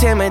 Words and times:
intimidate 0.00 0.27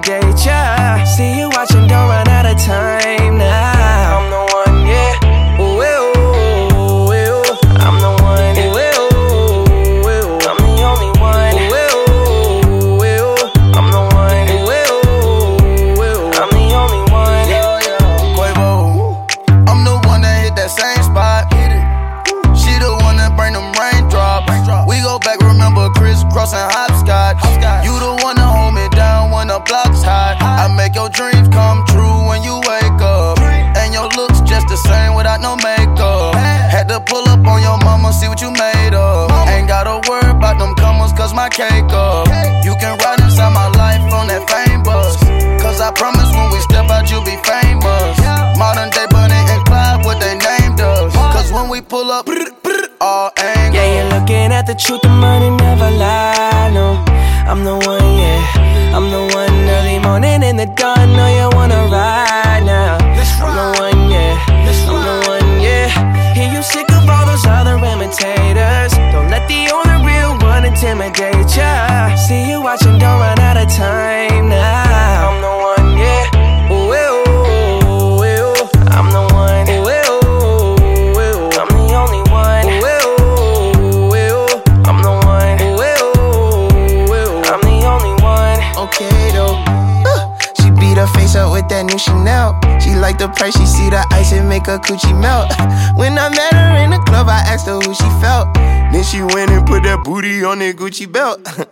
Gucci 100.78 101.12
belt. 101.12 101.42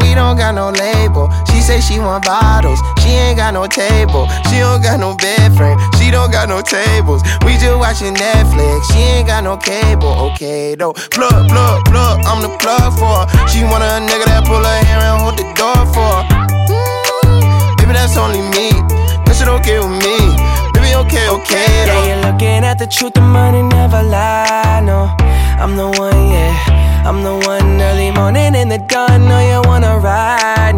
We 0.00 0.14
don't 0.14 0.36
got 0.36 0.54
no 0.54 0.70
label. 0.70 1.30
She 1.46 1.60
say 1.60 1.80
she 1.80 2.00
want 2.00 2.24
bottles. 2.24 2.80
She 2.98 3.10
ain't 3.10 3.36
got 3.38 3.54
no 3.54 3.66
table. 3.68 4.26
She 4.50 4.58
don't 4.58 4.82
got 4.82 4.98
no 4.98 5.14
bed 5.14 5.54
frame. 5.54 5.78
She 6.00 6.10
don't 6.10 6.32
got 6.32 6.48
no 6.48 6.60
tables. 6.60 7.22
We 7.44 7.54
just 7.54 7.78
watching 7.78 8.14
Netflix. 8.14 8.90
She 8.90 8.98
ain't 8.98 9.28
got 9.28 9.44
no 9.44 9.56
cable. 9.56 10.32
Okay 10.32 10.74
though. 10.74 10.92
Plug, 11.14 11.48
plug, 11.48 11.84
plug. 11.84 12.24
I'm 12.24 12.42
the 12.42 12.50
plug 12.58 12.98
for 12.98 13.28
her. 13.28 13.48
She 13.48 13.62
want 13.62 13.84
a 13.84 14.02
nigga 14.02 14.26
that 14.26 14.42
pull 14.48 14.58
her 14.58 14.78
hair 14.82 14.98
and 14.98 15.22
hold 15.22 15.36
the 15.38 15.46
door 15.54 15.86
for 15.94 16.10
her. 16.18 16.24
Mm, 17.28 17.76
baby, 17.78 17.92
that's 17.92 18.16
only 18.16 18.42
me. 18.58 18.74
That 19.22 19.36
shit 19.38 19.46
okay 19.46 19.78
with 19.78 20.02
me. 20.02 20.18
Baby, 20.72 20.96
okay, 21.06 21.28
okay 21.28 21.86
Yeah, 21.86 22.06
you're 22.08 22.32
looking 22.32 22.64
at 22.64 22.78
the 22.78 22.86
truth, 22.86 23.12
the 23.12 23.20
money 23.20 23.62
never 23.62 24.02
lie. 24.02 24.80
No, 24.82 25.14
I'm 25.62 25.76
the 25.76 25.86
one, 26.00 26.30
yeah. 26.32 26.87
I'm 27.06 27.22
the 27.22 27.36
one 27.46 27.80
early 27.80 28.10
morning 28.10 28.54
in 28.54 28.68
the 28.68 28.78
dawn. 28.78 29.28
Know 29.28 29.40
you 29.40 29.60
wanna 29.68 29.98
ride 29.98 30.77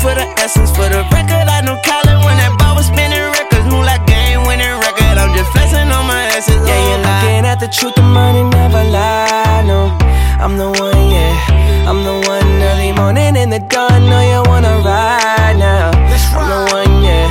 for 0.00 0.14
the 0.14 0.26
essence. 0.38 0.70
For 0.70 0.88
the 0.88 1.02
record, 1.10 1.46
I 1.50 1.60
know 1.66 1.76
Colin 1.82 2.18
when 2.22 2.36
that 2.38 2.54
ball 2.58 2.78
was 2.78 2.86
spinning 2.86 3.26
records. 3.34 3.66
Move 3.66 3.84
like 3.84 4.06
game 4.06 4.46
winning 4.46 4.78
record. 4.78 5.18
I'm 5.18 5.34
just 5.34 5.50
flexing 5.50 5.90
on 5.90 6.06
my 6.06 6.22
asses. 6.34 6.54
Yeah, 6.62 6.78
oh 6.78 6.88
you're 6.88 7.02
looking 7.02 7.42
at 7.44 7.58
the 7.58 7.68
truth, 7.68 7.94
the 7.94 8.06
money 8.06 8.42
never 8.46 8.82
lie. 8.94 9.62
No, 9.66 9.90
I'm 10.38 10.56
the 10.56 10.70
one, 10.70 11.04
yeah. 11.10 11.88
I'm 11.90 12.04
the 12.04 12.16
one 12.30 12.48
early 12.70 12.92
morning 12.92 13.34
in 13.34 13.50
the 13.50 13.58
dawn. 13.58 14.06
Know 14.06 14.22
you 14.22 14.40
wanna 14.46 14.78
ride 14.86 15.58
now. 15.58 15.90
I'm 16.38 16.46
the 16.46 16.60
one, 16.70 17.02
yeah. 17.02 17.26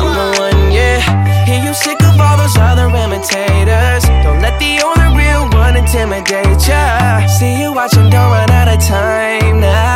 I'm 0.00 0.12
the 0.16 0.28
one, 0.40 0.72
yeah. 0.72 0.98
Hear 1.44 1.60
you 1.62 1.74
sick 1.74 2.00
of 2.02 2.18
all 2.18 2.36
those 2.36 2.56
other 2.56 2.88
imitators. 2.88 4.04
Don't 4.24 4.40
let 4.40 4.56
the 4.58 4.80
only 4.80 5.08
real 5.20 5.44
one 5.52 5.76
intimidate 5.76 6.64
ya. 6.66 7.26
See 7.26 7.60
you 7.60 7.72
watching, 7.72 8.08
don't 8.08 8.30
run 8.32 8.50
out 8.50 8.68
of 8.68 8.80
time 8.80 9.60
now. 9.60 9.95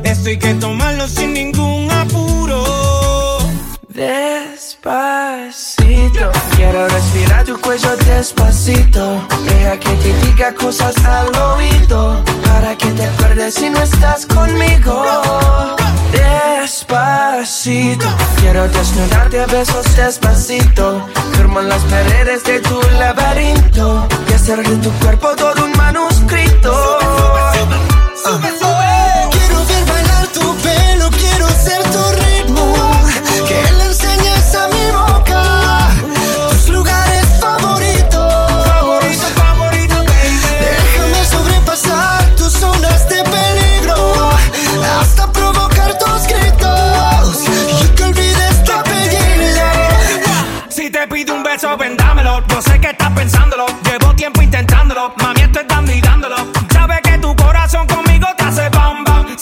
Esto 0.11 0.27
hay 0.27 0.37
que 0.37 0.53
tomarlo 0.55 1.07
sin 1.07 1.31
ningún 1.31 1.89
apuro. 1.89 3.37
Despacito, 3.87 4.91
quiero 6.57 6.89
respirar 6.89 7.45
tu 7.45 7.57
cuello 7.61 7.95
despacito. 7.95 9.25
Deja 9.45 9.79
que 9.79 9.89
te 9.89 10.13
diga 10.25 10.53
cosas 10.53 10.93
al 11.05 11.33
oído 11.33 12.21
para 12.43 12.75
que 12.75 12.87
te 12.87 13.05
acuerdes 13.05 13.53
si 13.53 13.69
no 13.69 13.81
estás 13.81 14.25
conmigo. 14.25 15.05
Despacito, 16.11 18.07
quiero 18.41 18.67
desnudarte 18.67 19.39
a 19.39 19.45
besos 19.45 19.95
despacito. 19.95 21.07
Firmo 21.37 21.61
las 21.61 21.83
paredes 21.83 22.43
de 22.43 22.59
tu 22.59 22.81
laberinto 22.99 24.09
y 24.29 24.33
hacer 24.33 24.61
de 24.67 24.75
tu 24.75 24.91
cuerpo 24.99 25.29
todo 25.37 25.63
un 25.63 25.71
manuscrito. 25.77 26.99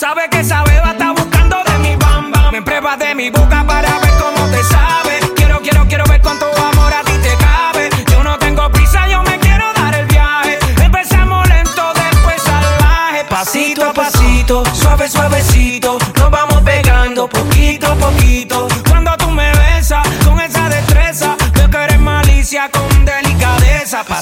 Sabe 0.10 0.28
que 0.28 0.40
esa 0.40 0.64
beba 0.64 0.90
está 0.90 1.12
buscando 1.12 1.58
de 1.64 1.78
mi 1.88 1.96
bamba. 1.96 2.50
Me 2.52 2.64
prueba 2.64 2.98
de 2.98 3.14
mi 3.14 3.30
boca 3.30 3.64
para 3.64 4.00
ver 4.00 4.12
cómo 4.20 4.50
te 4.50 4.64
sabe. 4.64 5.20
Quiero, 5.36 5.60
quiero, 5.62 5.86
quiero 5.88 6.04
ver 6.06 6.20
cuánto 6.20 6.48
amor 6.48 6.92
a 6.92 7.04
ti 7.04 7.12
te 7.22 7.38
cabe. 7.38 7.92
Yo 8.12 8.24
no 8.24 8.36
tengo 8.40 8.72
prisa, 8.72 9.08
yo 9.08 9.22
me 9.22 9.38
quiero 9.38 9.72
dar 9.76 9.94
el 9.94 10.08
viaje. 10.08 10.58
Empezamos 10.84 11.48
lento, 11.48 11.94
después 11.94 12.42
salvaje. 12.42 13.24
Pasito 13.30 13.86
a 13.86 13.94
pasito, 13.94 14.64
suave, 14.74 15.08
suavecito. 15.08 16.00
Nos 16.18 16.32
vamos 16.32 16.60
pegando 16.64 17.28
poquito 17.28 17.92
a 17.92 17.96
poquito 17.96 18.69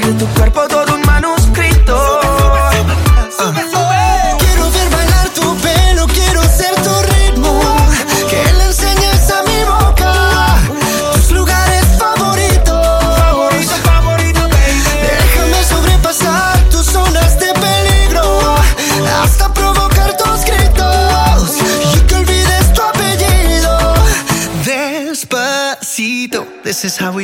de 0.00 0.12
tu 0.12 0.26
cuerpo 0.34 0.66
todo 0.68 0.94
un 0.94 1.02
manuscrito. 1.02 2.20
Quiero 2.70 3.95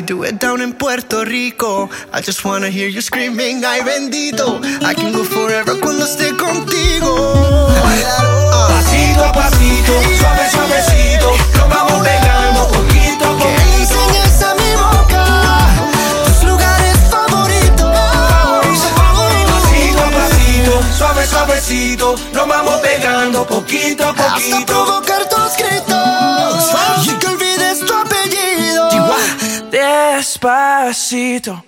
we 0.02 0.06
do 0.06 0.22
it 0.24 0.38
down 0.40 0.60
in 0.60 0.72
Puerto 0.72 1.24
Rico. 1.24 1.88
I 2.12 2.20
just 2.20 2.44
wanna 2.44 2.70
hear 2.70 2.88
you 2.88 3.00
screaming, 3.00 3.64
ay 3.64 3.80
bendito. 3.82 4.58
I 4.82 4.94
can 4.94 5.12
go 5.12 5.22
forever 5.24 5.78
cuando 5.80 6.04
esté 6.04 6.30
contigo. 6.36 7.12
Pasito 8.68 9.24
a 9.24 9.32
pasito, 9.32 9.92
suave 10.18 10.50
suavecito, 10.50 11.30
nos 11.56 11.68
vamos 11.68 12.02
pegando 12.02 12.68
poquito 12.68 13.24
a 13.24 13.36
Que 13.38 13.44
poquito. 13.44 13.78
enseñes 13.78 14.42
a 14.42 14.54
mi 14.54 14.72
boca 14.74 15.24
tus 16.26 16.42
lugares 16.50 16.96
favoritos. 17.10 17.92
Pasito 19.46 20.02
a 20.02 20.10
pasito, 20.10 20.72
suave 20.98 21.26
suavecito, 21.26 22.14
nos 22.32 22.48
vamos 22.48 22.74
pegando 22.80 23.46
poquito 23.46 24.04
a 24.04 24.10
Hasta 24.10 24.34
poquito. 24.34 24.66
provocar 24.66 25.28
tus 25.28 25.52
Despacito. 30.32 31.62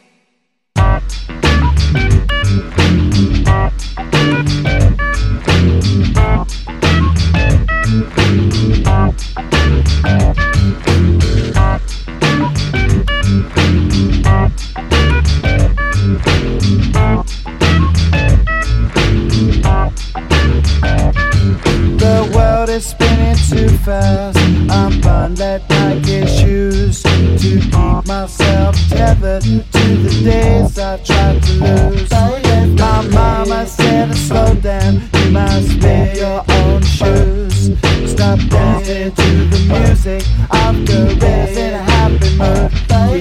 The 21.99 22.33
world 22.35 22.71
is 22.71 22.87
spinning 22.87 23.37
too 23.37 23.69
fast. 23.85 24.44
I'm 24.75 25.01
bundled 25.01 25.63
like 25.71 26.03
shoes 26.27 27.03
to 27.05 27.37
keep 27.39 27.73
myself 28.07 28.77
tethered 28.89 29.43
to 29.43 29.85
the 30.05 30.23
days 30.25 30.79
I 30.79 30.97
tried 30.99 31.43
to 31.45 31.53
lose. 31.53 32.11
My 32.81 33.03
mama 33.09 33.67
said 33.67 34.09
to 34.09 34.17
slow 34.17 34.55
down, 34.55 35.01
you 35.15 35.31
must 35.31 35.81
wear 35.81 36.17
your 36.17 36.45
own 36.49 36.83
shoes. 36.83 37.71
Stop 38.11 38.39
dancing 38.51 39.13
to 39.15 39.31
the 39.53 39.61
music 39.71 40.23
of 40.51 40.75
the 40.87 41.17
a 41.75 41.79
happy 41.79 42.37
mood. 42.37 43.14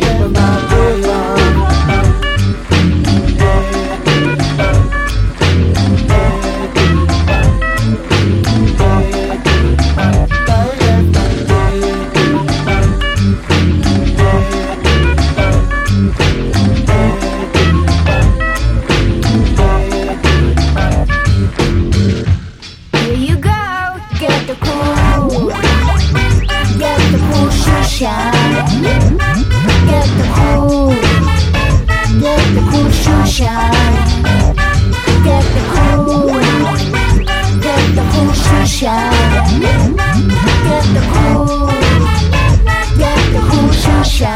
There's 44.23 44.31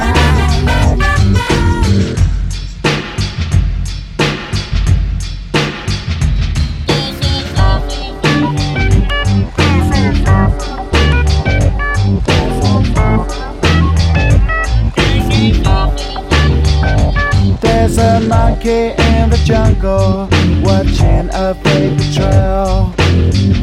a 17.98 18.20
monkey 18.28 18.70
in 18.70 19.30
the 19.30 19.42
jungle 19.46 20.28
watching 20.62 21.30
a 21.32 21.54
baby 21.64 22.04
trail. 22.14 22.94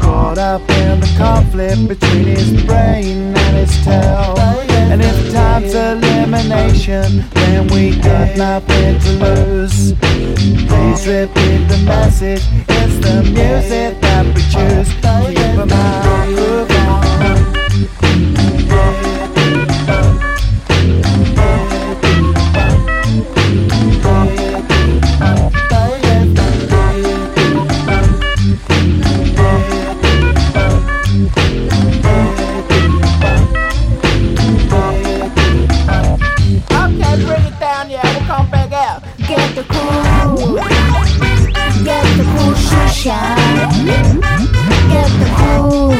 Caught 0.00 0.38
up 0.38 0.62
conflict 1.24 1.88
between 1.88 2.24
his 2.24 2.50
brain 2.64 3.34
and 3.44 3.56
his 3.56 3.72
tail. 3.84 4.34
And 4.92 5.00
if 5.00 5.32
time's 5.32 5.74
elimination, 5.74 7.24
then 7.32 7.66
we 7.68 7.96
got 7.98 8.36
nothing 8.36 8.98
to 9.04 9.10
lose. 9.24 9.94
Please 10.68 11.02
repeat 11.16 11.62
the 11.72 11.80
message. 11.86 12.44
It's 12.68 12.96
the 13.06 13.16
music 13.38 13.92
that 14.02 14.24
we 14.34 14.42
choose. 14.52 14.90
Keep 15.34 15.58
'em 15.62 15.72
out, 15.72 16.73
Get 44.94 45.10
the 45.20 45.28
cool. 45.36 45.90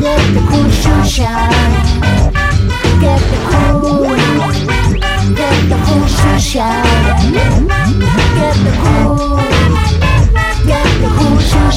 Get 0.00 0.22
the 0.34 0.40
cool 0.48 0.70
shoe 0.70 1.04
shine. 1.04 1.74
Get 3.00 3.20
the 3.30 3.38
cool. 3.50 4.08
Get 5.34 5.58
the 5.68 5.76
cool 5.84 6.06
shoe 6.06 6.38
shine. 6.40 7.32
Get 8.38 8.56
the 8.64 8.72
cool. 8.82 9.36
Get 10.66 10.88
the 11.02 11.08
cool 11.18 11.38
shoe 11.38 11.70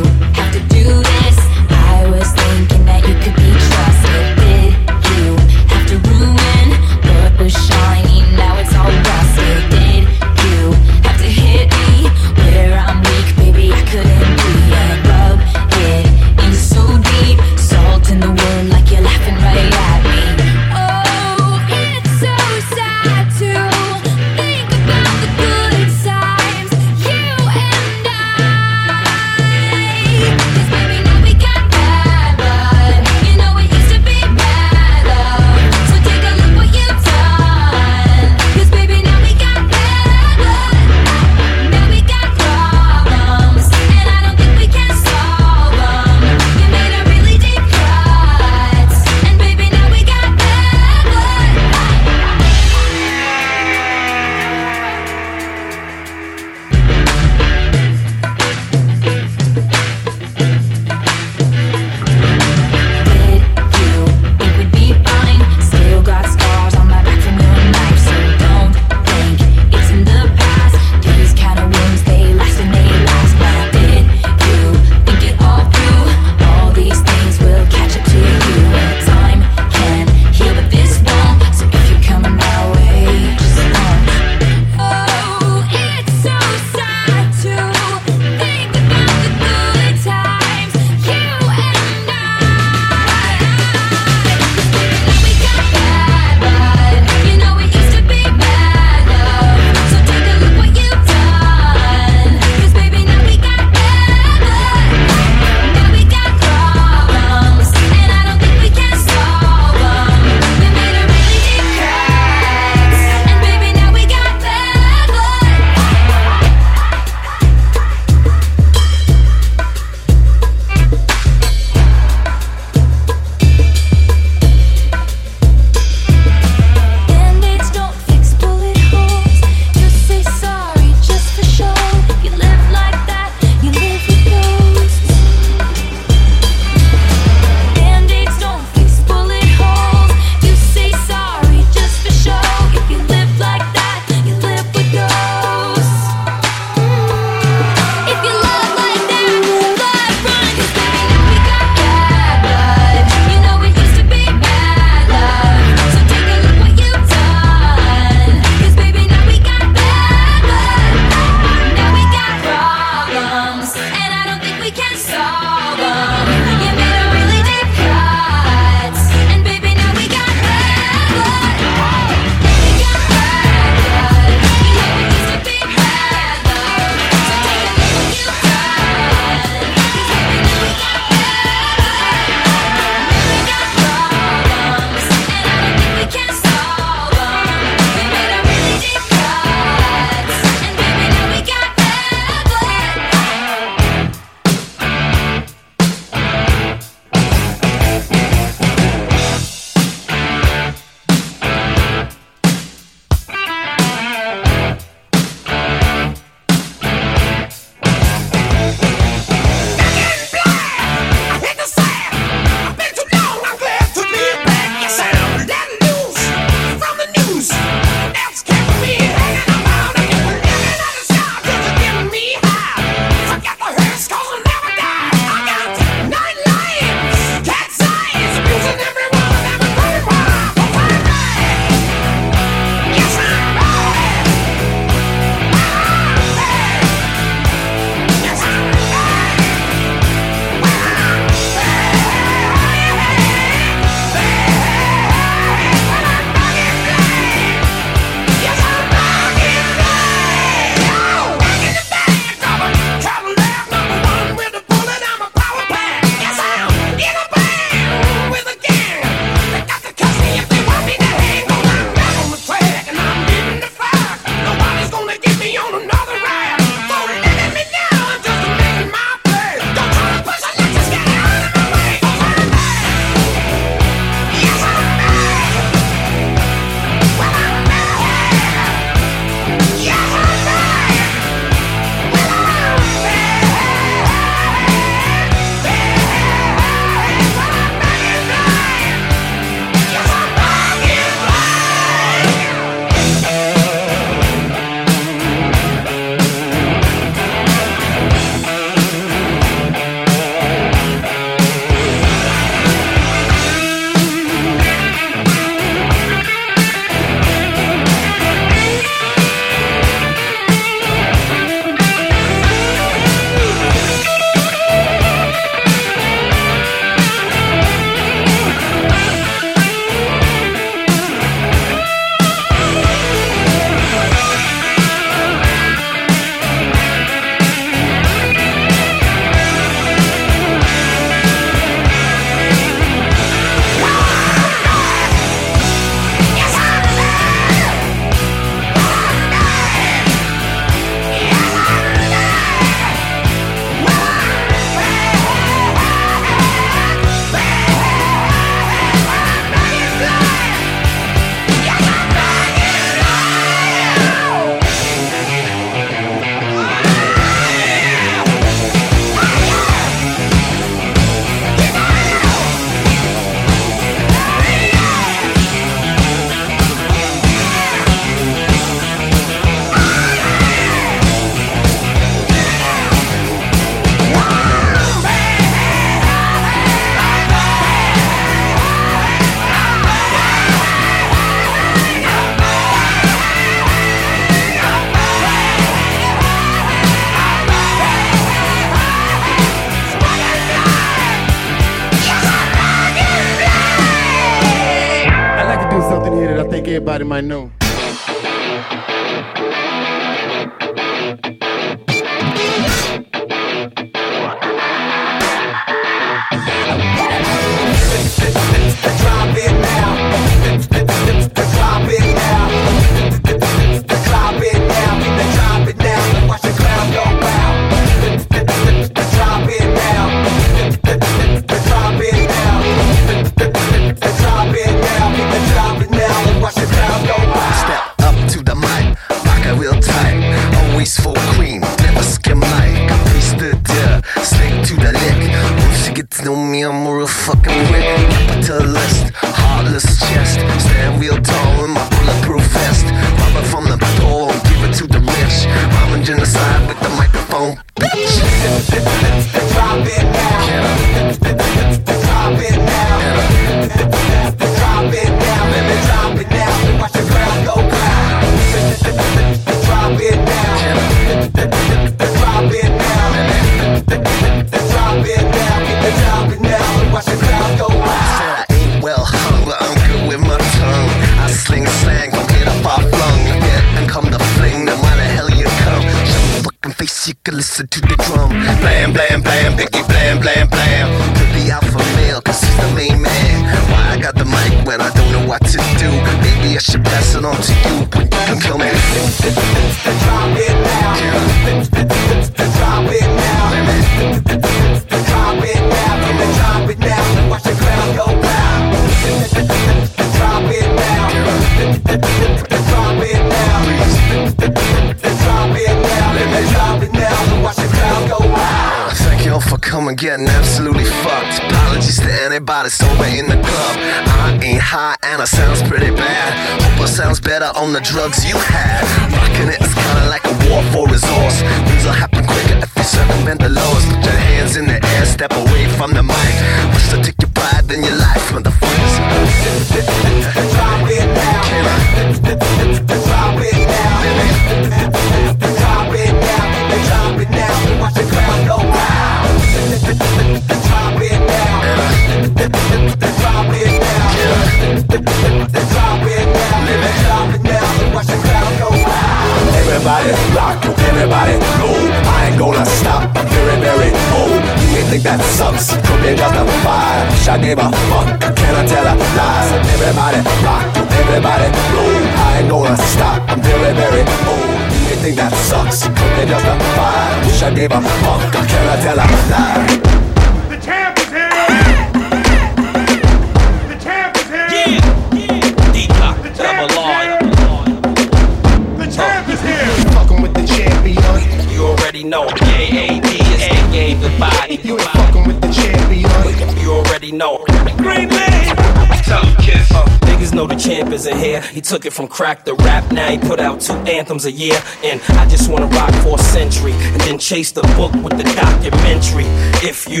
Took 591.70 591.86
it 591.86 591.92
from 591.92 592.08
crack 592.08 592.44
to 592.46 592.54
rap, 592.54 592.90
now 592.90 593.08
he 593.08 593.16
put 593.16 593.38
out 593.38 593.60
two 593.60 593.74
anthems 593.86 594.24
a 594.24 594.32
year. 594.32 594.60
And 594.82 595.00
I 595.10 595.24
just 595.28 595.48
wanna 595.48 595.66
rock 595.66 595.94
for 596.02 596.18
a 596.18 596.22
century, 596.22 596.72
and 596.72 597.00
then 597.02 597.16
chase 597.16 597.52
the 597.52 597.62
book 597.78 597.92
with 598.02 598.18
the 598.18 598.24
documentary. 598.34 599.26
If 599.62 599.88
you 599.88 600.00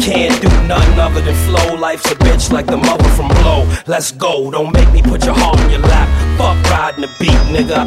can't 0.00 0.40
do 0.40 0.48
nothing 0.66 0.98
other 0.98 1.20
than 1.20 1.34
flow, 1.44 1.74
life's 1.74 2.10
a 2.10 2.14
bitch 2.14 2.50
like 2.50 2.64
the 2.64 2.78
mother 2.78 3.04
from 3.10 3.28
Blow. 3.28 3.68
Let's 3.86 4.12
go, 4.12 4.50
don't 4.50 4.72
make 4.72 4.90
me 4.94 5.02
put 5.02 5.26
your 5.26 5.34
heart 5.34 5.60
in 5.60 5.70
your 5.72 5.80
lap. 5.80 6.08
Fuck 6.38 6.56
riding 6.70 7.02
the 7.02 7.10
beat, 7.18 7.36
nigga. 7.52 7.79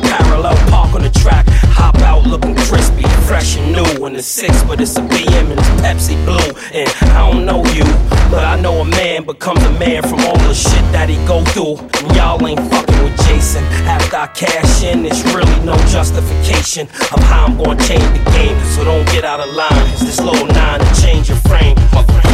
notion 16.73 16.87
of 17.13 17.23
how 17.23 17.45
I'm 17.45 17.57
gonna 17.57 17.81
change 17.83 18.03
the 18.17 18.31
game. 18.31 18.59
So 18.75 18.83
don't 18.83 19.05
get 19.07 19.23
out 19.23 19.39
of 19.39 19.53
line, 19.53 19.69
cause 19.69 19.99
this 19.99 20.19
low 20.19 20.45
nine 20.45 20.79
to 20.79 21.01
change 21.01 21.29
your 21.29 21.37
frame. 21.39 21.75
My 21.91 21.99
uh-huh. 21.99 22.29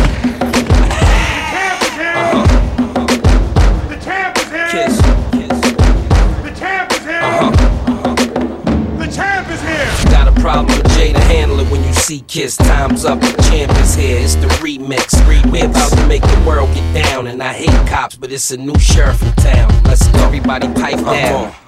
Problem 10.39 10.67
with 10.77 10.87
Jay 10.95 11.11
to 11.11 11.19
handle 11.19 11.59
it 11.59 11.69
when 11.69 11.83
you 11.83 11.93
see 11.93 12.21
Kiss. 12.21 12.55
Time's 12.55 13.03
up, 13.03 13.19
the 13.19 13.45
champ 13.51 13.77
is 13.81 13.93
here. 13.93 14.19
It's 14.21 14.35
the 14.35 14.47
remix. 14.63 15.13
remix. 15.27 15.51
We're 15.51 15.65
about 15.69 15.91
to 15.91 16.07
make 16.07 16.21
the 16.21 16.43
world 16.47 16.73
get 16.73 17.03
down, 17.03 17.27
and 17.27 17.43
I 17.43 17.51
hate 17.51 17.87
cops, 17.89 18.15
but 18.15 18.31
it's 18.31 18.49
a 18.49 18.57
new 18.57 18.79
sheriff 18.79 19.21
in 19.21 19.33
town. 19.33 19.69
Let's 19.83 20.07
go. 20.07 20.19
everybody 20.19 20.67
pipe 20.69 20.95
uh-huh. 20.95 21.13
down. 21.13 21.45
Uh 21.45 21.51
huh. 21.51 21.58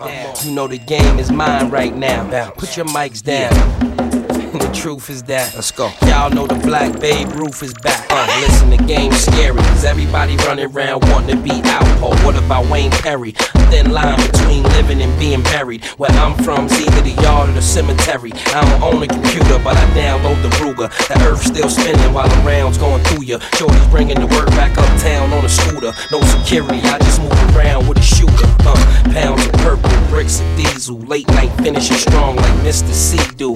You 0.44 0.54
know 0.54 0.68
the 0.68 0.80
game 0.80 1.20
is 1.20 1.32
mine 1.32 1.70
right 1.70 1.96
now. 1.96 2.50
Put 2.52 2.76
your 2.76 2.88
mics 2.88 3.22
down. 3.22 3.52
the 4.54 4.72
truth 4.74 5.12
is 5.12 5.22
that. 5.24 5.54
Let's 5.54 5.72
go. 5.72 5.92
Y'all 6.08 6.32
know 6.32 6.48
the 6.48 6.56
black 6.56 7.00
Babe 7.00 7.28
Ruth 7.34 7.62
is 7.62 7.76
back. 7.76 8.08
Uh, 8.10 8.26
listen, 8.42 8.72
the 8.72 8.78
game's 8.78 9.18
scary. 9.18 9.58
Cause 9.58 9.86
everybody 9.86 10.36
running 10.38 10.66
around 10.66 11.04
wanting 11.10 11.38
to 11.38 11.44
be 11.44 11.62
out. 11.66 11.86
Or 12.02 12.16
what 12.26 12.36
about 12.36 12.66
Wayne 12.72 12.90
Perry? 12.90 13.36
thin 13.72 13.92
line 13.92 14.20
between 14.30 14.64
living 14.76 15.02
and 15.02 15.18
being 15.18 15.42
buried. 15.44 15.84
Where 15.98 16.12
I'm 16.12 16.36
from, 16.44 16.68
see 16.68 16.84
either 16.84 17.02
the 17.02 17.16
yard 17.24 17.50
or 17.50 17.54
the 17.54 17.62
cemetery. 17.62 18.32
I 18.54 18.60
don't 18.68 18.82
own 18.84 19.02
a 19.02 19.08
computer, 19.08 19.58
but 19.64 19.78
I 19.78 19.86
download 19.96 20.40
the 20.44 20.52
Ruger. 20.60 20.90
The 21.08 21.16
earth's 21.26 21.46
still 21.48 21.70
spinning 21.70 22.14
while 22.14 22.28
the 22.28 22.42
rounds 22.44 22.78
going 22.78 23.02
through 23.06 23.24
ya. 23.24 23.40
Shorty's 23.56 23.88
bringing 23.88 24.20
the 24.20 24.28
work 24.28 24.50
back 24.60 24.78
uptown 24.78 25.32
on 25.32 25.46
a 25.46 25.50
scooter. 25.50 25.94
No 26.12 26.20
security, 26.36 26.82
I 26.84 27.00
just 27.00 27.22
move 27.22 27.56
around 27.56 27.88
with 27.88 27.98
a 27.98 28.04
shooter. 28.04 28.50
Uh, 28.68 28.76
pounds 29.16 29.46
of 29.48 29.54
purple, 29.64 29.90
bricks 30.10 30.42
of 30.42 30.48
diesel. 30.58 31.00
Late 31.00 31.28
night 31.30 31.52
finishing 31.64 31.98
strong 31.98 32.36
like 32.36 32.58
Mr. 32.68 32.92
C 32.92 33.18
do. 33.38 33.56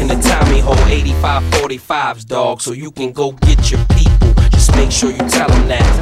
In 0.00 0.08
the 0.08 0.18
Tommy 0.24 0.60
hole, 0.60 0.74
85 0.88 1.42
45s, 1.60 2.26
dog, 2.26 2.62
so 2.62 2.72
you 2.72 2.90
can 2.90 3.12
go 3.12 3.32
get 3.32 3.70
your 3.70 3.84
people. 3.96 4.32
Just 4.50 4.74
make 4.74 4.90
sure 4.90 5.10
you 5.10 5.24
tell 5.28 5.48
them 5.48 5.68
that. 5.68 5.92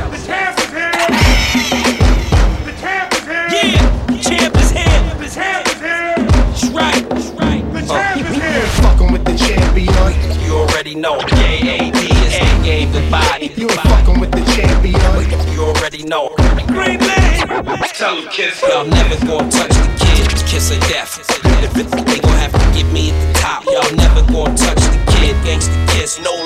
you 13.57 13.69
ain't 13.69 13.81
fucking 13.81 14.21
with 14.21 14.31
the 14.31 14.45
champion. 14.53 15.01
You 15.53 15.63
already 15.65 16.03
know. 16.05 16.35
Green 16.67 17.01
man. 17.01 17.65
Tell 17.95 18.17
him 18.17 18.29
kiss. 18.29 18.63
Y'all 18.63 18.87
never 18.87 19.17
gonna 19.27 19.51
touch 19.51 19.71
the 19.71 19.89
kid. 19.99 20.29
Kiss 20.47 20.71
or 20.71 20.81
death. 20.89 21.19
If 21.63 21.77
it's, 21.77 21.91
they 21.91 22.21
gon' 22.21 22.37
have 22.39 22.53
to 22.53 22.59
get 22.77 22.91
me 22.93 23.11
at 23.11 23.19
the 23.33 23.41
top. 23.41 23.65
Y'all 23.65 23.95
never 23.97 24.23
gonna 24.33 24.57
touch 24.57 24.81
the 24.81 25.01
kid. 25.13 25.37
Gangsta 25.45 25.89
kiss. 25.89 26.21
No 26.21 26.40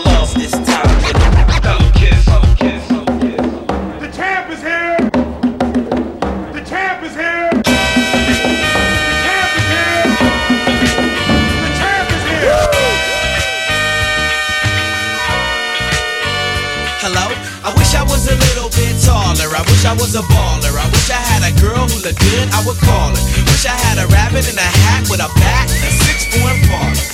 looked 22.04 22.20
good, 22.20 22.48
I 22.52 22.62
would 22.66 22.76
call 22.76 23.12
it. 23.12 23.24
Wish 23.48 23.64
I 23.64 23.72
had 23.72 23.98
a 23.98 24.06
rabbit 24.08 24.44
in 24.50 24.58
a 24.58 24.60
hat 24.60 25.08
with 25.08 25.20
a 25.20 25.28
bat 25.40 25.70
and 25.72 25.84
a 25.84 25.90
six 26.04 26.36
four 26.36 26.50
Impala. 26.50 27.13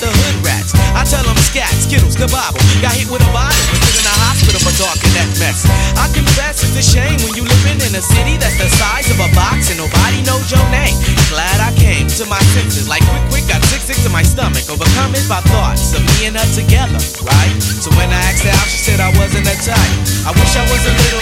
skittles, 2.21 2.33
kabobble. 2.33 2.61
Got 2.81 2.93
hit 2.93 3.09
with 3.09 3.21
a 3.21 3.31
bottle, 3.33 3.57
was 3.81 3.97
in 3.97 4.05
the 4.05 4.15
hospital 4.21 4.59
for 4.61 4.73
talking 4.77 5.11
that 5.17 5.29
mess. 5.39 5.65
I 5.97 6.05
confess 6.13 6.61
it's 6.63 6.77
a 6.77 6.85
shame 6.85 7.17
when 7.25 7.33
you 7.33 7.43
living 7.45 7.81
in 7.81 7.93
a 7.95 8.01
city 8.01 8.37
that's 8.37 8.57
the 8.57 8.69
size 8.69 9.09
of 9.09 9.17
a 9.19 9.29
box 9.33 9.69
and 9.69 9.77
nobody 9.77 10.21
knows 10.25 10.49
your 10.51 10.63
name. 10.69 10.95
Glad 11.29 11.61
I 11.61 11.71
came 11.77 12.07
to 12.21 12.25
my 12.29 12.41
senses, 12.53 12.87
like 12.87 13.03
quick, 13.09 13.25
quick, 13.29 13.45
got 13.47 13.63
sick, 13.65 13.81
sick 13.81 13.99
to 14.05 14.09
my 14.09 14.23
stomach. 14.23 14.69
Overcome 14.69 15.15
it 15.15 15.25
by 15.29 15.41
thoughts 15.49 15.93
of 15.93 16.01
me 16.17 16.29
and 16.29 16.37
her 16.37 16.49
together, 16.53 17.01
right? 17.25 17.55
So 17.61 17.89
when 17.97 18.09
I 18.11 18.19
asked 18.29 18.45
her 18.45 18.53
out, 18.53 18.67
she 18.69 18.77
said 18.77 18.99
I 18.99 19.09
wasn't 19.17 19.47
a 19.47 19.55
type. 19.57 19.93
I 20.27 20.31
wish 20.35 20.53
I 20.53 20.65
was 20.69 20.81
a 20.85 20.93
little 21.09 21.20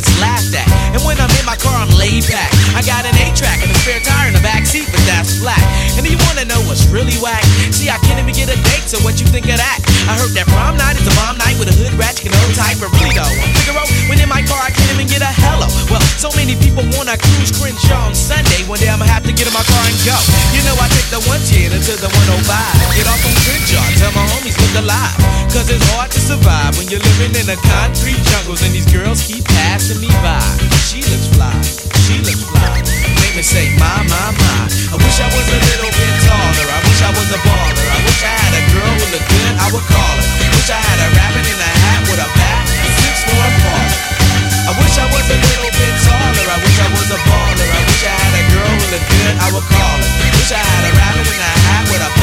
go, 0.00 0.12
yo, 0.12 0.20
I 0.20 0.20
get 0.20 0.20
laughed 0.20 0.54
at. 0.54 0.68
And 0.94 1.02
when 1.04 1.20
I'm 1.20 1.30
in 1.38 1.46
my 1.46 1.56
car, 1.56 1.74
I'm 1.74 1.90
laid 1.98 2.26
back. 2.28 2.50
I 2.74 2.82
got 2.82 3.04
an 3.04 3.14
8-track 3.14 3.62
and 3.62 3.70
a 3.70 3.74
spare 3.74 4.00
tire 4.00 4.19
what's 6.70 6.86
really 6.94 7.18
whack? 7.18 7.42
See, 7.74 7.90
I 7.90 7.98
can't 8.06 8.22
even 8.22 8.30
get 8.30 8.46
a 8.46 8.54
date, 8.54 8.86
so 8.86 9.02
what 9.02 9.18
you 9.18 9.26
think 9.26 9.50
of 9.50 9.58
that? 9.58 9.82
I 10.06 10.14
heard 10.14 10.30
that 10.38 10.46
prom 10.46 10.78
night 10.78 10.94
is 10.94 11.02
a 11.02 11.14
bomb 11.18 11.34
night 11.34 11.58
with 11.58 11.66
a 11.66 11.74
hood 11.74 11.90
rat, 11.98 12.22
you 12.22 12.30
can 12.30 12.32
old 12.46 12.54
type, 12.54 12.78
but 12.78 12.94
really 12.94 13.10
though, 13.10 13.26
Figaro, 13.66 13.82
when 14.06 14.22
in 14.22 14.30
my 14.30 14.38
car, 14.46 14.62
I 14.62 14.70
can't 14.70 14.86
even 14.94 15.10
get 15.10 15.18
a 15.18 15.32
hello. 15.42 15.66
Well, 15.90 15.98
so 16.14 16.30
many 16.38 16.54
people 16.62 16.86
wanna 16.94 17.18
cruise 17.18 17.50
Crenshaw 17.50 18.06
on 18.06 18.14
Sunday. 18.14 18.62
One 18.70 18.78
day 18.78 18.86
I'ma 18.86 19.02
have 19.10 19.26
to 19.26 19.34
get 19.34 19.50
in 19.50 19.54
my 19.54 19.66
car 19.66 19.82
and 19.82 19.98
go. 20.06 20.14
You 20.54 20.62
know, 20.62 20.78
I 20.78 20.86
take 20.94 21.10
the 21.10 21.18
110 21.26 21.74
to 21.74 21.92
the 21.98 22.06
105. 22.06 22.38
Get 22.94 23.10
off 23.10 23.18
on 23.18 23.34
Crenshaw, 23.42 23.82
tell 23.98 24.14
my 24.14 24.22
homies 24.30 24.54
look 24.54 24.86
alive. 24.86 25.18
Cause 25.50 25.66
it's 25.66 25.82
hard 25.90 26.14
to 26.14 26.20
survive 26.22 26.78
when 26.78 26.86
you're 26.86 27.02
living 27.18 27.34
in 27.34 27.50
the 27.50 27.58
concrete 27.66 28.22
jungles 28.30 28.62
and 28.62 28.70
these 28.70 28.86
girls 28.86 29.26
keep 29.26 29.42
passing 29.58 29.98
me 29.98 30.10
by. 30.22 30.38
She 30.86 31.02
looks 31.02 31.26
fly, 31.34 31.50
she 32.06 32.22
looks 32.22 32.46
fly. 32.46 32.99
Make 33.30 33.46
me 33.46 33.46
say, 33.46 33.70
my, 33.78 34.02
my, 34.10 34.34
my. 34.42 34.66
I 34.90 34.98
wish 34.98 35.22
I 35.22 35.30
was 35.30 35.46
a 35.46 35.58
little 35.62 35.92
bit 35.94 36.14
taller. 36.26 36.66
I 36.66 36.82
wish 36.82 36.98
I 36.98 37.14
was 37.14 37.30
a 37.30 37.38
baller. 37.46 37.86
I 37.86 37.98
wish 38.02 38.26
I 38.26 38.34
had 38.34 38.58
a 38.58 38.62
girl 38.74 38.90
who 38.90 39.06
looked 39.14 39.30
good, 39.30 39.54
I 39.54 39.70
would 39.70 39.86
call 39.86 40.14
her. 40.18 40.26
Wish 40.50 40.66
I 40.66 40.74
had 40.74 40.98
a 40.98 41.08
rabbit 41.14 41.46
in 41.46 41.54
a 41.54 41.70
hat 41.78 42.10
with 42.10 42.18
a 42.18 42.26
bat 42.26 42.62
and 42.66 42.90
six 43.06 43.22
foot 43.30 43.38
apart. 43.38 43.90
I 44.66 44.72
wish 44.82 44.98
I 44.98 45.06
was 45.14 45.22
a 45.30 45.38
little 45.46 45.70
bit 45.78 45.94
taller. 46.10 46.46
I 46.50 46.58
wish 46.58 46.78
I 46.82 46.90
was 46.90 47.06
a 47.06 47.20
baller. 47.22 47.68
I 47.70 47.80
wish 47.86 48.02
I 48.02 48.14
had 48.18 48.34
a 48.34 48.44
girl 48.50 48.72
who 48.82 48.86
looked 48.98 49.06
good, 49.14 49.34
I 49.38 49.48
would 49.54 49.66
call 49.78 49.94
her. 50.02 50.10
Wish 50.34 50.50
I 50.50 50.58
had 50.66 50.82
a 50.90 50.92
rabbit 50.98 51.30
in 51.30 51.38
a 51.38 51.52
hat 51.70 51.84
with 51.86 52.02
a 52.02 52.19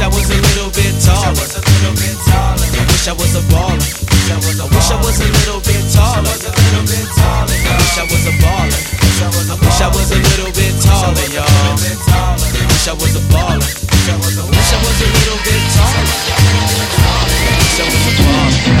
wish 0.00 0.08
I 0.08 0.16
was 0.16 0.30
a 0.30 0.40
little 0.40 0.72
bit 0.72 0.96
taller. 1.04 1.36
I 1.36 1.92
wish 2.88 3.04
I 3.04 3.12
was 3.12 3.36
a 3.36 3.42
baller. 3.52 3.84
I 4.30 4.40
wish 4.40 4.88
I 4.88 4.96
was 4.96 5.20
a 5.20 5.28
little 5.28 5.60
bit 5.60 5.84
taller. 5.92 6.24
I 6.24 6.64
wish 7.76 7.98
I 7.98 8.08
was 8.08 8.24
a 8.24 8.32
baller. 8.40 8.80
I 9.20 9.60
wish 9.60 9.80
I 9.80 9.88
was 9.92 10.10
a 10.10 10.16
little 10.16 10.52
bit 10.56 10.72
taller, 10.80 11.28
y'all. 11.28 11.44
I 11.44 11.76
wish 11.76 12.88
I 12.88 12.96
was 12.96 13.12
a 13.12 13.20
baller. 13.28 13.60
I 13.60 14.16
wish 14.16 14.72
I 14.72 14.80
was 14.80 15.00
a 15.00 15.08
little 15.20 15.40
bit 15.44 15.62
taller. 15.76 16.16
I 16.20 17.20
wish 17.60 17.76
I 17.76 17.84
was 17.84 18.04
a 18.08 18.12
baller. 18.16 18.80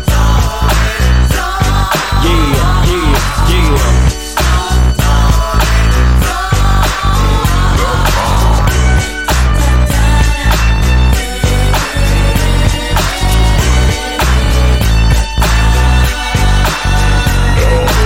Yeah, 2.23 2.85
yeah, 2.85 3.49
yeah. 3.49 4.11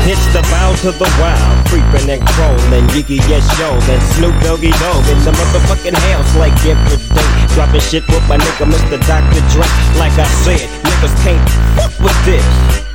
It's 0.08 0.26
the 0.32 0.42
bow 0.44 0.76
to 0.82 0.92
the 0.92 1.10
wild, 1.20 1.66
creeping 1.68 2.10
and 2.10 2.26
crawling, 2.30 2.88
Yiggy 2.96 3.18
yes 3.28 3.44
yo, 3.60 3.78
then 3.82 4.00
Snoop 4.14 4.32
Doggy 4.44 4.72
Dogg 4.72 5.08
in 5.10 5.20
the 5.26 5.32
motherfucking 5.32 5.98
house 5.98 6.36
like 6.38 6.56
every 6.66 6.98
day. 7.14 7.56
Dropping 7.56 7.82
shit 7.82 8.08
with 8.08 8.26
my 8.30 8.38
nigga 8.38 8.66
Mr. 8.66 8.98
Dr. 9.08 9.42
Dre. 9.52 9.68
Like 10.00 10.14
I 10.18 10.28
said, 10.46 10.70
niggas 10.86 11.16
can't 11.22 11.50
fuck 11.76 11.92
with 12.00 12.26
this. 12.26 12.95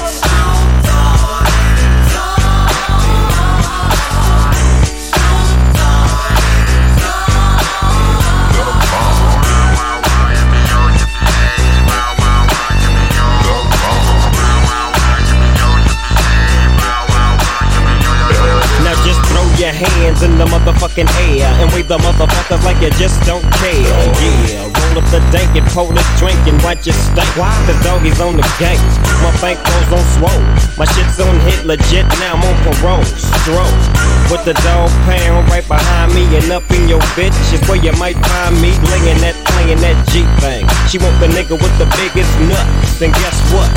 Motherfucking 20.61 21.09
air 21.25 21.49
and 21.57 21.71
wave 21.73 21.87
the 21.87 21.97
motherfuckers 21.97 22.63
like 22.63 22.77
you 22.81 22.89
just 23.01 23.17
don't 23.25 23.41
care. 23.57 23.97
Yeah, 24.45 24.69
roll 24.69 25.01
up 25.01 25.07
the 25.09 25.19
dank 25.33 25.49
and 25.57 25.65
pour 25.73 25.89
this 25.89 26.05
drink 26.21 26.37
and 26.45 26.61
watch 26.61 26.85
it 26.85 26.93
stink. 26.93 27.33
Cause 27.65 27.81
doggies 27.81 28.21
on 28.21 28.37
the 28.37 28.45
gang. 28.61 28.77
My 29.25 29.33
bank 29.41 29.57
goes 29.65 29.89
on 29.97 30.05
swole. 30.17 30.43
My 30.77 30.85
shit's 30.93 31.17
on 31.19 31.33
hit 31.49 31.65
legit, 31.65 32.05
now 32.21 32.37
I'm 32.37 32.45
on 32.45 32.55
parole. 32.77 33.05
Stroke. 33.17 33.81
With 34.29 34.45
the 34.45 34.53
dog 34.61 34.89
pound 35.09 35.49
right 35.49 35.65
behind 35.67 36.13
me 36.13 36.23
and 36.37 36.51
up 36.53 36.63
in 36.71 36.87
your 36.87 37.01
bitch 37.17 37.35
is 37.53 37.61
where 37.67 37.81
you 37.81 37.91
might 37.97 38.17
find 38.21 38.55
me 38.61 38.71
laying 38.93 39.19
that, 39.25 39.35
playing 39.57 39.81
that 39.81 39.97
G 40.13 40.23
thing. 40.39 40.63
She 40.87 41.01
want 41.01 41.17
the 41.17 41.27
nigga 41.33 41.57
with 41.57 41.73
the 41.81 41.89
biggest 41.97 42.31
nut. 42.45 42.65
Then 43.01 43.11
guess 43.17 43.37
what? 43.49 43.69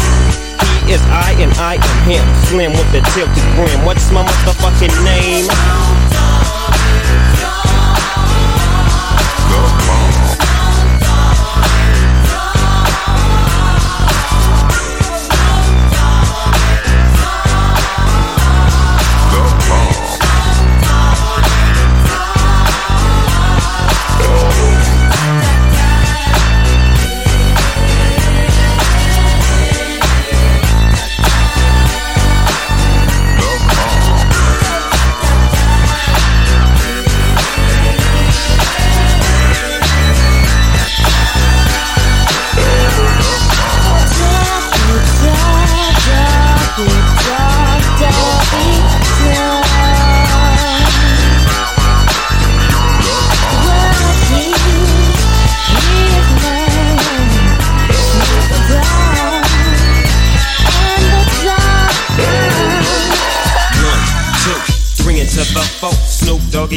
He 0.61 0.93
is 0.93 1.03
I 1.09 1.33
and 1.41 1.53
I 1.57 1.81
am 1.81 1.97
him. 2.05 2.25
Slim 2.53 2.73
with 2.77 2.91
the 2.93 3.01
tilted 3.17 3.49
brim. 3.57 3.85
What's 3.89 4.13
my 4.13 4.23
motherfucking 4.23 4.95
name? 5.03 5.49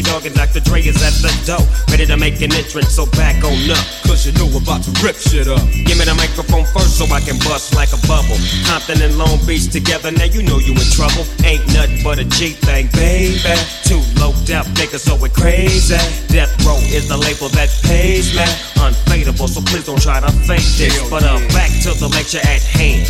Doggy 0.01 0.11
Dogg 0.13 0.25
and 0.27 0.35
Dr. 0.35 0.59
Dre 0.61 0.81
is 0.81 1.01
at 1.01 1.13
the 1.25 1.33
door. 1.45 1.65
Ready 1.89 2.05
to 2.05 2.17
make 2.17 2.37
an 2.41 2.53
entrance, 2.53 2.93
so 2.93 3.05
back 3.17 3.41
on 3.43 3.57
up. 3.71 3.81
Cause 4.05 4.25
you 4.25 4.31
know 4.37 4.45
we're 4.45 4.61
about 4.61 4.83
to 4.83 4.91
rip 5.01 5.15
shit 5.15 5.47
up. 5.47 5.61
Give 5.73 5.97
me 5.97 6.05
the 6.05 6.13
microphone 6.13 6.65
first 6.69 7.01
so 7.01 7.05
I 7.09 7.19
can 7.21 7.37
bust 7.41 7.73
like 7.73 7.89
a 7.89 8.01
bubble. 8.05 8.37
Compton 8.69 9.01
and 9.01 9.17
Long 9.17 9.41
Beach 9.47 9.71
together, 9.71 10.11
now 10.11 10.29
you 10.29 10.43
know 10.43 10.59
you 10.61 10.77
in 10.77 10.87
trouble. 10.93 11.25
Ain't 11.41 11.65
nothing 11.73 12.03
but 12.03 12.19
a 12.19 12.25
G 12.29 12.53
thing, 12.53 12.93
baby. 12.93 13.41
Too 13.89 14.01
low 14.21 14.37
death 14.45 14.69
niggas, 14.77 15.01
so 15.01 15.17
we 15.17 15.29
crazy. 15.29 15.97
Death 16.29 16.53
Row 16.61 16.77
is 16.93 17.09
the 17.09 17.17
label 17.17 17.49
that 17.57 17.69
pays 17.81 18.37
me. 18.37 18.45
Unfadable, 18.77 19.49
so 19.49 19.65
please 19.65 19.85
don't 19.85 20.01
try 20.01 20.21
to 20.21 20.29
fake 20.45 20.67
this. 20.77 20.93
But 21.09 21.23
uh, 21.23 21.41
back 21.57 21.73
to 21.89 21.97
the 21.97 22.09
lecture 22.13 22.43
at 22.45 22.61
hand. 22.61 23.09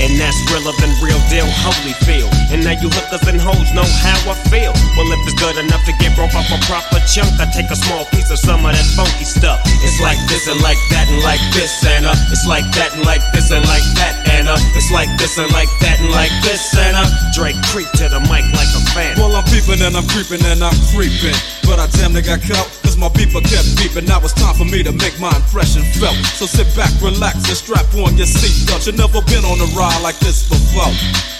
And 0.00 0.16
that's 0.16 0.40
realer 0.48 0.72
than 0.80 0.88
real 1.04 1.20
deal, 1.28 1.44
holy 1.60 1.92
feel. 2.08 2.28
And 2.48 2.64
now 2.64 2.72
you 2.72 2.88
hookers 2.88 3.20
and 3.28 3.36
hoes 3.36 3.68
know 3.76 3.84
how 4.00 4.16
I 4.32 4.34
feel. 4.48 4.72
Well, 4.96 5.08
if 5.12 5.20
it's 5.28 5.36
good 5.36 5.60
enough 5.60 5.84
to 5.84 5.92
get 6.00 6.16
broke 6.16 6.32
off 6.32 6.48
a 6.48 6.58
proper 6.64 7.00
chunk, 7.04 7.36
I 7.36 7.44
take 7.52 7.68
a 7.68 7.76
small 7.76 8.08
piece 8.08 8.32
of 8.32 8.40
some 8.40 8.64
of 8.64 8.72
that 8.72 8.86
funky 8.96 9.28
stuff. 9.28 9.60
It's 9.84 10.00
like 10.00 10.16
this 10.32 10.48
and 10.48 10.56
like 10.64 10.80
that 10.90 11.04
and 11.12 11.20
like 11.20 11.42
this 11.52 11.84
and 11.84 12.08
uh, 12.08 12.32
it's 12.32 12.48
like 12.48 12.64
that 12.80 12.96
and 12.96 13.04
like 13.04 13.20
this 13.36 13.52
and 13.52 13.64
like 13.68 13.84
that 14.00 14.16
and 14.32 14.48
uh, 14.48 14.56
it's 14.72 14.90
like 14.90 15.12
this 15.20 15.36
and 15.36 15.52
like 15.52 15.68
that 15.84 16.00
and 16.00 16.10
like 16.10 16.32
this 16.40 16.72
and 16.76 16.96
uh, 16.96 17.04
Dre 17.36 17.52
creep 17.68 17.88
to 18.00 18.08
the 18.08 18.20
mic 18.32 18.44
like 18.56 18.72
a 18.72 18.82
fan. 18.96 19.20
Well, 19.20 19.36
I'm 19.36 19.44
peeping 19.52 19.84
and 19.84 19.96
I'm 19.96 20.08
creeping 20.08 20.40
and 20.48 20.64
I'm 20.64 20.76
creeping. 20.96 21.36
But 21.68 21.78
I 21.78 21.86
damn 22.00 22.16
near 22.16 22.24
got 22.24 22.40
caught, 22.40 22.66
my 23.00 23.08
beeper 23.16 23.40
kept 23.40 23.64
beeping. 23.80 24.06
Now 24.06 24.20
it's 24.20 24.36
time 24.36 24.54
for 24.54 24.68
me 24.68 24.84
to 24.84 24.92
make 24.92 25.16
my 25.18 25.32
impression 25.32 25.82
felt. 25.96 26.14
So 26.36 26.44
sit 26.44 26.68
back, 26.76 26.92
relax, 27.00 27.48
and 27.48 27.56
strap 27.56 27.88
on 27.96 28.20
your 28.20 28.28
seatbelt. 28.28 28.84
You've 28.86 29.00
never 29.00 29.24
been 29.24 29.42
on 29.42 29.56
a 29.56 29.68
ride 29.72 30.04
like 30.04 30.20
this 30.20 30.44
before. 30.44 30.92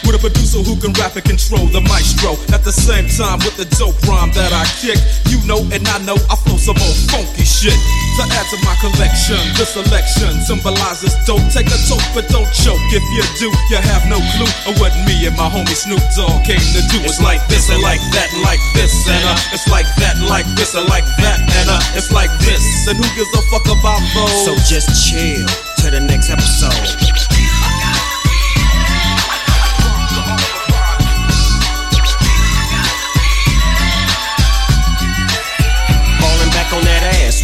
With 0.08 0.16
a 0.16 0.18
producer 0.18 0.64
who 0.64 0.80
can 0.80 0.96
rap 0.96 1.20
and 1.20 1.24
control 1.24 1.68
the 1.68 1.84
maestro. 1.84 2.40
At 2.56 2.64
the 2.64 2.72
same 2.72 3.06
time, 3.12 3.44
with 3.44 3.60
the 3.60 3.68
dope 3.76 4.00
rhyme 4.08 4.32
that 4.32 4.56
I 4.56 4.64
kick. 4.80 4.96
You 5.28 5.38
know, 5.44 5.60
and 5.68 5.84
I 5.84 6.00
know 6.00 6.16
I 6.32 6.34
flow 6.40 6.56
some 6.56 6.80
old 6.80 6.98
funky 7.12 7.44
shit. 7.44 7.76
To 8.20 8.28
add 8.36 8.52
to 8.52 8.60
my 8.68 8.76
collection, 8.84 9.40
this 9.56 9.72
selection 9.72 10.44
symbolizes 10.44 11.16
don't 11.24 11.40
Take 11.48 11.72
a 11.72 11.78
toke, 11.88 12.04
but 12.12 12.28
don't 12.28 12.52
choke. 12.52 12.76
If 12.92 13.00
you 13.16 13.24
do, 13.40 13.48
you 13.72 13.80
have 13.80 14.04
no 14.12 14.20
clue 14.36 14.52
of 14.68 14.76
what 14.76 14.92
me 15.08 15.24
and 15.24 15.32
my 15.40 15.48
homie 15.48 15.72
Snoop 15.72 16.04
Dogg 16.12 16.44
came 16.44 16.60
to 16.60 16.84
do. 16.92 17.00
It's 17.00 17.16
like 17.24 17.40
this 17.48 17.72
and 17.72 17.80
like 17.80 18.04
that 18.12 18.28
and 18.36 18.42
like 18.44 18.60
this 18.76 18.92
and 19.08 19.24
uh, 19.24 19.56
it's 19.56 19.64
like 19.72 19.88
that 20.04 20.20
like 20.28 20.44
this 20.52 20.76
and 20.76 20.86
like 20.92 21.08
that 21.24 21.40
and 21.40 21.72
uh, 21.72 21.80
it's 21.96 22.12
like 22.12 22.28
this. 22.44 22.60
And 22.92 23.00
who 23.00 23.08
gives 23.16 23.32
a 23.32 23.40
fuck 23.48 23.64
about 23.64 24.04
those? 24.12 24.44
So 24.44 24.52
just 24.68 24.92
chill 25.08 25.48
to 25.80 25.90
the 25.90 26.00
next 26.04 26.28
episode. 26.28 27.39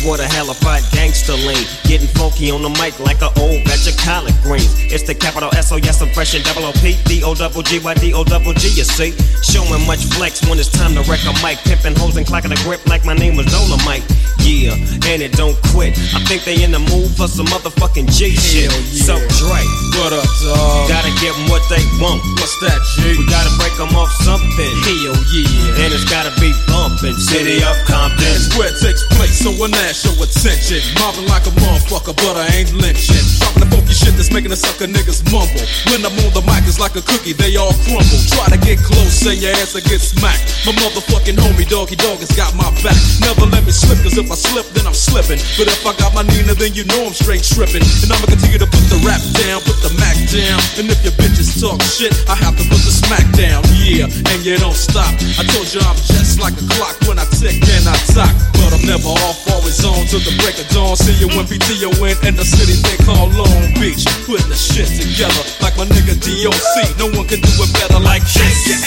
What 0.06 0.22
the 0.22 0.24
hell 0.24 0.46
a 0.46 0.54
halified 0.54 0.82
gangster 0.94 1.34
lean. 1.34 1.66
Getting 1.82 2.06
funky 2.14 2.50
on 2.50 2.62
the 2.62 2.70
mic 2.78 2.94
like 3.02 3.20
an 3.20 3.34
old 3.42 3.58
batch 3.66 3.90
of 3.90 3.98
collard 3.98 4.34
greens. 4.42 4.70
It's 4.86 5.02
the 5.02 5.14
capital 5.14 5.50
S 5.58 5.72
O 5.72 5.76
yes, 5.76 6.00
I'm 6.00 6.08
fresh 6.14 6.34
and 6.34 6.44
double 6.46 6.64
O 6.64 6.72
P 6.78 6.94
D 7.04 7.22
O 7.26 7.34
double 7.34 7.62
G 7.62 7.78
Y 7.82 7.94
D 7.94 8.14
O 8.14 8.22
double 8.22 8.54
G. 8.54 8.70
You 8.70 8.86
see, 8.86 9.10
showing 9.42 9.82
much 9.86 10.06
flex 10.14 10.46
when 10.46 10.58
it's 10.58 10.70
time 10.70 10.94
to 10.94 11.02
wreck 11.10 11.20
a 11.26 11.34
mic. 11.42 11.58
Pimping 11.66 11.98
hoes 11.98 12.16
and 12.16 12.24
clocking 12.24 12.54
a 12.54 12.60
grip 12.62 12.86
like 12.86 13.04
my 13.04 13.14
name 13.14 13.34
was 13.34 13.46
Dolomite. 13.50 14.06
Yeah, 14.46 14.78
and 15.10 15.18
it 15.18 15.34
don't 15.34 15.58
quit. 15.74 15.98
I 16.14 16.22
think 16.30 16.46
they 16.46 16.62
in 16.62 16.70
the 16.70 16.78
mood 16.78 17.10
for 17.18 17.26
some 17.26 17.50
motherfucking 17.50 18.06
G 18.14 18.30
shit. 18.30 18.70
So 18.70 19.18
Dre, 19.42 19.60
what 19.98 20.14
up, 20.14 20.30
dog? 20.38 20.86
Gotta 20.86 21.10
give 21.18 21.34
'em 21.34 21.50
what 21.50 21.66
they 21.66 21.82
want. 21.98 22.22
What's 22.38 22.54
that, 22.62 22.78
G? 22.94 23.18
We 23.18 23.26
gotta 23.26 23.50
break 23.58 23.74
'em 23.82 23.90
off 23.98 24.12
something. 24.22 24.72
Hell 24.86 25.18
yeah. 25.34 25.82
And 25.82 25.90
it's 25.90 26.06
gotta 26.06 26.30
be 26.38 26.54
bumpin'. 26.70 27.18
City 27.18 27.58
of 27.66 27.74
Compton. 27.90 28.22
It's 28.22 28.54
where 28.54 28.70
it 28.70 28.78
takes 28.78 29.02
place, 29.18 29.34
so 29.42 29.50
when 29.58 29.72
that 29.72 29.95
show 29.96 30.12
attention. 30.22 30.80
Mobbing 31.00 31.26
like 31.26 31.46
a 31.46 31.54
motherfucker, 31.56 32.14
but 32.16 32.36
I 32.36 32.46
ain't 32.54 32.72
lynching. 32.74 33.65
Funky 33.86 33.94
shit 33.94 34.14
that's 34.18 34.32
making 34.34 34.50
the 34.50 34.58
sucker 34.58 34.90
niggas 34.90 35.22
mumble. 35.30 35.62
When 35.94 36.02
I'm 36.02 36.14
on 36.26 36.34
the 36.34 36.42
mic, 36.42 36.66
it's 36.66 36.82
like 36.82 36.98
a 36.98 37.02
cookie, 37.06 37.32
they 37.32 37.54
all 37.54 37.70
crumble. 37.86 38.20
Try 38.34 38.50
to 38.50 38.58
get 38.58 38.82
close, 38.82 39.14
say 39.14 39.38
your 39.38 39.54
ass 39.62 39.74
will 39.78 39.86
get 39.86 40.02
smacked. 40.02 40.66
My 40.66 40.74
motherfucking 40.82 41.38
homie, 41.38 41.68
doggy 41.70 41.94
dog, 41.94 42.18
has 42.18 42.34
got 42.34 42.50
my 42.58 42.66
back. 42.82 42.98
Never 43.22 43.46
let 43.46 43.62
me 43.62 43.70
slip, 43.70 44.02
cause 44.02 44.18
if 44.18 44.26
I 44.26 44.34
slip, 44.34 44.66
then 44.74 44.86
I'm 44.90 44.96
slipping. 44.96 45.38
But 45.54 45.70
if 45.70 45.86
I 45.86 45.94
got 46.02 46.14
my 46.14 46.26
Nina, 46.26 46.58
then 46.58 46.74
you 46.74 46.82
know 46.90 47.06
I'm 47.06 47.14
straight 47.14 47.46
tripping. 47.46 47.86
And 48.02 48.10
I'ma 48.10 48.26
continue 48.26 48.58
to 48.58 48.66
put 48.66 48.84
the 48.90 48.98
rap 49.06 49.22
down, 49.46 49.62
put 49.62 49.78
the 49.86 49.94
Mac 50.02 50.18
down. 50.34 50.58
And 50.82 50.90
if 50.90 50.98
your 51.06 51.14
bitches 51.14 51.54
talk 51.62 51.78
shit, 51.86 52.10
I 52.26 52.34
have 52.34 52.58
to 52.58 52.64
put 52.66 52.82
the 52.82 52.90
smack 52.90 53.24
down. 53.38 53.62
Yeah, 53.86 54.10
and 54.10 54.38
you 54.42 54.58
don't 54.58 54.74
stop. 54.74 55.14
I 55.38 55.46
told 55.54 55.70
you 55.70 55.78
I'm 55.86 55.98
just 56.10 56.42
like 56.42 56.58
a 56.58 56.66
clock 56.74 56.98
when 57.06 57.22
I 57.22 57.26
tick 57.38 57.62
and 57.62 57.86
I 57.86 57.94
talk. 58.10 58.34
But 58.58 58.74
I'm 58.74 58.82
never 58.82 59.14
off, 59.14 59.46
always 59.54 59.78
on 59.86 60.10
till 60.10 60.20
the 60.26 60.34
break 60.42 60.58
of 60.58 60.66
dawn. 60.74 60.98
See 60.98 61.14
you 61.22 61.30
when 61.30 61.46
PTO 61.46 61.94
in, 62.02 62.16
in 62.26 62.34
the 62.34 62.44
city 62.44 62.74
they 62.82 62.98
call 63.06 63.30
Long 63.36 63.75
Beach. 63.80 64.04
Putting 64.24 64.48
the 64.48 64.56
shit 64.56 64.88
together 64.88 65.42
like 65.60 65.76
my 65.76 65.84
nigga 65.84 66.16
DOC. 66.16 66.96
No 66.96 67.12
one 67.12 67.28
can 67.28 67.40
do 67.44 67.52
it 67.60 67.70
better 67.76 68.00
like 68.00 68.24
this. 68.24 68.56
And 68.72 68.82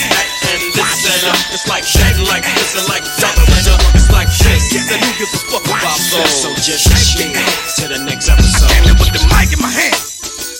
this 0.74 1.00
and 1.06 1.30
uh, 1.30 1.54
it's 1.54 1.66
like 1.70 1.86
that, 1.86 2.14
like 2.26 2.42
this 2.42 2.74
and 2.74 2.86
like 2.90 3.06
that. 3.22 3.34
And 3.38 3.70
it's 3.94 4.10
like 4.10 4.30
this. 4.30 4.74
And 4.74 4.98
who 4.98 5.10
gives 5.18 5.34
a 5.34 5.40
fuck 5.46 5.64
about 5.66 5.98
those? 6.10 6.34
So 6.42 6.48
just 6.58 6.90
chill 7.14 7.30
to 7.30 7.84
the 7.86 7.98
next 8.02 8.28
episode. 8.28 8.66
I 8.66 8.74
came 8.74 8.86
in 8.90 8.96
with 8.98 9.12
the 9.14 9.22
mic 9.30 9.50
in 9.54 9.60
my 9.62 9.70
hand. 9.70 9.98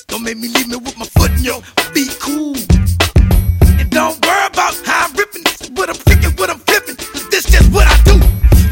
Don't 0.08 0.22
make 0.22 0.38
me 0.38 0.48
leave 0.48 0.68
me 0.68 0.76
with 0.76 0.96
my 0.98 1.06
foot 1.06 1.30
in 1.34 1.44
your 1.44 1.62
feet. 1.94 2.14
Cool. 2.22 2.54
And 3.78 3.90
don't 3.90 4.18
worry 4.24 4.46
about 4.46 4.74
how 4.86 5.06
I'm 5.06 5.14
ripping. 5.14 5.42
This 5.42 5.70
what 5.74 5.90
I'm 5.90 5.98
kicking, 6.06 6.34
what 6.38 6.50
I'm 6.50 6.58
flipping. 6.66 6.96
This 7.30 7.46
just 7.50 7.70
what 7.74 7.86
I 7.86 7.96
do. 8.06 8.14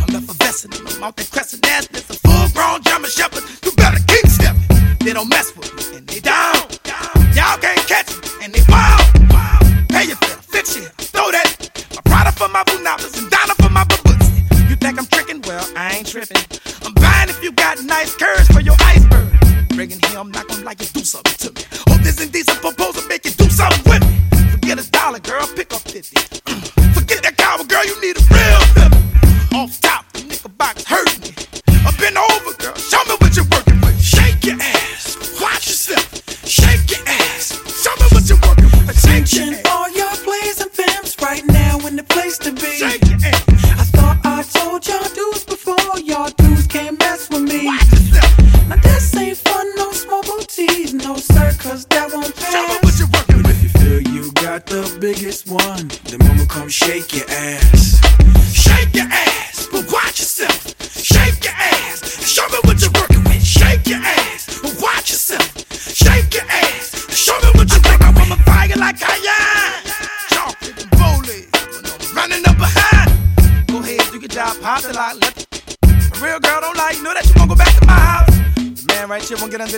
I'm 0.07 0.23
effervescent 0.23 0.79
and 0.79 0.89
I'm 0.89 1.03
out 1.03 1.17
there 1.17 1.27
crescent 1.27 1.67
ass. 1.67 1.87
A 1.91 2.15
full 2.15 2.47
grown 2.55 2.83
German 2.83 3.11
shepherd. 3.11 3.43
You 3.65 3.78
don't 5.19 5.31
mess 5.31 5.51
with 5.57 5.75
me, 5.75 5.97
and 5.97 6.07
they 6.07 6.21
down. 6.21 6.55
Y'all 7.35 7.59
can't 7.59 7.85
catch 7.91 8.07
me, 8.23 8.29
and 8.45 8.55
they 8.55 8.63
wild. 8.71 9.03
Pay 9.89 10.07
your 10.07 10.17
bill, 10.23 10.39
fix 10.47 10.77
it, 10.77 10.93
throw 11.11 11.33
that. 11.33 11.49
My 11.97 12.03
product 12.07 12.39
for 12.39 12.49
my 12.49 12.63
bunabas 12.63 13.19
and 13.19 13.29
Donna 13.29 13.55
for 13.59 13.69
my 13.69 13.83
babuts. 13.83 14.71
You 14.71 14.77
think 14.77 14.97
I'm 14.97 15.07
tricking? 15.07 15.43
Well, 15.43 15.67
I 15.75 15.97
ain't 15.97 16.07
tripping. 16.07 16.39
I'm 16.87 16.95
buying 16.95 17.31
if 17.31 17.43
you 17.43 17.51
got 17.51 17.83
nice 17.83 18.15
curves 18.15 18.47
for 18.47 18.61
your 18.61 18.77
iceberg. 18.79 19.35
Bringing 19.71 19.99
here, 20.07 20.21
I'm 20.21 20.31
not 20.31 20.47
gonna 20.47 20.63
like 20.63 20.81
you 20.81 20.87
do 20.87 21.03
something 21.03 21.35
to 21.43 21.51
me. 21.51 21.67
Hope 21.91 22.03
this 22.03 22.23
indecent 22.23 22.61
proposal 22.61 23.03
make 23.09 23.25
you 23.25 23.33
do 23.33 23.51
something 23.51 23.83
with 23.91 24.07
me. 24.07 24.15
Forget 24.53 24.79
a 24.79 24.89
dollar, 24.89 25.19
girl, 25.19 25.49
pick 25.57 25.75
up 25.75 25.83
50. 25.83 26.15
Forget 26.95 27.25
that 27.25 27.35
cowboy, 27.37 27.65
girl, 27.65 27.85
you 27.85 28.01
need 28.01 28.15
a 28.15 28.25
real 28.31 28.63
feeling. 28.71 29.59
Off 29.59 29.81
top, 29.81 30.05
the 30.13 30.23
nickel 30.23 30.51
box 30.51 30.85
hurt. 30.85 31.18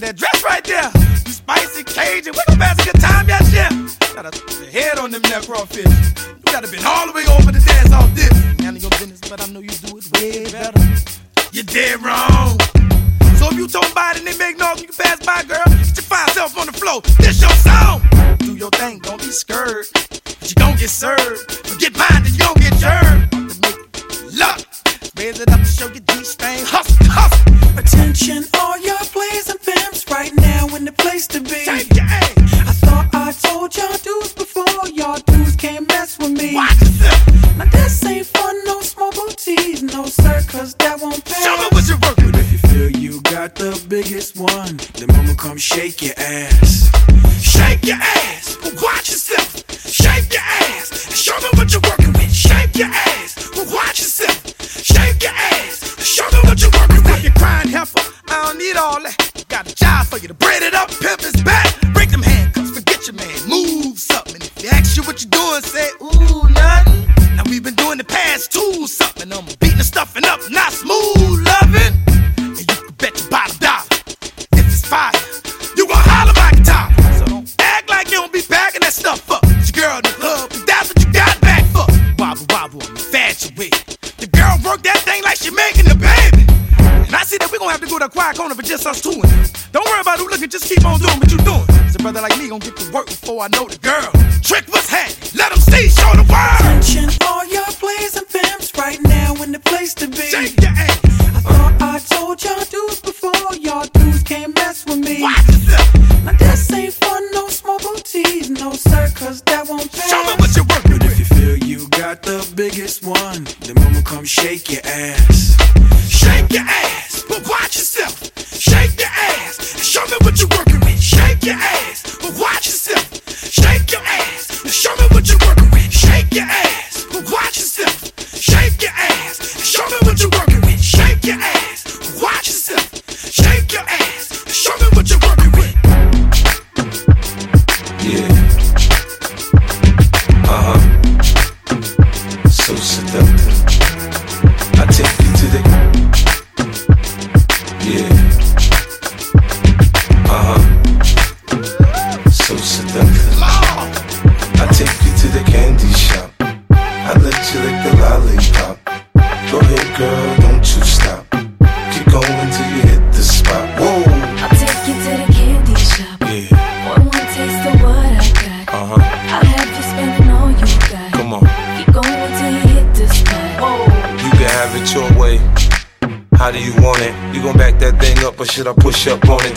that 0.01 0.17
dress 0.17 0.45
right 0.45 0.65
there. 0.65 1.00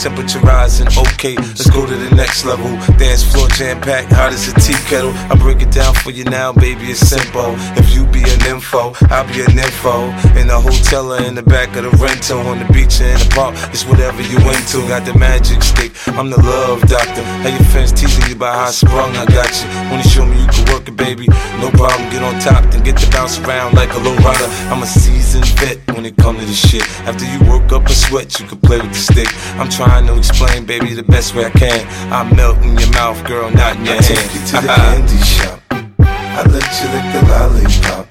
temperature 0.03 0.39
rising. 0.39 0.87
Okay, 1.15 1.35
let's 1.37 1.69
go 1.69 1.85
to 1.85 1.95
the 1.95 2.13
next 2.13 2.43
level. 2.43 2.67
Dance 2.99 3.23
floor 3.23 3.47
jam 3.55 3.79
packed, 3.79 4.11
hot 4.11 4.33
as 4.33 4.51
a 4.51 4.53
tea 4.59 4.75
kettle. 4.91 5.13
I 5.31 5.35
break 5.39 5.61
it 5.61 5.71
down 5.71 5.93
for 5.95 6.11
you 6.11 6.25
now, 6.25 6.51
baby. 6.51 6.91
It's 6.91 6.99
simple. 6.99 7.55
If 7.79 7.95
you 7.95 8.03
be 8.07 8.19
an 8.19 8.43
info, 8.45 8.91
I'll 9.07 9.23
be 9.31 9.39
an 9.47 9.57
info. 9.57 10.11
In 10.35 10.47
the 10.51 10.59
hotel 10.59 11.13
or 11.13 11.23
in 11.23 11.35
the 11.35 11.41
back 11.41 11.77
of 11.77 11.87
the 11.87 11.91
rental, 12.03 12.39
on 12.51 12.59
the 12.59 12.67
beach 12.75 12.99
or 12.99 13.07
in 13.07 13.17
the 13.17 13.31
park, 13.31 13.55
it's 13.71 13.85
whatever 13.85 14.21
you 14.21 14.35
into. 14.43 14.83
Got 14.91 15.05
the 15.07 15.17
magic 15.17 15.63
stick, 15.63 15.95
I'm 16.19 16.29
the 16.29 16.41
love 16.41 16.81
doctor. 16.81 17.23
How 17.39 17.47
your 17.47 17.63
friends 17.71 17.93
teasing 17.93 18.27
you 18.27 18.35
about 18.35 18.55
how 18.55 18.67
I 18.67 18.71
sprung, 18.71 19.15
I 19.15 19.25
got 19.31 19.47
you. 19.55 19.67
When 19.87 20.03
you 20.03 20.09
show 20.11 20.25
me 20.25 20.35
you 20.35 20.47
can 20.51 20.67
work 20.73 20.83
it, 20.83 20.97
baby, 20.97 21.31
no 21.63 21.71
problem. 21.79 22.11
Get 22.11 22.23
on 22.23 22.35
top, 22.43 22.67
then 22.71 22.83
get 22.83 22.97
to 22.97 23.09
bounce 23.09 23.39
around 23.39 23.75
like 23.75 23.93
a 23.93 23.99
low 24.03 24.15
rider. 24.19 24.51
I'm 24.67 24.83
a 24.83 24.85
seasoned 24.85 25.47
vet 25.63 25.92
come 26.23 26.39
to 26.39 26.45
this 26.45 26.69
shit. 26.69 26.83
After 27.05 27.25
you 27.25 27.37
woke 27.51 27.73
up 27.73 27.85
a 27.85 27.93
sweat, 27.93 28.39
you 28.39 28.47
could 28.47 28.61
play 28.63 28.79
with 28.79 28.93
the 28.93 29.03
stick. 29.11 29.27
I'm 29.59 29.69
trying 29.69 30.07
to 30.07 30.17
explain, 30.17 30.65
baby, 30.65 30.93
the 30.93 31.03
best 31.03 31.35
way 31.35 31.43
I 31.43 31.49
can. 31.49 31.85
I 32.13 32.23
melt 32.33 32.57
in 32.63 32.77
your 32.77 32.89
mouth, 32.91 33.21
girl, 33.27 33.51
not 33.51 33.75
in 33.75 33.85
your 33.85 33.95
I 33.95 34.01
hand. 34.01 34.05
Take 34.05 34.33
you 34.33 34.41
to 34.47 34.55
the 34.61 34.73
candy 34.79 35.17
shop. 35.19 35.59
I 35.69 36.41
let 36.47 36.69
you 36.79 36.87
lick 36.95 37.07
the 37.13 37.21
lollipop. 37.29 38.02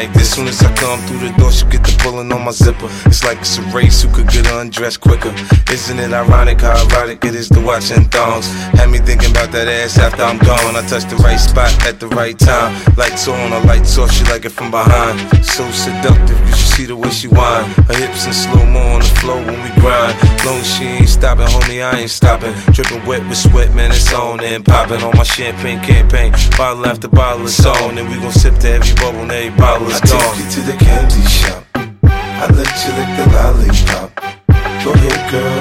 Like 0.00 0.12
this. 0.14 0.34
Soon 0.34 0.48
as 0.48 0.62
I 0.62 0.79
come 0.90 1.06
through 1.06 1.22
the 1.28 1.32
door, 1.38 1.52
she 1.52 1.64
get 1.66 1.84
the 1.86 1.94
pulling 2.02 2.32
on 2.32 2.44
my 2.44 2.50
zipper. 2.50 2.90
It's 3.06 3.22
like 3.22 3.38
it's 3.38 3.58
a 3.58 3.62
race 3.70 4.02
who 4.02 4.08
could 4.12 4.26
get 4.26 4.46
undressed 4.50 5.00
quicker. 5.00 5.32
Isn't 5.70 6.00
it 6.00 6.12
ironic 6.12 6.62
how 6.62 6.74
erotic 6.84 7.24
it 7.24 7.34
is 7.36 7.48
to 7.50 7.60
watch 7.60 7.92
in 7.92 8.06
thongs? 8.06 8.50
Had 8.74 8.90
me 8.90 8.98
thinking 8.98 9.30
about 9.30 9.52
that 9.52 9.68
ass 9.68 9.98
after 9.98 10.22
I'm 10.22 10.38
gone. 10.38 10.74
I 10.74 10.82
touch 10.90 11.04
the 11.04 11.16
right 11.22 11.38
spot 11.38 11.70
at 11.86 12.00
the 12.00 12.08
right 12.08 12.36
time. 12.36 12.74
Lights 12.96 13.28
on, 13.28 13.52
her 13.52 13.62
lights 13.70 13.96
off, 13.98 14.10
she 14.10 14.24
like 14.24 14.44
it 14.44 14.50
from 14.50 14.70
behind. 14.72 15.20
So 15.46 15.62
seductive, 15.70 16.38
you 16.40 16.54
should 16.58 16.72
see 16.74 16.86
the 16.86 16.96
way 16.96 17.10
she 17.10 17.28
whine. 17.28 17.70
Her 17.86 17.94
hips 17.94 18.26
in 18.26 18.32
slow 18.32 18.66
mo 18.66 18.82
on 18.98 19.00
the 19.00 19.12
floor 19.22 19.38
when 19.46 19.62
we 19.62 19.70
grind. 19.78 20.18
Long 20.44 20.62
she 20.62 20.84
ain't 20.98 21.08
stopping, 21.08 21.46
homie, 21.46 21.86
I 21.86 22.00
ain't 22.00 22.10
stopping. 22.10 22.52
Dripping 22.74 23.06
wet 23.06 23.22
with 23.28 23.38
sweat, 23.38 23.72
man, 23.74 23.92
it's 23.92 24.12
on 24.12 24.42
and 24.42 24.64
popping 24.64 25.02
on 25.06 25.16
my 25.16 25.22
champagne 25.22 25.78
campaign. 25.80 26.32
Bottle 26.58 26.84
after 26.86 27.06
bottle, 27.06 27.46
it's 27.46 27.64
on, 27.64 27.96
and 27.96 28.08
we 28.10 28.16
gon' 28.16 28.32
sip 28.32 28.58
to 28.58 28.70
every 28.70 28.94
bubble 28.96 29.22
and 29.22 29.30
every 29.30 29.56
bottle 29.56 29.86
is 29.86 30.00
I 30.02 30.06
take 30.06 30.18
gone. 30.18 30.38
you 30.38 30.50
to 30.50 30.60
the 30.66 30.79
candy 30.80 31.22
shop. 31.28 31.64
I 31.74 32.46
let 32.58 32.72
you 32.82 32.90
lick 32.98 33.10
the 33.18 33.26
lollipop. 33.34 34.10
Go 34.82 34.92
ahead, 34.92 35.20
girl, 35.30 35.59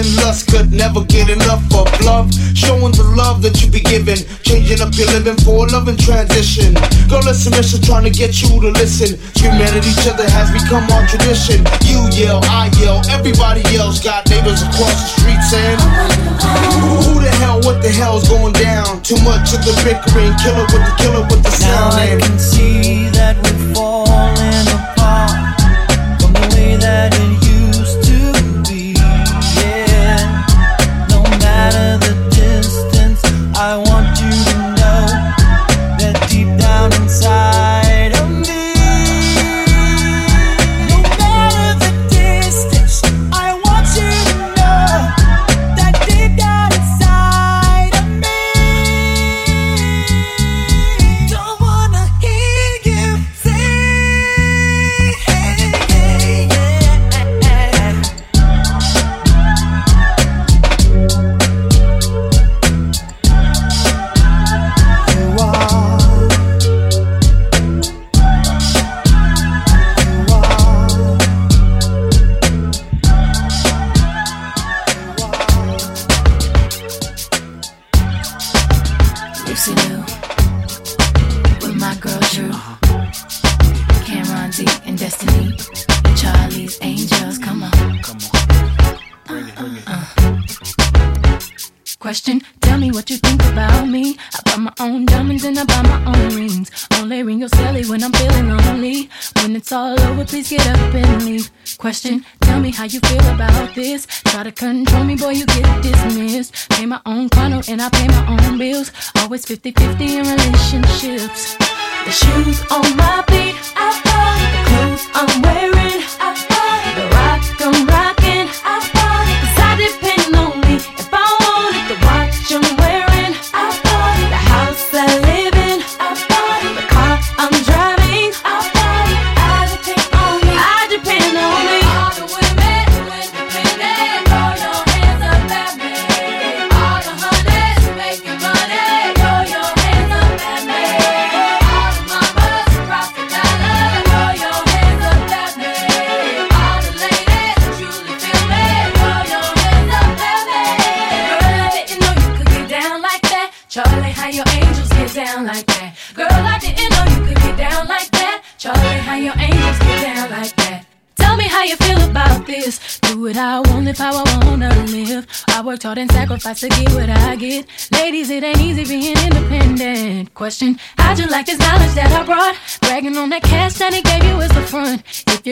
and 0.00 0.16
lust 0.16 0.48
could 0.48 0.72
never 0.72 1.04
get 1.04 1.28
enough 1.28 1.60
of 1.76 1.86
love. 2.00 2.32
Showing 2.56 2.92
the 2.96 3.04
love 3.16 3.42
that 3.44 3.60
you 3.60 3.68
be 3.68 3.80
giving, 3.84 4.16
changing 4.40 4.80
up 4.80 4.96
your 4.96 5.06
living 5.12 5.36
for 5.44 5.68
a 5.68 5.68
loving 5.68 6.00
transition. 6.00 6.72
Girl, 7.12 7.20
listen, 7.20 7.52
mission 7.52 7.84
trying 7.84 8.08
to 8.08 8.10
get 8.10 8.40
you 8.40 8.48
to 8.48 8.72
listen. 8.80 9.20
Screaming 9.36 9.68
at 9.68 9.84
each 9.84 10.04
other 10.08 10.24
has 10.24 10.48
become 10.56 10.88
our 10.88 11.04
tradition. 11.04 11.60
You 11.84 12.00
yell, 12.16 12.40
I 12.48 12.72
yell, 12.80 13.04
everybody 13.12 13.60
yells. 13.68 14.00
Got 14.00 14.24
neighbors 14.32 14.64
across 14.64 14.96
the 14.96 15.08
street 15.20 15.42
saying, 15.44 15.80
Who 17.04 17.20
the 17.20 17.32
hell, 17.44 17.60
what 17.60 17.84
the 17.84 17.92
hell's 17.92 18.24
going 18.28 18.56
down? 18.56 19.04
Too 19.04 19.20
much 19.20 19.52
of 19.52 19.60
the 19.68 19.76
bickering, 19.84 20.32
killer 20.40 20.64
with 20.72 20.80
the 20.80 20.94
killer 20.96 21.24
with 21.28 21.44
the 21.44 21.52
sound. 21.52 21.92
Now. 21.92 22.00
I 22.00 22.04
and- 22.16 22.22
can 22.24 22.38
see 22.38 23.08
that 23.12 23.36
we're 23.44 23.74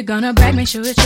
gonna 0.09 0.33
brag, 0.33 0.55
make 0.57 0.67
sure 0.67 0.81
it's 0.81 0.98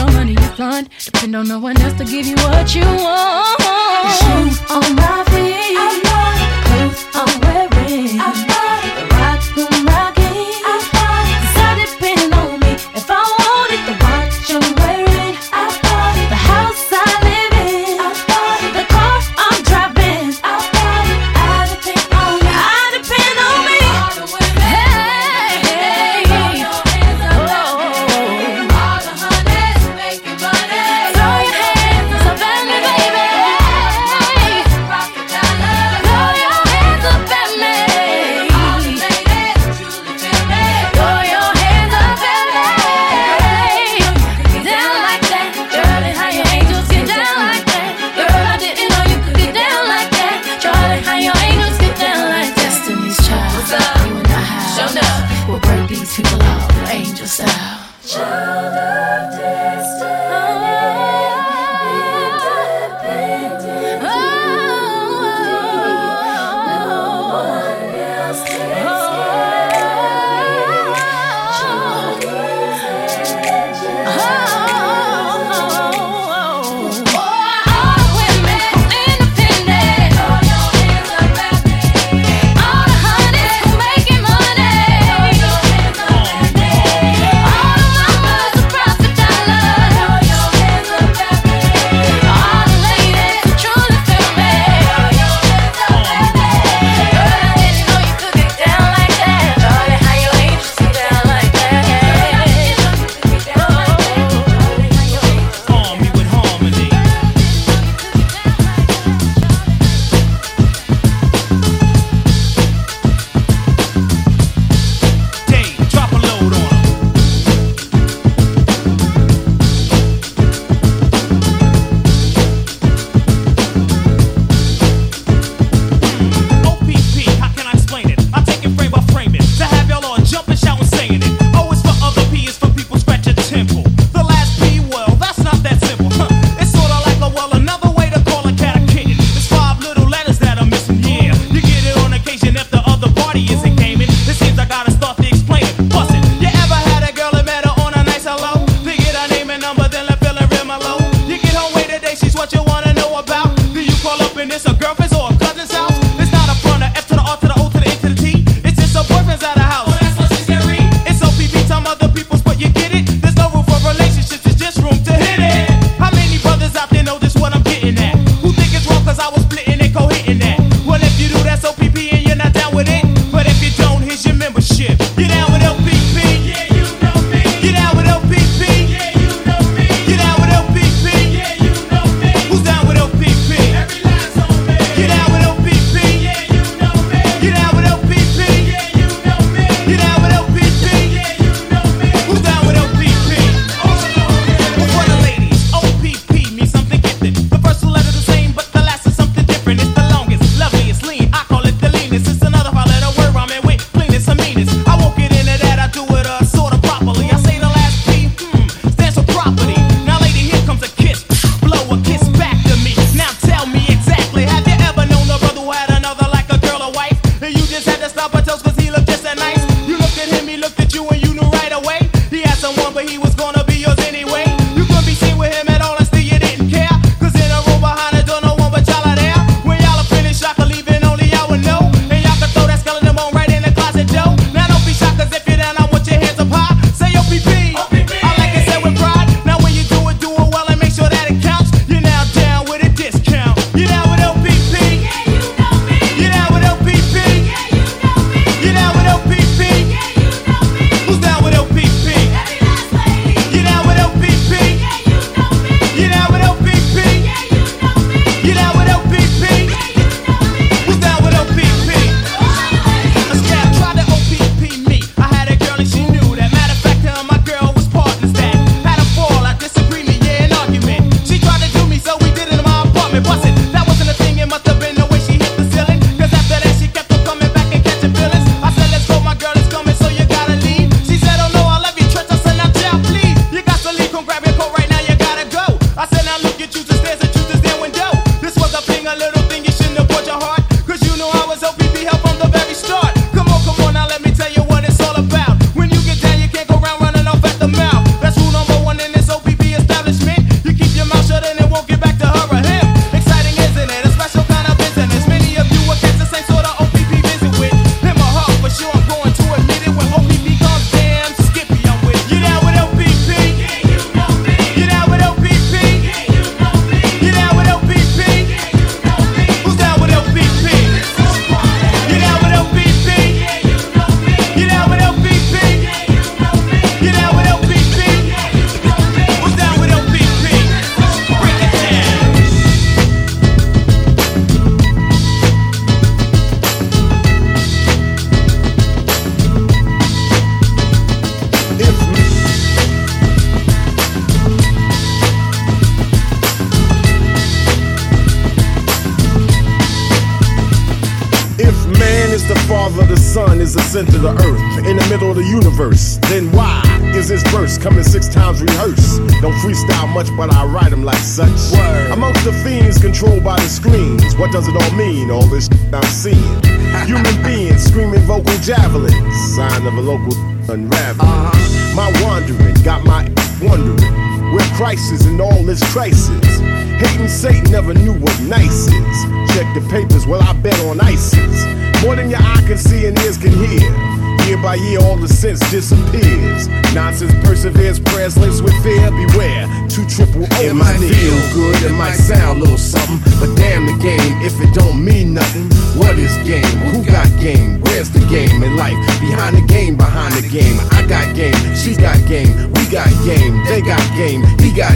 local 370.02 370.34
unraveling. 370.68 371.31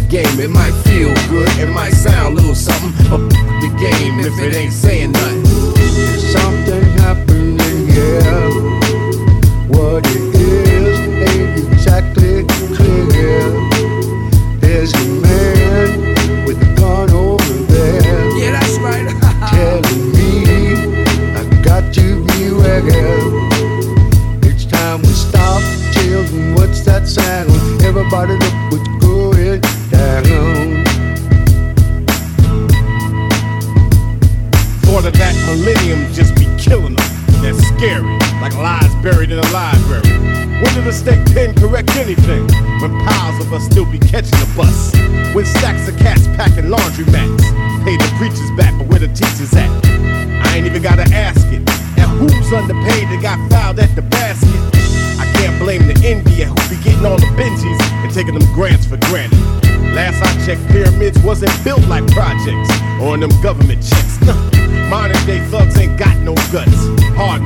Game. 0.08 0.38
It 0.40 0.50
might 0.50 0.72
feel 0.84 1.12
good, 1.28 1.48
it 1.58 1.68
might 1.68 1.95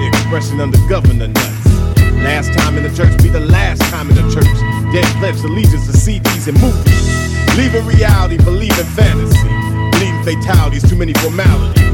Hard 0.00 0.14
expression 0.14 0.60
under 0.60 0.78
governor 0.88 1.28
nuts. 1.28 1.66
Last 2.24 2.56
time 2.56 2.78
in 2.78 2.84
the 2.84 2.94
church 2.96 3.12
be 3.22 3.28
the 3.28 3.40
last 3.40 3.82
time 3.92 4.08
in 4.08 4.16
the 4.16 4.24
church. 4.32 4.48
Dead 4.92 5.04
pledged 5.20 5.44
allegiance 5.44 5.84
to 5.84 5.92
CDs 5.92 6.48
and 6.48 6.56
movies. 6.56 7.04
Leaving 7.56 7.84
reality, 7.84 8.38
believing 8.38 8.88
fantasy. 8.96 9.48
Bleeding 9.92 10.24
fatalities, 10.24 10.88
too 10.88 10.96
many 10.96 11.12
formalities. 11.20 11.84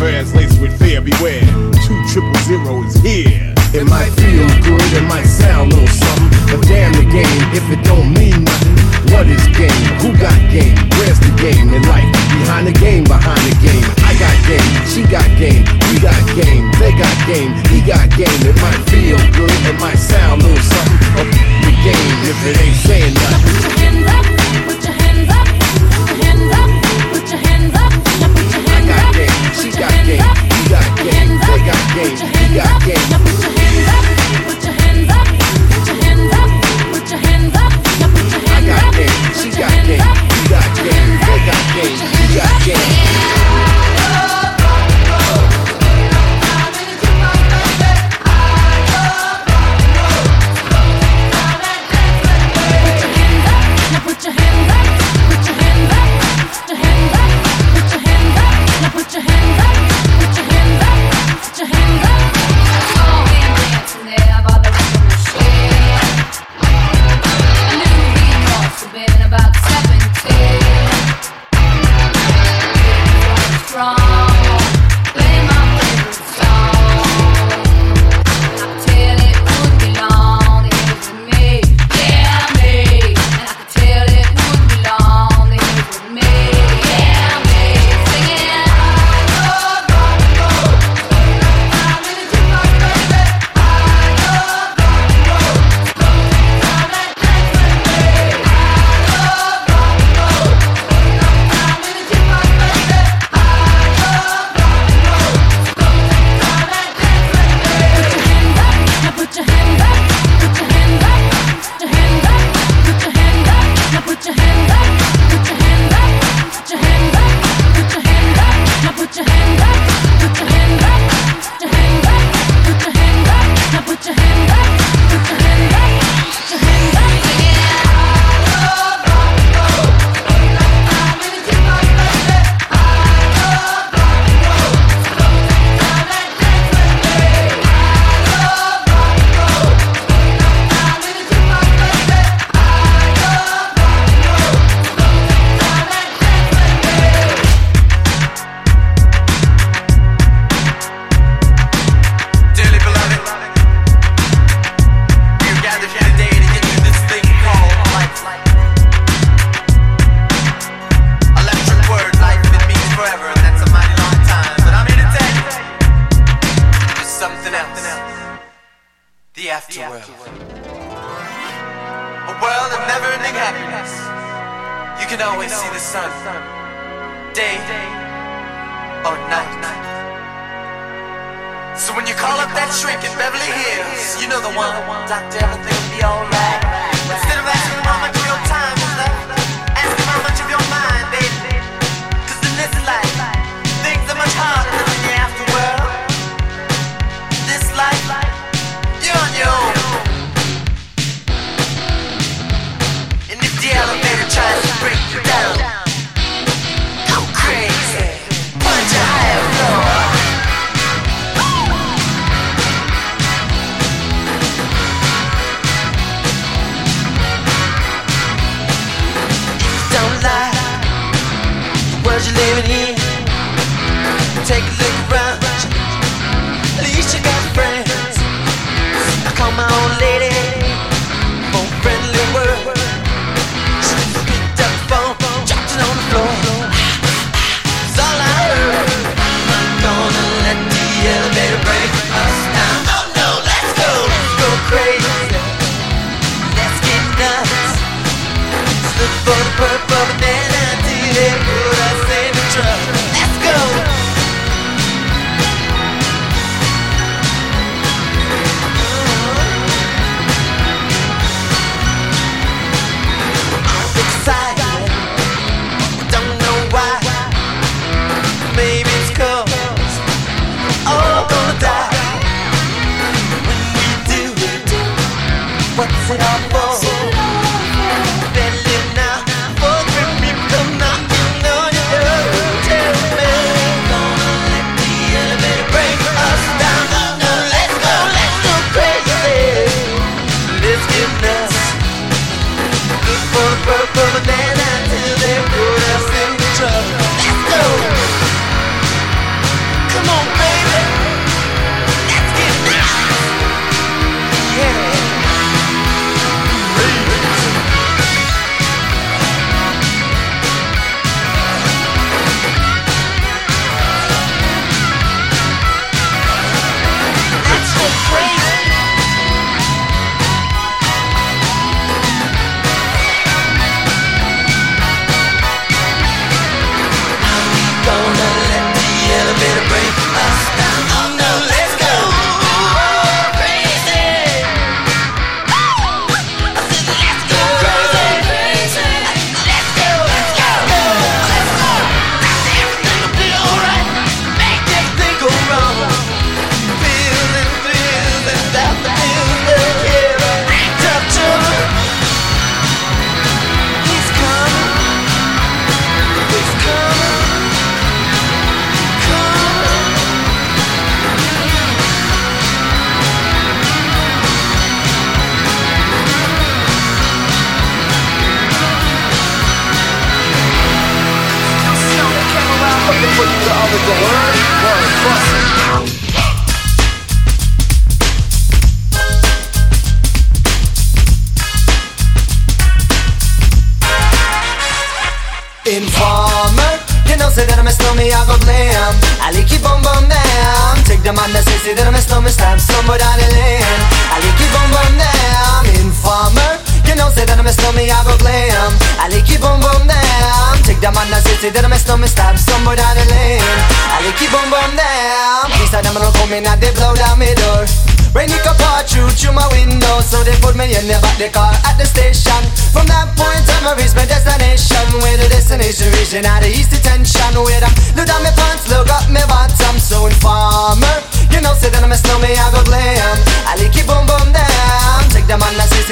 Prayers 0.00 0.32
with 0.32 0.72
fear, 0.80 1.02
beware. 1.02 1.44
Two 1.84 2.00
triple 2.08 2.32
zero 2.48 2.82
is 2.84 2.96
here. 3.04 3.52
It 3.76 3.84
might 3.84 4.08
feel 4.16 4.48
good, 4.64 4.88
it 4.96 5.04
might 5.04 5.28
sound 5.28 5.72
a 5.72 5.76
little 5.76 5.88
something, 5.88 6.28
but 6.48 6.60
damn 6.68 6.92
the 6.92 7.04
game 7.04 7.44
if 7.52 7.64
it 7.68 7.84
don't 7.84 8.12
mean 8.16 8.44
nothing. 8.44 8.76
What 9.12 9.28
is 9.28 9.44
game? 9.52 9.84
Who 10.00 10.16
got 10.16 10.36
game? 10.48 10.76
Where's 10.96 11.20
the 11.20 11.32
game 11.36 11.68
in 11.68 11.82
life? 11.84 12.08
Behind 12.32 12.66
the 12.66 12.72
game, 12.72 13.04
behind 13.04 13.40
the 13.44 13.56
game. 13.60 13.84
I 14.08 14.16
got 14.16 14.36
game, 14.48 14.72
she 14.88 15.04
got 15.04 15.24
game, 15.36 15.64
we 15.92 16.00
got 16.00 16.16
game, 16.32 16.72
they 16.80 16.92
got 16.96 17.16
game, 17.28 17.52
he 17.68 17.84
got 17.84 18.08
game. 18.16 18.40
It 18.48 18.56
might 18.64 18.80
feel 18.88 19.20
good, 19.36 19.52
it 19.68 19.78
might 19.78 20.00
sound 20.00 20.40
a 20.40 20.46
little 20.46 20.64
something, 20.64 20.98
but 21.12 21.28
the 21.28 21.72
game 21.84 22.16
if 22.32 22.38
it 22.48 22.56
ain't 22.64 22.76
saying 22.88 23.12
nothing. 23.12 23.52
Put 23.52 23.60
your 23.60 23.76
hands 23.76 24.08
up, 24.08 24.24
put 24.64 24.80
your 24.80 24.96
hands 24.96 25.28
up, 25.28 25.46
put 25.52 26.08
your 26.08 26.24
hands 26.24 26.48
up, 26.56 26.68
put 27.12 27.28
your 27.28 27.40
hands 27.44 27.76
up, 27.76 27.92
put 28.32 28.48
your 28.48 28.64
hands 28.64 28.88
up. 28.88 28.88
I 28.88 28.88
got 28.88 29.04
game, 29.12 29.36
she 29.52 29.68
got 29.76 29.92
game, 30.08 30.24
we 30.48 30.60
got 30.72 30.88
game, 30.96 31.30
they 31.44 31.60
got 31.68 31.84
game, 31.92 32.16
he 32.16 32.44
got 32.56 32.72
game. 32.88 33.06
Put 33.20 33.36
your 33.36 33.52
hands 33.52 33.84
up, 33.92 34.04
put 34.48 34.64
your 34.64 34.72
hands 34.72 35.12
up, 35.12 35.28
put 35.68 35.84
your 35.84 36.00
hands 36.00 36.32
up, 36.32 36.48
put 36.88 37.04
your 37.04 37.20
hands 37.20 37.52
up, 37.52 37.72
put 37.92 38.32
your 38.32 38.40
hands 38.40 38.40
up. 38.40 38.48
I 38.48 38.64
got 38.64 38.86
game, 38.96 39.16
she 39.36 39.48
got 39.60 39.76
game, 39.84 40.08
we 40.08 40.40
got 40.48 40.68
game, 40.72 41.12
they 41.20 41.38
got 41.44 41.64
game, 41.76 42.00
he 42.00 42.24
got 42.32 42.56
game. 42.64 43.21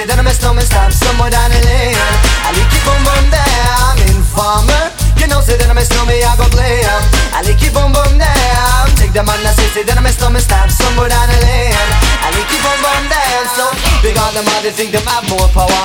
Shit 0.00 0.08
in 0.08 0.24
my 0.24 0.32
stomach, 0.32 0.64
stab 0.64 0.90
somewhere 0.94 1.28
down 1.28 1.50
the 1.50 1.60
lane. 1.60 1.92
I 1.92 2.56
like 2.56 2.72
it 2.72 2.80
boom 2.88 3.04
boom 3.04 3.28
there, 3.28 3.68
I'm 3.84 4.00
in 4.08 4.24
farmer. 4.24 4.88
You 5.20 5.28
know, 5.28 5.44
sit 5.44 5.60
in 5.60 5.68
my 5.76 5.84
stomach, 5.84 6.16
I 6.24 6.32
go 6.40 6.48
play 6.48 6.80
em. 6.80 7.04
I 7.36 7.44
like 7.44 7.60
it 7.60 7.68
boom 7.68 7.92
boom 7.92 8.16
there. 8.16 8.88
Take 8.96 9.12
the 9.12 9.20
man 9.20 9.44
that 9.44 9.60
says 9.60 9.76
sit 9.76 9.84
in 9.84 10.00
my 10.00 10.08
stomach, 10.08 10.40
stab 10.40 10.72
somewhere 10.72 11.12
down 11.12 11.28
the 11.28 11.36
lane. 11.44 11.76
I 12.24 12.32
like 12.32 12.48
it 12.48 12.60
boom 12.64 12.80
boom 12.80 13.04
there. 13.12 13.44
So 13.52 13.68
big 14.00 14.16
on 14.16 14.32
them, 14.32 14.48
all 14.48 14.62
they 14.64 14.72
think 14.72 14.96
they 14.96 15.04
have 15.04 15.28
more 15.28 15.52
power. 15.52 15.84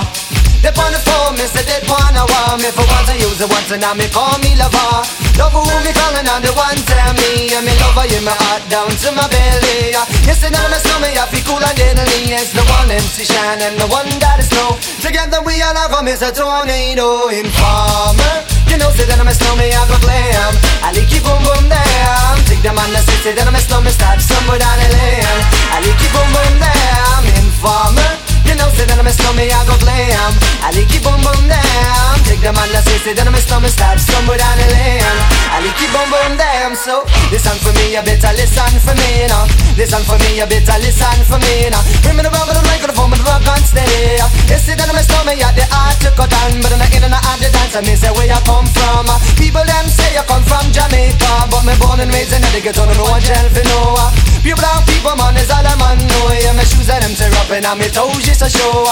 They 0.65 0.73
on 0.81 0.89
the 0.89 0.97
phone 0.97 1.37
me, 1.37 1.45
say 1.45 1.61
they 1.61 1.77
wanna 1.85 2.25
want 2.25 2.57
me. 2.57 2.73
For 2.73 2.81
once 2.89 3.05
I 3.05 3.21
use 3.21 3.37
it, 3.37 3.45
once 3.45 3.69
and 3.69 3.85
now 3.85 3.93
me 3.93 4.09
call 4.09 4.33
me 4.41 4.57
lover. 4.57 5.05
Love 5.37 5.53
who 5.53 5.61
me 5.61 5.93
calling 5.93 6.25
on 6.25 6.41
the 6.41 6.49
one 6.57 6.73
tell 6.89 7.13
me. 7.21 7.53
And 7.53 7.69
me 7.69 7.73
lover 7.77 8.09
in 8.09 8.25
my 8.25 8.33
heart 8.33 8.65
down 8.65 8.89
to 8.89 9.13
my 9.13 9.29
belly 9.29 9.93
Yes, 10.25 10.41
and 10.41 10.57
now 10.57 10.65
my 10.65 10.81
stomach, 10.81 11.13
I 11.13 11.29
feel 11.29 11.45
cool 11.45 11.61
and 11.61 11.77
deadly. 11.77 12.33
It's 12.33 12.49
the 12.49 12.65
one 12.65 12.89
MC 12.89 13.29
Shan 13.29 13.61
and 13.61 13.77
the 13.77 13.85
one 13.93 14.09
that 14.17 14.41
is 14.41 14.49
snow. 14.49 14.73
Together 15.05 15.37
we 15.45 15.61
all 15.61 15.77
have 15.77 15.93
a 15.93 16.01
miss 16.01 16.25
a 16.25 16.33
tornado 16.33 17.29
Informer. 17.29 18.33
You 18.65 18.81
know, 18.81 18.89
say 18.97 19.05
that 19.05 19.21
I'm 19.21 19.29
a 19.29 19.37
snowman, 19.37 19.69
I 19.69 19.85
go 19.85 20.01
glam. 20.01 20.53
I 20.81 20.97
like 20.97 21.13
you 21.13 21.21
boom 21.21 21.45
boom 21.45 21.69
damn. 21.69 22.41
Take 22.49 22.65
them 22.65 22.81
on 22.81 22.89
the 22.89 23.05
city, 23.05 23.37
then 23.37 23.45
I'm 23.45 23.53
a 23.53 23.61
snowman 23.61 23.93
Start 23.93 24.17
somewhere 24.17 24.57
down 24.57 24.81
the 24.81 24.89
lane. 24.97 25.29
I 25.69 25.85
like 25.85 26.01
you 26.01 26.09
boom 26.09 26.25
boom 26.33 26.57
damn. 26.57 27.21
Informer. 27.37 28.34
You 28.45 28.55
know, 28.55 28.69
say 28.77 28.85
that 28.85 28.97
I'm 28.97 29.07
a 29.07 29.13
slummy, 29.13 29.49
I 29.49 29.61
go 29.65 29.75
glam 29.81 30.31
I 30.65 30.73
like 30.73 30.93
boom 31.01 31.21
boom 31.21 31.45
damn 31.49 32.17
Take 32.25 32.41
the 32.41 32.53
man 32.53 32.69
that 32.73 32.85
say, 32.85 32.97
say 33.01 33.13
that 33.17 33.25
I'm 33.25 33.33
a 33.33 33.41
slummy, 33.41 33.69
stop 33.69 33.97
somewhere 33.97 34.37
down 34.37 34.57
the 34.57 34.67
lane 34.73 35.17
I 35.49 35.61
like 35.61 35.81
boom 35.89 36.07
boom 36.09 36.33
damn 36.37 36.73
So, 36.73 37.05
listen 37.29 37.57
for 37.61 37.73
me, 37.77 37.93
you 37.93 38.01
better 38.05 38.33
listen 38.37 38.73
for 38.81 38.93
me, 38.97 39.25
you 39.25 39.29
know. 39.29 39.45
Listen 39.77 40.01
for 40.07 40.17
me, 40.21 40.39
you 40.39 40.47
better 40.47 40.77
listen 40.81 41.19
for 41.25 41.37
me, 41.41 41.67
you 41.67 41.71
know. 41.73 41.81
Bring 42.05 42.17
me 42.17 42.23
the 42.23 42.31
rubber, 42.31 42.53
the 42.53 42.63
light, 42.65 42.81
the 42.81 42.93
phone, 42.93 43.09
but 43.09 43.19
the 43.19 43.25
rock 43.25 43.45
on 43.49 43.61
stay 43.65 44.21
You 44.47 44.57
see 44.61 44.77
that 44.77 44.87
I'm 44.87 44.97
a 44.97 45.03
slummy, 45.03 45.41
I 45.41 45.49
the 45.53 45.65
art 45.73 45.97
to 46.05 46.09
cut 46.13 46.29
down 46.29 46.61
But 46.61 46.73
I'm 46.73 46.81
not 46.81 46.93
in 46.93 47.05
and 47.05 47.13
I 47.13 47.21
have 47.25 47.41
the 47.41 47.49
dance, 47.49 47.75
I 47.75 47.81
mean, 47.81 47.97
say 47.97 48.13
where 48.13 48.29
you 48.29 48.41
come 48.45 48.69
from. 48.71 49.09
People 49.35 49.65
them 49.65 49.85
say 49.89 50.13
you 50.13 50.25
come 50.25 50.45
from 50.45 50.69
Jamaica 50.73 51.49
But 51.49 51.63
me 51.65 51.73
born 51.77 51.99
and 52.01 52.11
raised 52.13 52.33
in 52.33 52.41
the 52.41 52.61
ghetto, 52.61 52.85
no 52.85 53.05
one 53.05 53.21
gel 53.21 53.47
for 53.49 53.65
no 53.69 53.97
Pure 54.45 54.61
brown 54.61 54.85
people, 54.85 55.17
man, 55.17 55.33
is 55.41 55.49
all 55.49 55.65
I'm 55.65 55.81
on, 55.81 55.97
no 55.97 56.19
Yeah, 56.33 56.53
my 56.53 56.63
shoes 56.63 56.89
and 56.89 57.01
them 57.01 57.13
say 57.17 57.29
up 57.33 57.49
on 57.49 57.77
me 57.77 57.89
toes, 57.89 58.34
just 58.35 58.55
a 58.55 58.59
show. 58.59 58.83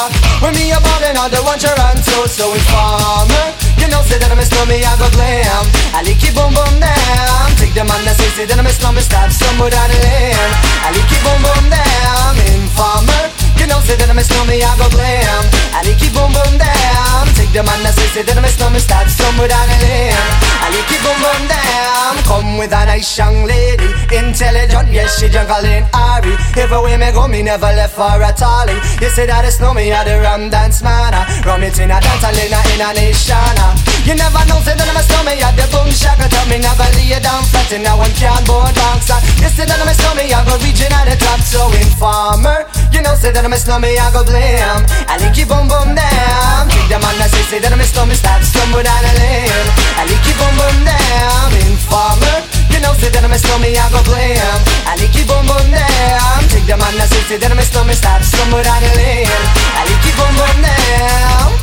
When 0.42 0.54
me 0.56 0.72
a 0.72 0.80
ballin', 0.80 1.18
all 1.18 1.30
the 1.30 1.42
one 1.44 1.60
so 1.60 2.26
so 2.26 2.54
informer. 2.54 3.46
You 3.78 3.88
know, 3.92 4.02
say 4.04 4.18
that 4.18 4.32
I'm 4.32 4.40
a 4.40 4.46
slummy, 4.46 4.80
I 4.80 4.96
go 4.96 5.10
glam. 5.12 5.66
I 5.92 6.04
lick 6.04 6.24
it 6.24 6.36
boom 6.36 6.56
boom 6.56 6.80
down. 6.80 7.52
Take 7.60 7.74
the 7.76 7.84
man 7.84 8.00
that 8.08 8.16
say, 8.16 8.30
say 8.40 8.46
that 8.46 8.58
I'm 8.58 8.66
a 8.66 8.72
slummy, 8.72 9.02
stop 9.02 9.32
somewhere 9.32 9.70
down 9.70 9.90
the 9.92 10.00
lane. 10.00 10.52
I 10.84 10.96
lick 10.96 11.12
it 11.12 11.22
boom 11.24 11.40
boom 11.44 11.66
down. 11.68 12.34
Informer. 12.56 13.43
You 13.64 13.72
know, 13.72 13.80
say 13.80 13.96
that 13.96 14.12
I'm 14.12 14.20
a 14.20 14.24
slummy, 14.28 14.60
I 14.60 14.76
go 14.76 14.92
glam. 14.92 15.44
I 15.72 15.88
lick 15.88 16.04
it 16.04 16.12
boom 16.12 16.36
boom 16.36 16.60
down. 16.60 17.24
Take 17.32 17.56
the 17.56 17.64
man 17.64 17.80
that 17.88 17.96
say, 17.96 18.12
say 18.12 18.24
that 18.28 18.36
I'm 18.36 18.44
a 18.44 18.52
slummy, 18.52 18.84
stop 18.84 19.08
somewhere 19.08 19.48
down 19.48 19.64
the 19.72 19.78
lane. 19.88 20.12
I 20.60 20.68
lick 20.76 20.92
it 20.92 21.00
boom 21.00 21.16
boom 21.24 21.48
down. 21.48 22.20
Come 22.28 22.60
with 22.60 22.76
a 22.76 22.84
nice 22.84 23.08
young 23.16 23.48
lady, 23.48 23.88
intelligent, 24.12 24.92
yes 24.92 25.16
she 25.16 25.32
juggling 25.32 25.88
Ari. 25.96 26.36
Everywhere 26.60 27.00
me 27.00 27.16
go, 27.16 27.24
me 27.32 27.40
never 27.40 27.72
left 27.72 27.96
for 27.96 28.20
a 28.20 28.36
tally. 28.36 28.76
You 29.00 29.08
say 29.08 29.32
that 29.32 29.48
no 29.64 29.72
me, 29.72 29.96
I 29.96 30.04
the 30.04 30.20
rum 30.20 30.52
dance 30.52 30.84
man. 30.84 31.16
Rum 31.48 31.64
it 31.64 31.80
in 31.80 31.88
a 31.88 32.04
dance, 32.04 32.28
in 32.36 32.52
a 32.52 32.60
in 32.76 32.84
a 32.84 32.92
nation. 33.00 33.56
You 34.04 34.20
never 34.20 34.44
know, 34.52 34.60
say 34.68 34.76
that 34.76 34.92
I'm 34.92 35.00
a 35.00 35.04
slummy, 35.08 35.40
I 35.40 35.56
the 35.56 35.64
boom 35.72 35.88
shaka. 35.88 36.28
Tell 36.28 36.44
me 36.52 36.60
never 36.60 36.84
lay 37.00 37.16
down 37.24 37.48
flat 37.48 37.72
in 37.72 37.88
a 37.88 37.96
one 37.96 38.12
cardboard 38.20 38.76
box. 38.76 39.08
You 39.40 39.48
say 39.48 39.64
that 39.64 39.80
I'm 39.80 39.88
a 39.88 39.96
slummy, 39.96 40.28
I 40.36 40.44
go 40.44 40.60
region 40.60 40.92
at 40.92 41.08
the 41.08 41.16
top, 41.16 41.40
so 41.40 41.72
informer. 41.80 42.68
You 42.92 43.00
know, 43.02 43.16
say 43.16 43.32
that 43.32 43.48
I'm 43.48 43.53
a 43.54 43.58
slummy, 43.58 43.94
I 44.02 44.10
go 44.10 44.26
blam. 44.26 44.82
I 45.06 45.22
lick 45.22 45.38
you 45.38 45.46
boom 45.46 45.70
boom 45.70 45.94
down. 45.94 46.66
Take 46.74 46.90
the 46.90 46.98
man 46.98 47.14
that 47.22 47.30
say, 47.30 47.46
say 47.46 47.60
that 47.62 47.70
I'm 47.70 47.78
a 47.78 47.86
slummy, 47.86 48.18
stop 48.18 48.42
stumble 48.42 48.82
down 48.82 49.02
the 49.06 49.14
lane. 49.22 49.68
I 49.94 50.10
lick 50.10 50.26
you 50.26 50.34
boom 50.42 50.54
boom 50.58 50.78
down. 50.82 51.54
Informer. 51.70 52.42
You 52.74 52.82
know, 52.82 52.98
say 52.98 53.14
that 53.14 53.22
I'm 53.22 53.30
a 53.30 53.38
slummy, 53.38 53.78
I 53.78 53.86
go 53.94 54.02
blam. 54.10 54.58
I 54.90 54.98
lick 54.98 55.14
you 55.14 55.26
boom 55.30 55.46
boom 55.46 55.70
down. 55.70 56.40
Take 56.50 56.66
the 56.66 56.82
man 56.82 56.98
that 56.98 57.14
say, 57.14 57.22
say 57.30 57.38
that 57.38 57.54
I'm 57.54 57.62
a 57.62 57.66
slummy, 57.66 57.94
stop 57.94 58.26
stumble 58.26 58.66
down 58.66 58.82
the 58.82 58.90
lane. 58.98 59.30
I 59.30 59.86
lick 59.86 60.02
you 60.02 60.14
boom 60.18 60.34
boom 60.34 60.58
down. 60.66 61.54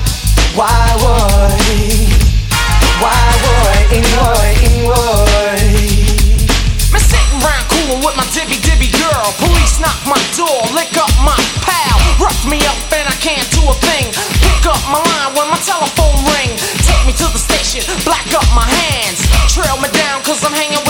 Why 0.55 0.79
would? 1.03 1.59
Why 3.03 3.19
would? 3.43 3.83
In 3.99 4.07
would? 4.15 4.57
In 4.63 4.75
would? 4.87 5.59
Sitting 7.03 7.43
round 7.43 7.67
coolin' 7.67 7.99
with 8.07 8.15
my 8.15 8.23
dibby 8.31 8.63
dibby 8.63 8.95
girl. 8.95 9.35
Police 9.43 9.83
knock 9.83 9.99
my 10.07 10.21
door, 10.39 10.63
lick 10.71 10.95
up 10.95 11.11
my. 11.27 11.60
Rough 12.21 12.45
me 12.45 12.61
up 12.69 12.77
and 12.93 13.09
I 13.09 13.17
can't 13.17 13.49
do 13.49 13.65
a 13.65 13.73
thing. 13.81 14.13
Pick 14.45 14.69
up 14.69 14.77
my 14.93 15.01
line 15.01 15.33
when 15.41 15.49
my 15.49 15.57
telephone 15.65 16.21
ring. 16.37 16.53
Take 16.85 17.03
me 17.09 17.13
to 17.17 17.27
the 17.33 17.41
station, 17.41 17.81
black 18.05 18.29
up 18.37 18.45
my 18.53 18.69
hands. 18.69 19.25
Trail 19.49 19.81
me 19.81 19.89
down 19.97 20.21
cause 20.23 20.45
I'm 20.45 20.53
hanging 20.53 20.85
with 20.85 20.90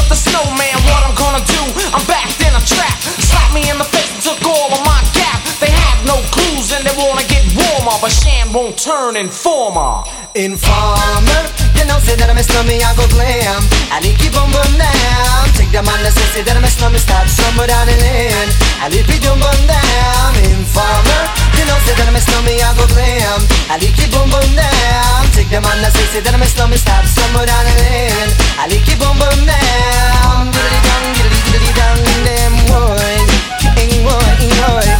But 8.00 8.16
Shan 8.16 8.48
won't 8.56 8.80
turn 8.80 9.12
informer. 9.12 10.00
Informer, 10.32 11.42
you 11.76 11.84
know, 11.84 12.00
say 12.00 12.16
that 12.16 12.32
I'm 12.32 12.40
a 12.40 12.40
slummy, 12.40 12.80
I 12.80 12.96
go 12.96 13.04
glam. 13.12 13.60
I 13.92 14.00
lick 14.00 14.16
you 14.24 14.32
boom 14.32 14.48
boom 14.48 14.72
down. 14.80 15.44
Take 15.52 15.68
the 15.68 15.84
man 15.84 16.00
that 16.00 16.16
say, 16.16 16.24
say 16.32 16.42
that 16.48 16.56
I'm 16.56 16.64
a 16.64 16.72
slummy, 16.72 16.96
stop 16.96 17.28
somewhere 17.28 17.68
down 17.68 17.84
the 17.84 17.96
lane. 18.00 18.48
I 18.80 18.88
lick 18.88 19.04
you 19.04 19.20
boom 19.20 19.36
boom 19.36 19.60
down. 19.68 20.32
Informer, 20.48 21.22
you 21.60 21.68
know, 21.68 21.76
say 21.84 21.92
that 21.92 22.08
I'm 22.08 22.16
a 22.16 22.24
slummy, 22.24 22.56
I 22.64 22.72
go 22.72 22.88
glam. 22.88 23.40
I 23.68 23.76
lick 23.76 23.92
you 24.00 24.08
boom 24.08 24.32
boom 24.32 24.48
down. 24.56 25.20
Take 25.36 25.52
the 25.52 25.60
man 25.60 25.84
that 25.84 25.92
say, 25.92 26.08
say 26.08 26.20
that 26.24 26.32
I'm 26.32 26.40
a 26.40 26.48
slummy, 26.48 26.80
stop 26.80 27.04
somewhere 27.04 27.44
down 27.44 27.68
the 27.68 27.74
lane. 27.84 28.32
I 28.56 28.64
lick 28.72 28.88
you 28.88 28.96
boom 28.96 29.12
boom 29.20 29.44
down. 29.44 30.48
Diddly 30.56 30.80
dong, 30.88 31.04
diddly 31.20 31.40
diddly 31.52 31.72
boy. 31.76 32.00
Ing 32.48 32.64
boy, 32.72 33.76
ing 33.84 34.00
boy, 34.08 34.24
ing 34.40 34.52
boy. 34.56 34.99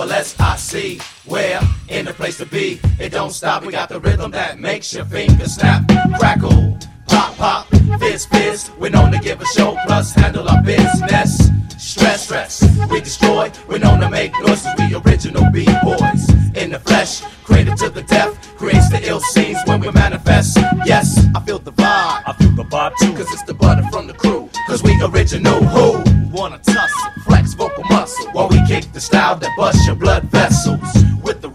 Double 0.00 0.12
S 0.12 0.34
I 0.40 0.56
C. 0.56 1.00
Where 1.26 1.60
in 1.88 2.06
the 2.06 2.14
place 2.14 2.38
to 2.38 2.46
be? 2.46 2.80
It 2.98 3.10
don't 3.10 3.32
stop. 3.32 3.64
We 3.64 3.72
got 3.72 3.88
the 3.88 4.00
rhythm 4.00 4.30
that 4.30 4.58
makes 4.58 4.94
your 4.94 5.04
fingers 5.04 5.54
snap, 5.54 5.86
crackle, 6.18 6.78
pop, 7.06 7.36
pop, 7.36 7.66
fizz, 7.98 8.26
fizz. 8.26 8.70
We're 8.78 8.90
known 8.90 9.12
to 9.12 9.18
give 9.18 9.40
a 9.40 9.46
show 9.46 9.76
plus 9.86 10.14
handle 10.14 10.48
our 10.48 10.62
business. 10.62 11.50
Stress, 11.78 12.24
stress, 12.24 12.88
we 12.90 13.00
destroy. 13.00 13.50
We're 13.68 13.78
known 13.78 14.00
to 14.00 14.10
make 14.10 14.32
noises. 14.40 14.68
We 14.78 14.94
original 14.94 15.50
b-boys 15.50 16.28
in 16.54 16.70
the 16.70 16.80
flesh, 16.80 17.22
created 17.44 17.76
to 17.78 17.90
the 17.90 18.02
death. 18.02 18.32
Creates 18.56 18.90
the 18.90 19.06
ill 19.06 19.20
scenes 19.20 19.58
when 19.66 19.80
we 19.80 19.90
manifest. 19.90 20.58
Yes, 20.84 21.26
I 21.34 21.40
feel 21.40 21.58
the 21.58 21.72
vibe. 21.72 22.22
I 22.26 22.34
feel 22.38 22.52
the 22.52 22.64
vibe 22.64 22.94
too. 23.00 23.12
Cause 23.12 23.30
it's 23.32 23.42
the 23.44 23.54
butter 23.54 23.82
from 23.90 24.06
the 24.06 24.14
crew. 24.14 24.39
Cause 24.70 24.84
we 24.84 24.96
original 25.02 25.64
who? 25.64 26.00
Wanna 26.30 26.58
tussle, 26.58 27.10
flex 27.24 27.54
vocal 27.54 27.82
muscle. 27.90 28.30
While 28.30 28.48
we 28.50 28.64
kick 28.68 28.84
the 28.92 29.00
style 29.00 29.34
that 29.34 29.50
busts 29.56 29.84
your 29.84 29.96
blood 29.96 30.22
vessels. 30.22 30.78
With 31.24 31.40
the 31.40 31.48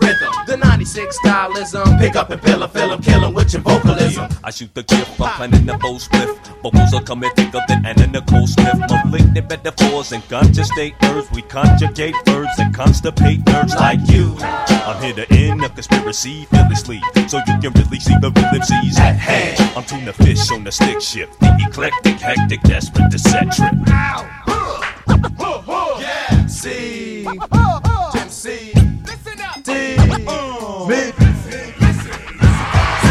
96 0.86 1.18
stylism. 1.18 2.00
Pick 2.00 2.16
up 2.16 2.30
and 2.30 2.40
fill 2.44 2.62
'em, 2.62 2.70
fill 2.70 2.92
'em, 2.94 3.02
kill 3.02 3.26
'em 3.26 3.34
with 3.34 3.52
your 3.54 3.64
vocalism. 3.64 4.30
I 4.44 4.52
shoot 4.52 4.72
the 4.76 4.84
gift, 4.84 5.20
I'm 5.20 5.32
planning 5.38 5.66
the 5.66 5.74
bow 5.80 5.96
spliff. 5.98 6.38
Vocals 6.62 6.94
are 6.94 7.02
coming 7.02 7.32
thicker 7.36 7.60
than 7.68 7.84
Anna 7.88 8.06
Nicole 8.06 8.46
Smith. 8.46 8.78
Malignant 9.06 9.50
metaphors 9.50 10.12
and 10.12 10.22
conscious 10.30 10.68
state 10.68 10.94
nerves. 11.02 11.28
We 11.32 11.42
conjugate 11.42 12.16
verbs 12.28 12.60
and 12.60 12.72
constipate 12.76 13.48
nerves 13.48 13.74
like 13.76 14.00
you. 14.08 14.38
I'm 14.86 15.02
here 15.02 15.16
to 15.16 15.26
end 15.34 15.64
a 15.66 15.70
conspiracy 15.70 16.46
fearlessly, 16.52 17.02
so 17.28 17.38
you 17.48 17.58
can 17.62 17.74
really 17.74 18.00
see 18.00 18.16
the 18.22 18.30
real 18.30 18.54
MCs 18.54 19.00
at 19.00 19.16
hand. 19.16 19.58
I'm 19.76 19.84
tuna 19.86 20.14
fish 20.14 20.52
on 20.52 20.64
the 20.66 20.72
stick 20.72 21.02
shift, 21.02 21.40
the 21.40 21.50
eclectic, 21.68 22.20
hectic, 22.20 22.62
desperate 22.62 23.10
trip. 23.10 23.74
Yeah, 26.00 26.46
C, 26.48 27.26
MC, 28.16 28.74
me. 30.88 31.12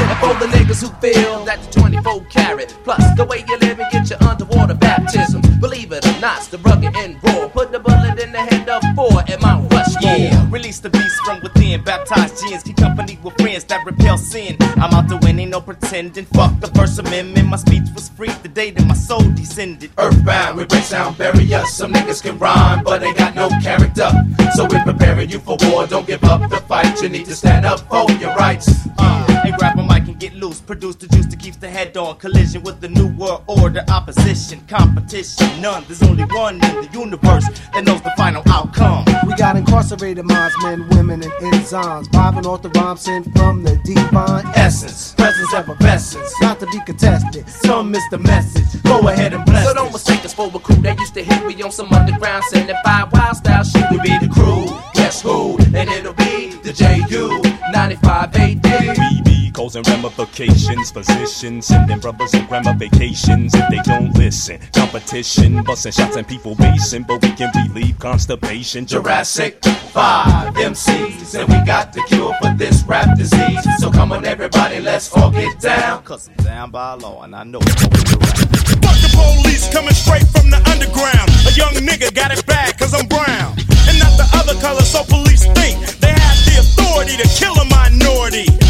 And 0.07 0.19
for 0.21 0.35
the 0.39 0.47
niggas 0.53 0.81
who 0.83 0.89
feel 1.01 1.45
that 1.45 1.61
the 1.63 1.81
24 1.81 2.25
carat 2.27 2.77
plus 2.85 3.03
the 3.17 3.25
way 3.25 3.45
you 3.49 3.59
live 3.59 3.79
and 3.79 3.91
get 3.93 4.11
your 4.11 4.23
underwater 4.29 4.75
baptism. 4.75 5.43
Believe 5.61 5.93
it 5.93 6.14
or 6.25 6.27
not, 6.27 6.39
it's 6.39 6.49
the 6.49 6.59
rugged 6.59 6.97
and 6.97 7.23
raw. 7.23 7.49
Put 7.49 7.73
the 7.73 7.79
bullet 7.79 8.19
in 8.21 8.33
the 8.33 8.39
head 8.39 8.69
of 8.69 8.83
four 8.95 9.21
at 9.21 9.41
Mount 9.41 9.73
Rushmore. 9.73 10.17
Yeah, 10.17 10.47
release 10.51 10.81
the 10.81 10.91
beast 10.91 11.17
from 11.25 11.41
within. 11.43 11.83
Baptized 11.83 12.43
gins, 12.43 12.63
keep 12.63 12.77
company 12.77 13.19
with 13.23 13.35
friends 13.41 13.65
that 13.65 13.85
repel 13.85 14.19
sin. 14.19 14.57
I'm 14.77 14.93
out 14.95 15.09
to 15.09 15.17
win, 15.23 15.39
ain't 15.39 15.51
no 15.51 15.61
pretending. 15.61 16.25
Fuck 16.27 16.61
the 16.61 16.69
First 16.69 16.99
Amendment. 16.99 17.49
My 17.49 17.57
speech 17.57 17.89
was 17.95 18.09
free 18.09 18.31
the 18.43 18.49
day 18.49 18.71
that 18.71 18.87
my 18.87 18.95
soul 18.95 19.23
descended. 19.35 19.91
Earthbound, 19.99 20.57
we 20.59 20.65
break 20.65 20.85
sound 20.85 21.19
barriers. 21.19 21.71
Some 21.71 21.93
niggas 21.93 22.23
can 22.23 22.39
rhyme, 22.39 22.83
but 22.85 23.01
they 23.01 23.13
got 23.13 23.35
no 23.35 23.49
character. 23.63 24.11
So 24.55 24.67
we're 24.71 24.85
preparing 24.85 25.31
you 25.31 25.39
for 25.39 25.57
war. 25.63 25.87
Don't 25.87 26.07
give 26.07 26.25
up 26.25 26.49
the 26.51 26.59
fight. 26.59 27.01
You 27.03 27.09
need 27.09 27.27
to 27.27 27.35
stand 27.35 27.67
up 27.67 27.81
for 27.81 28.11
your 28.13 28.35
rights. 28.37 28.89
Uh, 28.99 29.34
grab 29.59 29.79
a 29.79 29.83
mic 29.83 30.09
and 30.09 30.19
get 30.19 30.35
loose. 30.35 30.61
Produce 30.61 30.97
the 30.97 31.07
juice 31.09 31.27
that 31.27 31.39
keeps 31.39 31.57
the 31.57 31.69
head 31.69 31.97
on. 31.97 32.17
Collision 32.17 32.63
with 32.63 32.81
the 32.81 32.89
new 32.89 33.09
world 33.17 33.43
order. 33.47 33.85
Opposition, 33.89 34.61
competition, 34.69 35.61
none. 35.61 35.85
There's 35.87 36.03
only 36.03 36.25
one 36.25 36.55
in 36.55 36.61
the 36.61 36.89
universe 36.93 37.45
that 37.73 37.85
knows 37.85 38.03
the 38.03 38.13
final 38.17 38.43
outcome. 38.49 39.05
We 39.27 39.35
got 39.35 39.57
incarcerated 39.57 40.25
minds, 40.25 40.55
men, 40.63 40.89
women, 40.91 41.23
and 41.23 41.33
enzymes. 41.33 42.07
Vibing 42.09 42.47
off 42.47 42.63
the 42.63 42.71
rhyme 42.71 42.97
sent 42.97 43.33
from 43.37 43.63
the 43.63 43.77
divine 43.85 44.47
essence. 44.55 45.15
Presence 45.15 45.53
effervescence. 45.55 46.33
Not 46.41 46.61
to 46.61 46.67
be 46.67 46.81
contested. 46.81 47.49
Some 47.49 47.91
miss 47.91 48.05
the 48.11 48.19
message. 48.19 48.83
Go 48.83 49.09
ahead 49.09 49.35
and 49.35 49.45
bless 49.45 49.67
So 49.67 49.75
don't 49.75 49.93
mistake 49.93 50.25
us 50.25 50.35
for 50.35 50.49
a 50.55 50.59
crew 50.59 50.77
that 50.77 50.99
used 50.99 51.15
to 51.15 51.23
hit 51.23 51.47
me 51.47 51.63
on 51.63 51.71
some 51.71 51.93
underground 51.93 52.45
75 52.45 53.13
wild 53.13 53.37
style 53.37 53.65
shit. 53.65 53.85
We 53.91 53.99
be 53.99 54.19
the 54.19 54.29
crew. 54.33 54.67
Guess 54.95 55.23
who? 55.23 55.59
And 55.75 55.89
it'll 55.91 56.13
be 56.15 56.51
the 56.63 56.73
JU 56.73 57.43
95 57.73 58.35
AD. 58.37 59.44
We 59.55 59.61
be 59.61 59.67
cause 59.69 59.75
causing 59.75 59.83
ramifications. 59.95 60.91
Physicians 60.91 61.67
sending 61.67 62.01
brothers 62.01 62.35
on 62.35 62.47
grandma 62.47 62.73
vacations 62.73 63.55
if 63.55 63.69
they 63.71 63.81
don't 63.85 64.13
listen. 64.17 64.59
Competition, 64.75 65.63
busting 65.63 65.93
shots 65.93 66.17
and 66.17 66.27
people 66.27 66.55
basing, 66.55 67.05
but 67.05 67.23
we 67.23 67.31
can 67.33 67.51
relieve 67.55 67.99
constipation. 67.99 68.87
Jurassic 68.87 69.65
5 69.65 70.55
MCs, 70.55 71.39
and 71.39 71.49
we 71.49 71.65
got 71.67 71.93
the 71.93 72.03
cure 72.09 72.35
for 72.43 72.55
this 72.57 72.83
rap 72.85 73.17
disease. 73.17 73.61
So 73.79 73.91
come 73.91 74.13
on, 74.13 74.25
everybody, 74.25 74.81
let's 74.81 75.13
all 75.17 75.31
get 75.31 75.61
down. 75.61 76.03
Cause 76.03 76.29
I'm 76.29 76.45
down 76.45 76.71
by 76.71 76.95
law, 76.95 77.23
and 77.23 77.35
I 77.35 77.45
know 77.45 77.61
it's 77.63 77.83
Fuck 77.83 78.99
the 79.01 79.11
police 79.15 79.73
coming 79.73 79.95
straight 79.95 80.27
from 80.29 80.51
the 80.51 80.61
underground. 80.71 81.31
A 81.47 81.53
young 81.53 81.75
nigga 81.87 82.15
got 82.15 82.33
it 82.33 82.45
bad 82.47 82.79
cause 82.79 82.95
I'm 82.95 83.07
brown. 83.07 83.55
And 83.89 83.99
not 83.99 84.17
the 84.17 84.29
other 84.35 84.59
color, 84.61 84.83
so 84.83 85.05
police 85.05 85.45
think 85.45 85.79
they 86.01 86.13
have 86.13 86.39
the 86.45 86.61
authority 86.61 87.17
to 87.17 87.29
kill 87.29 87.55
a 87.55 87.65
minority. 87.67 88.64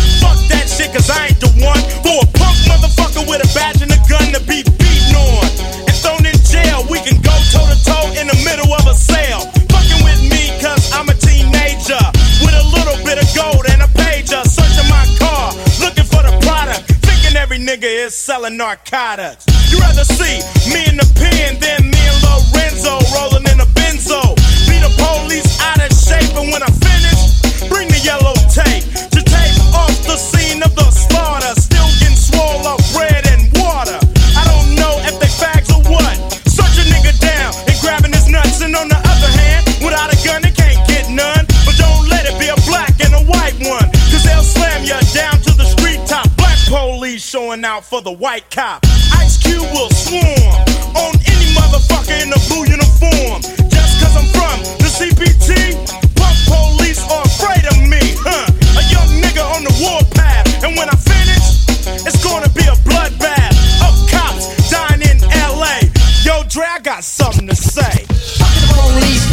That 0.49 0.69
shit 0.69 0.93
cause 0.93 1.09
I 1.11 1.33
ain't 1.33 1.41
the 1.41 1.51
one 1.65 1.81
for 2.05 2.16
a 2.23 2.29
punk 2.37 2.57
motherfucker 2.69 3.25
with 3.29 3.41
a 3.45 3.49
badge 3.55 3.83
and 3.83 3.93
a 3.93 4.01
gun 4.09 4.33
to 4.37 4.41
be 4.45 4.62
beaten 4.65 5.16
on. 5.16 5.49
And 5.89 5.97
thrown 6.03 6.25
in 6.27 6.37
jail, 6.45 6.85
we 6.91 7.01
can 7.01 7.21
go 7.23 7.35
toe 7.53 7.66
to 7.66 7.79
toe 7.85 8.07
in 8.21 8.29
the 8.29 8.39
middle 8.45 8.73
of 8.73 8.85
a 8.87 8.95
sale. 8.95 9.49
Fucking 9.73 10.01
with 10.05 10.21
me 10.29 10.53
cause 10.61 10.93
I'm 10.93 11.09
a 11.09 11.16
teenager 11.16 12.01
with 12.45 12.55
a 12.55 12.65
little 12.77 12.99
bit 13.05 13.19
of 13.19 13.27
gold 13.35 13.65
and 13.73 13.83
a 13.83 13.91
pager. 13.97 14.45
Searching 14.45 14.89
my 14.93 15.05
car, 15.19 15.57
looking 15.81 16.05
for 16.05 16.23
the 16.23 16.35
product. 16.45 16.87
Thinking 17.03 17.37
every 17.37 17.59
nigga 17.59 17.89
is 17.89 18.15
selling 18.15 18.57
narcotics. 18.57 19.49
You 19.73 19.81
rather 19.81 20.05
see 20.05 20.45
me 20.71 20.87
in 20.87 20.97
the 21.01 21.09
pen 21.19 21.59
than 21.59 21.91
me 21.91 21.99
and 21.99 22.19
Lorenzo 22.23 23.01
rolling 23.16 23.49
in 23.49 23.59
a 23.59 23.69
benzo. 23.75 24.21
Be 24.69 24.77
the 24.79 24.93
police 25.01 25.49
out 25.61 25.81
of 25.83 25.91
shape, 25.91 26.37
and 26.37 26.53
when 26.53 26.62
I 26.62 26.71
finish, 26.71 27.69
bring 27.69 27.89
the 27.89 27.99
yellow 28.05 28.37
tape 28.53 28.85
to 29.11 29.24
scene 30.55 30.63
of 30.63 30.75
the 30.75 30.91
slaughter. 30.91 31.53
Still 31.61 31.91
getting 31.99 32.67
up 32.67 32.81
bread 32.95 33.27
and 33.27 33.51
water. 33.59 33.99
I 34.39 34.43
don't 34.47 34.75
know 34.79 34.95
if 35.03 35.19
they 35.19 35.31
fags 35.41 35.71
or 35.75 35.83
what. 35.91 36.15
Search 36.47 36.79
a 36.79 36.85
nigga 36.87 37.13
down 37.19 37.53
and 37.67 37.77
grabbing 37.81 38.13
his 38.13 38.29
nuts, 38.29 38.63
and 38.63 38.75
on 38.77 38.89
the 38.89 38.97
other 38.97 39.31
hand, 39.43 39.67
without 39.83 40.13
a 40.15 40.19
gun, 40.25 40.43
they 40.43 40.55
can't 40.55 40.79
get 40.87 41.11
none. 41.11 41.45
But 41.67 41.77
don't 41.77 42.09
let 42.09 42.27
it 42.27 42.39
be 42.39 42.49
a 42.49 42.59
black 42.71 42.95
and 43.03 43.15
a 43.15 43.23
white 43.27 43.59
one, 43.67 43.89
cause 44.11 44.25
they'll 44.25 44.47
slam 44.47 44.83
you 44.85 44.99
down 45.13 45.41
to 45.43 45.53
the 45.59 45.67
street 45.67 46.01
top. 46.07 46.27
Black 46.37 46.59
police 46.69 47.23
showing 47.23 47.65
out 47.65 47.85
for 47.85 48.01
the 48.01 48.13
white 48.13 48.49
cop. 48.51 48.85
Ice 49.19 49.37
Cube 49.39 49.67
will 49.75 49.91
swarm 49.91 50.55
on 50.95 51.13
any 51.27 51.49
motherfucker 51.59 52.17
in 52.23 52.31
a 52.31 52.41
blue 52.47 52.65
uniform. 52.71 53.43
Just 53.71 53.93
cause 54.01 54.15
I'm 54.15 54.29
from 54.31 54.59
the 54.79 54.89
CPT, 54.89 55.75
punk 56.15 56.39
police 56.47 57.03
are 57.11 57.27
afraid 57.27 57.65
of 57.67 57.79
me, 57.83 58.03
huh? 58.23 58.47
A 58.79 58.83
young 58.91 59.11
nigga 59.23 59.43
on 59.55 59.63
the 59.65 59.75
warpath, 59.83 60.34
and 60.65 60.77
when 60.78 60.89
I 60.89 60.97
finish, 60.97 62.07
it's 62.07 62.24
gonna 62.24 62.49
be 62.49 62.62
a 62.62 62.77
bloodbath 62.89 63.57
of 63.85 63.95
cops 64.11 64.70
dying 64.70 65.03
in 65.03 65.20
LA. 65.20 65.81
Yo, 66.24 66.43
Dre, 66.49 66.65
I 66.65 66.78
got 66.81 67.05
something 67.05 67.47
to 67.47 67.55
say. 67.55 68.07
Police. 68.73 69.24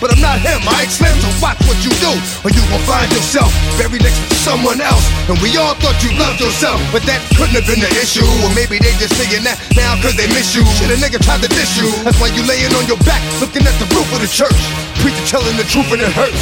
But 0.00 0.12
I'm 0.12 0.22
not 0.22 0.38
him. 0.40 0.60
I 0.66 0.86
Slim, 0.86 1.12
so 1.18 1.28
watch 1.42 1.58
what 1.66 1.76
you 1.82 1.90
do, 1.98 2.12
or 2.46 2.50
you 2.54 2.62
gon' 2.70 2.80
find 2.86 3.10
yourself 3.10 3.50
buried 3.76 4.06
next 4.06 4.22
to 4.30 4.36
someone 4.38 4.80
else. 4.80 5.02
And 5.26 5.36
we 5.42 5.52
all 5.58 5.74
thought 5.82 5.98
you 6.00 6.14
loved 6.14 6.38
yourself, 6.38 6.78
but 6.94 7.02
that 7.10 7.18
couldn't 7.34 7.58
have 7.58 7.66
been 7.66 7.82
the 7.82 7.90
issue. 7.98 8.24
Or 8.46 8.50
maybe 8.54 8.78
they 8.78 8.94
just 9.02 9.18
saying 9.18 9.42
that 9.42 9.58
now 9.74 9.98
cause 9.98 10.14
they 10.14 10.30
miss 10.30 10.54
you. 10.54 10.62
Shit, 10.78 10.94
a 10.94 10.96
nigga 10.96 11.18
tried 11.18 11.42
to 11.42 11.50
diss 11.50 11.74
you. 11.74 11.90
That's 12.06 12.16
why 12.22 12.30
you 12.30 12.46
laying 12.46 12.70
on 12.78 12.86
your 12.86 13.00
back, 13.02 13.20
looking 13.42 13.66
at 13.66 13.74
the 13.82 13.86
roof 13.92 14.06
of 14.14 14.22
the 14.22 14.30
church. 14.30 14.56
Preacher 15.02 15.26
telling 15.26 15.58
the 15.58 15.66
truth 15.66 15.90
and 15.90 16.00
it 16.06 16.12
hurts. 16.14 16.38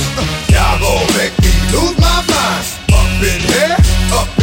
Y'all 0.52 0.76
gon' 0.78 1.08
make 1.16 1.34
me 1.40 1.52
lose 1.72 1.96
my 1.96 2.20
mind. 2.28 2.64
Up 2.92 3.10
in 3.24 3.40
here, 3.48 3.76
up 4.12 4.33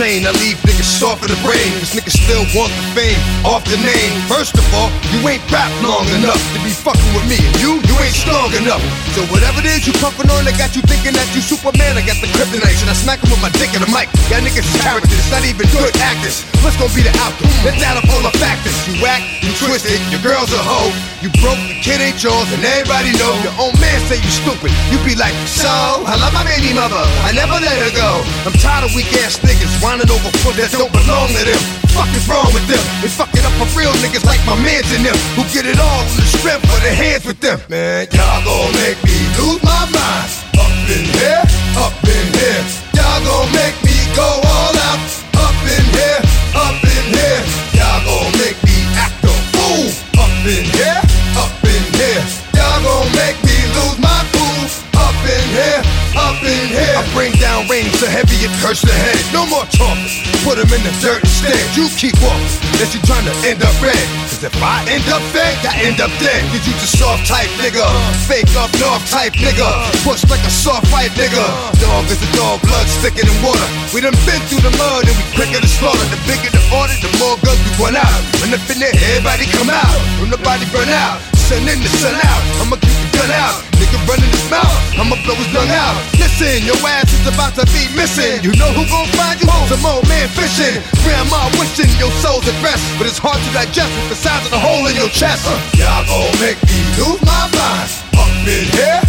chain, 0.00 0.26
I 0.26 0.30
leave 0.40 0.56
niggas 0.64 0.98
soft 0.98 1.24
in 1.24 1.28
the 1.28 1.40
brain. 1.44 1.79
Cause 1.90 1.98
niggas 1.98 2.22
still 2.22 2.46
want 2.54 2.70
the 2.70 2.86
fame 2.94 3.18
off 3.42 3.66
the 3.66 3.74
name. 3.82 4.14
First 4.30 4.54
of 4.54 4.62
all, 4.78 4.94
you 5.10 5.26
ain't 5.26 5.42
rap 5.50 5.66
long 5.82 6.06
enough 6.14 6.38
to 6.54 6.58
be 6.62 6.70
fucking 6.70 7.10
with 7.18 7.26
me. 7.26 7.34
And 7.34 7.50
you, 7.58 7.82
you 7.82 7.94
ain't 7.98 8.14
strong 8.14 8.54
enough. 8.54 8.78
So 9.18 9.26
whatever 9.26 9.58
it 9.58 9.66
is 9.74 9.90
you 9.90 9.94
puffin' 9.98 10.30
on, 10.30 10.46
I 10.46 10.54
got 10.54 10.78
you 10.78 10.86
thinking 10.86 11.18
that 11.18 11.26
you 11.34 11.42
Superman. 11.42 11.98
I 11.98 12.06
got 12.06 12.22
the 12.22 12.30
kryptonite. 12.30 12.78
Should 12.78 12.86
I 12.86 12.94
smack 12.94 13.18
him 13.18 13.34
with 13.34 13.42
my 13.42 13.50
dick 13.58 13.74
in 13.74 13.82
the 13.82 13.90
mic? 13.90 14.06
Y'all 14.30 14.38
niggas 14.38 14.70
is 14.70 14.78
characters, 14.86 15.18
not 15.34 15.42
even 15.42 15.66
good 15.74 15.90
actors. 15.98 16.46
What's 16.62 16.78
gonna 16.78 16.94
be 16.94 17.02
the 17.02 17.10
outcome? 17.18 17.50
Let's 17.66 17.82
add 17.82 17.98
up 17.98 18.06
all 18.06 18.22
the 18.22 18.38
factors. 18.38 18.70
You 18.86 19.02
whack, 19.02 19.26
you 19.42 19.50
twisted, 19.58 19.98
your 20.14 20.22
girl's 20.22 20.54
a 20.54 20.62
hoe. 20.62 20.94
You 21.26 21.34
broke, 21.42 21.58
the 21.66 21.74
kid 21.82 21.98
ain't 21.98 22.22
yours, 22.22 22.46
and 22.54 22.62
everybody 22.62 23.18
know. 23.18 23.34
Your 23.42 23.56
own 23.58 23.74
man 23.82 23.98
say 24.06 24.22
you 24.22 24.30
stupid. 24.30 24.70
You 24.94 25.02
be 25.02 25.18
like, 25.18 25.34
so, 25.50 25.66
I 26.06 26.14
love 26.22 26.30
my 26.30 26.46
baby 26.46 26.70
mother. 26.70 27.02
I 27.26 27.34
never 27.34 27.58
let 27.58 27.74
her 27.82 27.92
go. 27.98 28.22
I'm 28.46 28.54
tired 28.62 28.86
of 28.86 28.94
weak 28.94 29.10
ass 29.26 29.42
niggas 29.42 29.74
whining 29.82 30.06
over 30.06 30.30
foot 30.46 30.54
that 30.54 30.70
don't 30.70 30.94
belong 30.94 31.34
to 31.34 31.42
them. 31.50 31.80
Fuck 32.00 32.16
is 32.16 32.24
wrong 32.32 32.48
with 32.56 32.64
them? 32.64 32.80
They 33.04 33.12
fuck 33.12 33.28
it 33.36 33.44
up 33.44 33.52
for 33.60 33.68
real 33.76 33.92
niggas 34.00 34.24
like 34.24 34.40
my 34.48 34.56
mans 34.64 34.88
and 34.88 35.04
them 35.04 35.12
who 35.36 35.44
get 35.52 35.68
it 35.68 35.76
all 35.76 36.00
on 36.00 36.08
the 36.16 36.24
strength 36.32 36.64
of 36.64 36.80
their 36.80 36.96
hands 36.96 37.28
with 37.28 37.44
them. 37.44 37.60
Man, 37.68 38.08
y'all 38.16 38.40
gon' 38.40 38.72
make 38.72 38.96
me 39.04 39.20
lose 39.36 39.60
my 39.60 39.84
mind. 39.92 40.32
Up 40.56 40.72
in 40.88 41.04
here, 41.12 41.44
up 41.76 41.92
in 42.00 42.26
here. 42.40 42.64
Y'all 42.96 43.20
gon' 43.20 43.52
make 43.52 43.76
me 43.84 43.92
go 44.16 44.24
all 44.24 44.72
out. 44.88 44.96
Up 45.44 45.52
in 45.60 45.84
here, 45.92 46.24
up 46.56 46.80
in 46.80 47.04
here. 47.12 47.40
Y'all 47.76 48.00
gon' 48.08 48.32
make 48.40 48.56
me 48.64 48.80
act 48.96 49.20
a 49.20 49.34
fool. 49.52 49.92
Up 50.24 50.32
in 50.48 50.64
here, 50.72 51.04
up 51.36 51.52
in 51.68 51.84
here. 52.00 52.24
Y'all 52.56 52.80
gon' 52.80 53.12
make 53.12 53.36
me 53.44 53.60
lose 53.76 54.00
my 54.00 54.24
cool. 54.32 54.64
Up 54.96 55.20
in 55.28 55.44
here, 55.52 55.84
up 56.16 56.40
in 56.48 56.64
here. 56.64 56.96
I 56.96 57.04
bring 57.12 57.36
down 57.36 57.68
rain 57.68 57.92
so 58.00 58.08
heavy 58.08 58.40
it 58.40 58.56
hurts 58.64 58.80
the 58.88 58.96
head. 58.96 59.20
No 59.36 59.44
more 59.52 59.68
talking. 59.68 60.29
Put 60.44 60.56
'em 60.56 60.72
in 60.72 60.82
the 60.82 60.94
dirt 61.04 61.20
instead. 61.20 61.60
You 61.76 61.88
keep 62.00 62.16
walking. 62.24 62.48
Unless 62.72 62.94
you 62.96 63.00
trying 63.04 63.28
to 63.28 63.34
end 63.44 63.60
up 63.60 63.76
red. 63.84 64.06
Cause 64.28 64.44
if 64.44 64.56
I 64.62 64.80
end 64.88 65.04
up 65.12 65.20
fed, 65.36 65.52
I 65.68 65.76
end 65.84 66.00
up 66.00 66.08
dead. 66.16 66.40
Cause 66.48 66.64
you 66.64 66.72
just 66.80 66.96
soft 66.96 67.28
type 67.28 67.52
nigga. 67.60 67.84
Fake 68.24 68.48
up 68.56 68.72
north 68.80 69.04
type 69.12 69.36
nigga. 69.36 69.68
Push 70.00 70.24
like 70.32 70.40
a 70.48 70.50
soft 70.50 70.88
fight 70.88 71.12
nigga. 71.12 71.44
Dog 71.80 72.08
is 72.08 72.20
a 72.24 72.30
dog, 72.36 72.62
blood 72.64 72.86
thicker 73.04 73.26
than 73.28 73.36
water. 73.44 73.68
We 73.92 74.00
done 74.00 74.16
been 74.24 74.40
through 74.48 74.64
the 74.64 74.72
mud 74.80 75.04
and 75.08 75.16
we 75.18 75.24
quicker 75.36 75.60
to 75.60 75.70
slaughter. 75.78 76.06
The 76.08 76.20
bigger 76.24 76.50
the 76.56 76.62
order, 76.72 76.96
the 77.04 77.12
more 77.20 77.36
guns 77.44 77.60
we 77.60 77.70
run 77.84 77.96
out. 77.96 78.20
When 78.40 78.50
in 78.50 78.78
there, 78.80 78.96
everybody 79.12 79.44
come 79.56 79.68
out. 79.68 79.98
When 80.20 80.30
the 80.30 80.40
body 80.40 80.64
burn 80.72 80.88
out. 80.88 81.20
Sun 81.48 81.68
in 81.68 81.78
the 81.84 81.90
sun 82.00 82.14
out. 82.14 82.42
I'ma 82.60 82.76
the 82.76 82.89
gun 83.20 83.30
out. 83.36 83.60
Nigga 83.76 84.00
running 84.08 84.32
his 84.32 84.48
mouth. 84.48 84.72
I'ma 84.96 85.16
blow 85.24 85.36
his 85.36 85.52
lung 85.52 85.68
out. 85.68 85.96
Listen, 86.16 86.64
your 86.64 86.76
ass 86.88 87.12
is 87.12 87.28
about 87.28 87.52
to 87.60 87.64
be 87.68 87.84
missing. 87.92 88.40
You 88.40 88.56
know 88.56 88.72
who 88.72 88.88
gon' 88.88 89.08
find 89.12 89.36
you? 89.36 89.48
Some 89.68 89.84
old 89.84 90.08
man 90.08 90.28
fishing. 90.32 90.80
Grandma 91.04 91.52
wishing 91.60 91.92
your 92.00 92.12
soul's 92.24 92.48
at 92.48 92.56
rest. 92.64 92.80
But 92.96 93.12
it's 93.12 93.20
hard 93.20 93.36
to 93.36 93.50
digest 93.52 93.92
with 93.92 94.16
the 94.16 94.18
size 94.18 94.44
of 94.48 94.52
the 94.52 94.60
hole 94.60 94.88
in 94.88 94.96
your 94.96 95.12
chest. 95.12 95.44
Uh, 95.44 95.52
y'all 95.76 96.04
gon' 96.08 96.32
make 96.40 96.56
me 96.64 96.80
lose 96.96 97.20
my 97.20 97.44
mind. 97.52 97.88
Up 98.16 98.28
in 98.48 98.64
here, 98.72 99.00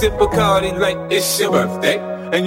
sip 0.00 0.14
Bacardi 0.14 0.72
like 0.78 0.96
it's 1.12 1.38
your 1.38 1.50
birthday. 1.52 1.98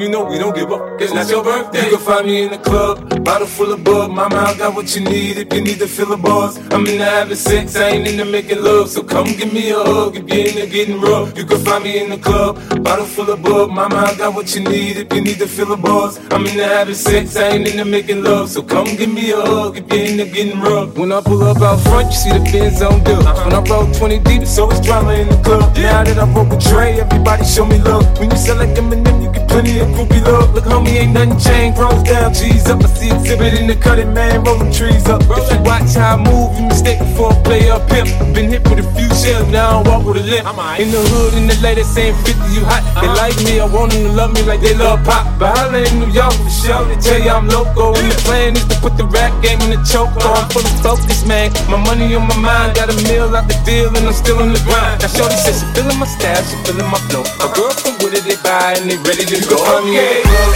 You 0.04 0.10
know 0.10 0.26
we 0.26 0.38
don't 0.38 0.54
give 0.54 0.70
up, 0.70 1.00
it's 1.00 1.14
not 1.14 1.30
your 1.30 1.46
birthday. 1.46 1.86
You 1.86 1.96
can 1.96 2.00
find 2.06 2.26
me 2.28 2.44
in 2.44 2.52
the 2.52 2.58
club, 2.58 3.24
bottle 3.24 3.48
full 3.48 3.72
of 3.72 3.86
bug. 3.86 4.12
Mama, 4.12 4.36
I 4.36 4.58
got 4.58 4.76
what 4.76 4.94
you 4.94 5.02
need 5.02 5.38
if 5.38 5.54
you 5.54 5.62
need 5.62 5.80
to 5.80 5.88
fill 5.88 6.12
a 6.12 6.18
buzz. 6.18 6.58
I'm 6.74 6.86
into 6.86 7.06
having 7.06 7.38
sex, 7.38 7.78
I 7.78 7.92
ain't 7.92 8.06
into 8.06 8.26
making 8.26 8.62
love. 8.62 8.90
So 8.90 9.02
come 9.02 9.28
give 9.28 9.54
me 9.54 9.70
a 9.70 9.78
hug 9.78 10.18
if 10.18 10.28
you're 10.28 10.46
into 10.46 10.68
getting 10.68 11.00
rough. 11.00 11.38
You 11.38 11.46
can 11.46 11.58
find 11.64 11.86
me 11.86 12.04
in 12.04 12.10
the 12.10 12.18
club, 12.18 12.60
bottle 12.84 13.06
full 13.06 13.32
of 13.32 13.42
bug. 13.44 13.70
Mama, 13.70 13.96
I 13.96 14.18
got 14.18 14.36
what 14.36 14.54
you 14.54 14.66
need 14.66 14.98
if 14.98 15.14
you 15.14 15.22
need 15.22 15.38
to 15.38 15.48
fill 15.48 15.72
a 15.72 15.78
buzz. 15.78 16.18
I'm 16.32 16.46
into 16.46 16.66
having 16.66 16.96
sex, 16.96 17.38
I 17.38 17.52
ain't 17.56 17.70
into 17.70 17.86
making 17.86 18.26
love. 18.26 18.50
So 18.50 18.62
come 18.62 18.98
give 18.98 19.10
me 19.10 19.32
a 19.32 19.40
hug 19.40 19.78
if 19.78 19.88
you're 19.88 20.04
into 20.04 20.26
getting 20.26 20.60
rough. 20.60 20.98
When 20.98 21.14
I 21.14 21.22
pull 21.22 21.44
up 21.44 21.62
out 21.62 21.80
front, 21.80 22.08
you 22.08 22.18
see 22.18 22.30
the 22.30 22.44
Benz 22.52 22.82
on 22.82 23.02
dub. 23.06 23.24
Uh-huh. 23.24 23.46
When 23.46 23.54
I 23.54 23.62
roll 23.72 23.90
20 23.94 24.20
deep, 24.20 24.42
so 24.42 24.44
it's 24.44 24.60
always 24.60 24.82
drama 24.82 25.14
in 25.14 25.30
the 25.30 25.38
club. 25.44 25.74
Now 25.78 26.04
that 26.04 26.20
I 26.20 26.34
broke 26.34 26.52
a 26.52 26.60
tray, 26.60 27.00
everybody 27.00 27.46
show 27.46 27.66
me 27.66 27.80
love. 27.80 28.04
When 28.20 28.30
you 28.30 28.36
sell 28.36 28.58
like 28.58 28.76
Eminem, 28.76 29.24
you 29.24 29.32
get 29.32 29.48
plenty 29.48 29.80
of 29.80 29.93
groupie 29.94 30.24
love. 30.26 30.54
Look, 30.54 30.66
homie, 30.66 31.00
ain't 31.02 31.14
nothing 31.14 31.40
changed. 31.40 31.78
Pros 31.78 32.04
down, 32.04 32.34
cheese 32.34 32.68
up. 32.70 32.84
I 32.84 32.88
see 32.88 33.12
exhibit 33.12 33.54
in 33.54 33.68
the 33.68 33.76
cutting, 33.76 34.14
man, 34.14 34.44
rolling 34.44 34.72
trees 34.72 35.08
up. 35.08 35.22
If 35.24 35.52
you 35.52 35.60
watch 35.64 35.94
how 35.96 36.18
I 36.18 36.24
move, 36.24 36.58
you 36.60 36.66
mistake 36.68 37.00
before 37.00 37.34
I 37.34 37.42
play 37.44 37.70
up 37.70 37.88
pimp. 37.90 38.10
Been 38.34 38.50
hit 38.50 38.64
with 38.70 38.84
a 38.84 38.88
few 38.98 39.10
shells, 39.14 39.48
now 39.50 39.80
I 39.80 39.88
walk 39.88 40.06
with 40.06 40.18
a 40.18 40.26
limp. 40.26 40.50
In 40.82 40.90
the 40.92 41.02
hood, 41.14 41.34
in 41.38 41.48
the 41.48 41.58
lady 41.62 41.84
saying 41.84 42.16
50, 42.26 42.34
you 42.52 42.66
hot. 42.66 42.82
They 43.00 43.08
uh-huh. 43.08 43.22
like 43.22 43.38
me, 43.46 43.60
I 43.60 43.66
want 43.70 43.94
them 43.94 44.04
to 44.10 44.12
love 44.12 44.34
me 44.34 44.42
like 44.44 44.62
they 44.62 44.76
love 44.76 45.06
pop. 45.06 45.28
But 45.40 45.58
holla 45.58 45.80
in 45.80 46.00
New 46.02 46.12
York 46.12 46.34
for 46.34 46.50
sure, 46.50 46.84
they 46.90 46.98
tell 46.98 47.22
you 47.22 47.32
I'm 47.32 47.48
loco. 47.48 47.94
And 47.96 48.10
the 48.10 48.18
plan 48.26 48.58
is 48.58 48.66
to 48.68 48.76
put 48.82 48.98
the 48.98 49.06
rap 49.06 49.32
game 49.46 49.62
in 49.62 49.72
the 49.72 49.82
choke. 49.86 50.10
Oh, 50.20 50.34
I'm 50.34 50.50
full 50.50 50.66
of 50.66 50.76
focus, 50.82 51.26
man. 51.26 51.54
My 51.70 51.78
money 51.78 52.14
on 52.16 52.28
my 52.28 52.38
mind, 52.38 52.76
got 52.76 52.90
a 52.90 52.98
meal 53.06 53.30
out 53.36 53.48
the 53.48 53.58
deal, 53.64 53.94
and 53.94 54.06
I'm 54.06 54.14
still 54.14 54.42
on 54.42 54.52
the 54.52 54.62
grind. 54.66 55.02
Now, 55.02 55.12
Shorty 55.14 55.38
Yeah, 55.44 55.56
she 55.56 55.66
feeling 55.76 56.00
my 56.00 56.08
style, 56.08 56.44
she 56.44 56.56
feeling 56.64 56.90
my 56.90 57.00
flow. 57.12 57.24
A 57.44 57.48
girl 57.54 57.74
from 57.76 58.00
Wooded, 58.02 58.24
they 58.24 58.40
buy 58.42 58.80
and 58.80 58.90
they 58.90 58.98
ready 59.04 59.26
to 59.28 59.38
go. 59.50 59.60
In 59.84 59.92
the 59.92 60.00
club. 60.24 60.56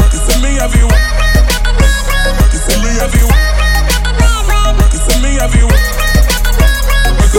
You 0.00 0.18
see 0.24 0.40
me 0.40 0.56
have 0.56 0.74
you. 0.74 0.88
See 2.56 2.80
me 2.80 2.88
have 2.96 3.12
you. 3.12 3.28
See 4.98 5.20
me 5.20 5.28
have 5.28 5.52
you. 5.52 5.68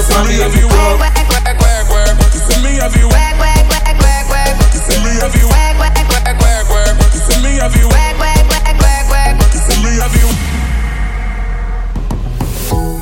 Find 0.09 0.27
me 0.29 0.35
have 0.37 0.53
you. 0.53 0.69
See 2.29 2.61
me 2.61 2.77
have 2.77 2.93
you. 2.95 3.09
See 3.09 5.01
me 5.01 5.17
have 5.17 5.35
you. 5.35 5.49
See 7.25 7.41
me 7.41 7.57
have 7.57 7.75
you. 7.75 7.89
See 9.65 9.81
me 9.83 9.91
you. 10.21 10.58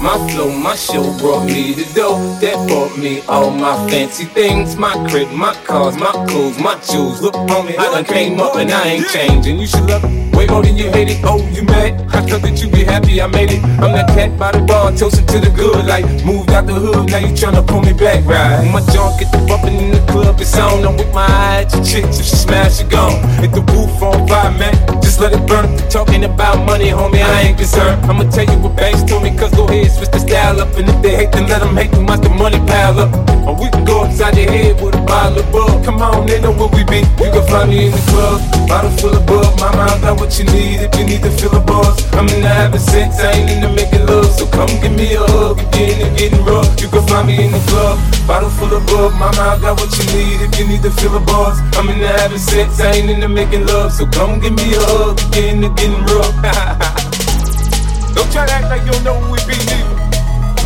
My 0.02 0.16
flow, 0.30 0.52
my 0.52 0.76
show 0.76 1.18
brought 1.18 1.46
me 1.46 1.74
the 1.74 1.86
dough 1.94 2.38
that 2.40 2.68
brought 2.68 2.98
me 2.98 3.22
all 3.28 3.50
my 3.50 3.76
fancy 3.90 4.26
things. 4.26 4.76
My 4.76 4.94
crib, 5.10 5.32
my 5.32 5.54
cars, 5.66 5.98
my 5.98 6.12
clothes, 6.28 6.60
my 6.60 6.80
jewels. 6.90 7.22
Look 7.22 7.36
on 7.36 7.66
me, 7.66 7.76
I 7.78 7.92
done 7.92 8.06
came 8.06 8.40
up 8.40 8.56
and 8.56 8.72
I 8.72 8.88
ain't 8.88 9.08
changing. 9.10 9.60
You 9.60 9.68
should 9.68 9.86
love 9.90 10.27
way 10.38 10.46
more 10.46 10.62
than 10.62 10.78
you 10.78 10.92
hate 10.92 11.10
it. 11.10 11.20
Oh, 11.26 11.42
you 11.50 11.64
mad? 11.64 11.98
I 12.14 12.22
thought 12.22 12.42
that 12.46 12.62
you 12.62 12.70
be 12.70 12.84
happy 12.86 13.20
I 13.20 13.28
made 13.28 13.50
it. 13.50 13.64
I'm 13.82 13.92
that 13.98 14.08
cat 14.14 14.38
by 14.38 14.52
the 14.52 14.62
bar, 14.62 14.94
toasting 14.94 15.26
to 15.34 15.40
the 15.42 15.50
good. 15.50 15.86
Like 15.86 16.06
moved 16.24 16.52
out 16.52 16.68
the 16.68 16.76
hood, 16.78 17.10
now 17.10 17.18
you 17.18 17.34
tryna 17.34 17.66
pull 17.66 17.82
me 17.82 17.94
back, 17.94 18.24
right? 18.26 18.62
My 18.70 18.82
junk 18.94 19.20
get 19.20 19.32
the 19.34 19.42
bumping 19.50 19.76
in 19.76 19.90
the 19.92 20.02
club, 20.12 20.40
it's 20.40 20.56
on. 20.56 20.86
I'm 20.86 20.96
with 20.96 21.12
my 21.14 21.26
eyes, 21.26 21.74
your 21.74 21.84
chicks, 21.84 22.20
if 22.22 22.26
she 22.26 22.38
smash, 22.38 22.78
she 22.78 22.86
gone. 22.86 23.18
Hit 23.42 23.52
the 23.52 23.66
roof 23.74 23.98
on 24.02 24.28
fire, 24.28 24.54
man. 24.54 24.76
Just 25.02 25.20
let 25.20 25.34
it 25.34 25.42
burn. 25.50 25.66
Talking 25.90 26.24
about 26.24 26.62
money, 26.66 26.90
homie, 26.94 27.26
I 27.26 27.50
ain't 27.50 27.58
concerned. 27.58 28.06
I'ma 28.06 28.30
tell 28.30 28.46
you 28.46 28.60
what 28.62 28.78
banks 28.78 29.02
told 29.04 29.24
me, 29.24 29.36
cause 29.36 29.52
go 29.56 29.66
ahead, 29.66 29.90
switch 29.90 30.12
the 30.12 30.20
style 30.20 30.62
up. 30.62 30.78
And 30.78 30.88
if 30.90 31.02
they 31.02 31.16
hate, 31.16 31.32
then 31.32 31.50
let 31.50 31.60
them 31.66 31.76
hate, 31.76 31.92
them 31.92 32.06
watch 32.06 32.22
the 32.22 32.30
money 32.30 32.60
pile 32.70 33.00
up. 33.00 33.10
Or 33.48 33.56
we 33.58 33.72
can 33.72 33.86
go 33.86 34.06
inside 34.06 34.38
your 34.38 34.52
head 34.52 34.82
with 34.82 34.94
a 34.94 35.02
bottle 35.02 35.40
of 35.40 35.52
bug. 35.52 35.86
Come 35.86 36.02
on, 36.02 36.28
they 36.28 36.40
know 36.42 36.54
where 36.54 36.70
we 36.70 36.84
be. 36.86 37.02
You 37.18 37.32
can 37.34 37.46
find 37.48 37.70
me 37.70 37.88
in 37.88 37.92
the 37.92 38.04
club, 38.12 38.38
bottle 38.68 38.92
full 39.00 39.16
of 39.16 39.26
bug. 39.26 39.50
Mama, 39.60 39.88
I 39.90 40.00
got 40.02 40.20
what 40.38 40.54
you 40.54 40.54
need 40.54 40.82
if 40.82 40.94
you 41.00 41.06
need 41.06 41.22
to 41.24 41.32
feel 41.32 41.56
a 41.56 41.60
buzz. 41.60 41.98
I'm 42.14 42.28
in 42.30 42.42
the 42.42 42.48
having 42.48 42.80
sex, 42.80 43.20
I 43.20 43.32
ain't 43.32 43.50
into 43.50 43.70
making 43.70 44.06
love. 44.06 44.30
So 44.30 44.46
come 44.48 44.70
give 44.82 44.94
me 44.94 45.16
a 45.16 45.20
hug 45.20 45.58
if 45.74 45.98
you're 45.98 46.14
getting 46.16 46.46
rough. 46.46 46.70
You 46.82 46.90
can 46.90 47.08
find 47.08 47.28
me 47.28 47.46
in 47.46 47.52
the 47.52 47.60
club, 47.70 47.98
bottle 48.28 48.50
full 48.50 48.70
of 48.70 48.86
bug. 48.86 49.14
Mama, 49.18 49.34
I 49.34 49.58
got 49.60 49.80
what 49.80 49.90
you 49.98 50.06
need 50.14 50.42
if 50.46 50.60
you 50.60 50.68
need 50.68 50.84
to 50.84 50.92
feel 50.92 51.16
a 51.16 51.20
buzz. 51.20 51.58
I'm 51.74 51.90
in 51.90 52.00
the 52.00 52.08
having 52.08 52.38
sex, 52.38 52.80
I 52.80 53.02
ain't 53.02 53.10
into 53.10 53.30
making 53.30 53.66
love. 53.66 53.92
So 53.94 54.06
come 54.06 54.40
give 54.40 54.54
me 54.54 54.78
a 54.78 54.82
hug 54.82 55.18
if 55.18 55.36
you're 55.36 55.50
into 55.50 55.70
getting 55.74 56.06
rough. 56.06 56.34
don't 58.16 58.30
try 58.32 58.46
to 58.46 58.54
act 58.54 58.70
like 58.70 58.86
you 58.86 58.92
don't 58.94 59.04
know 59.04 59.18
who 59.18 59.34
we 59.34 59.42
be, 59.50 59.58
neither. 59.66 59.98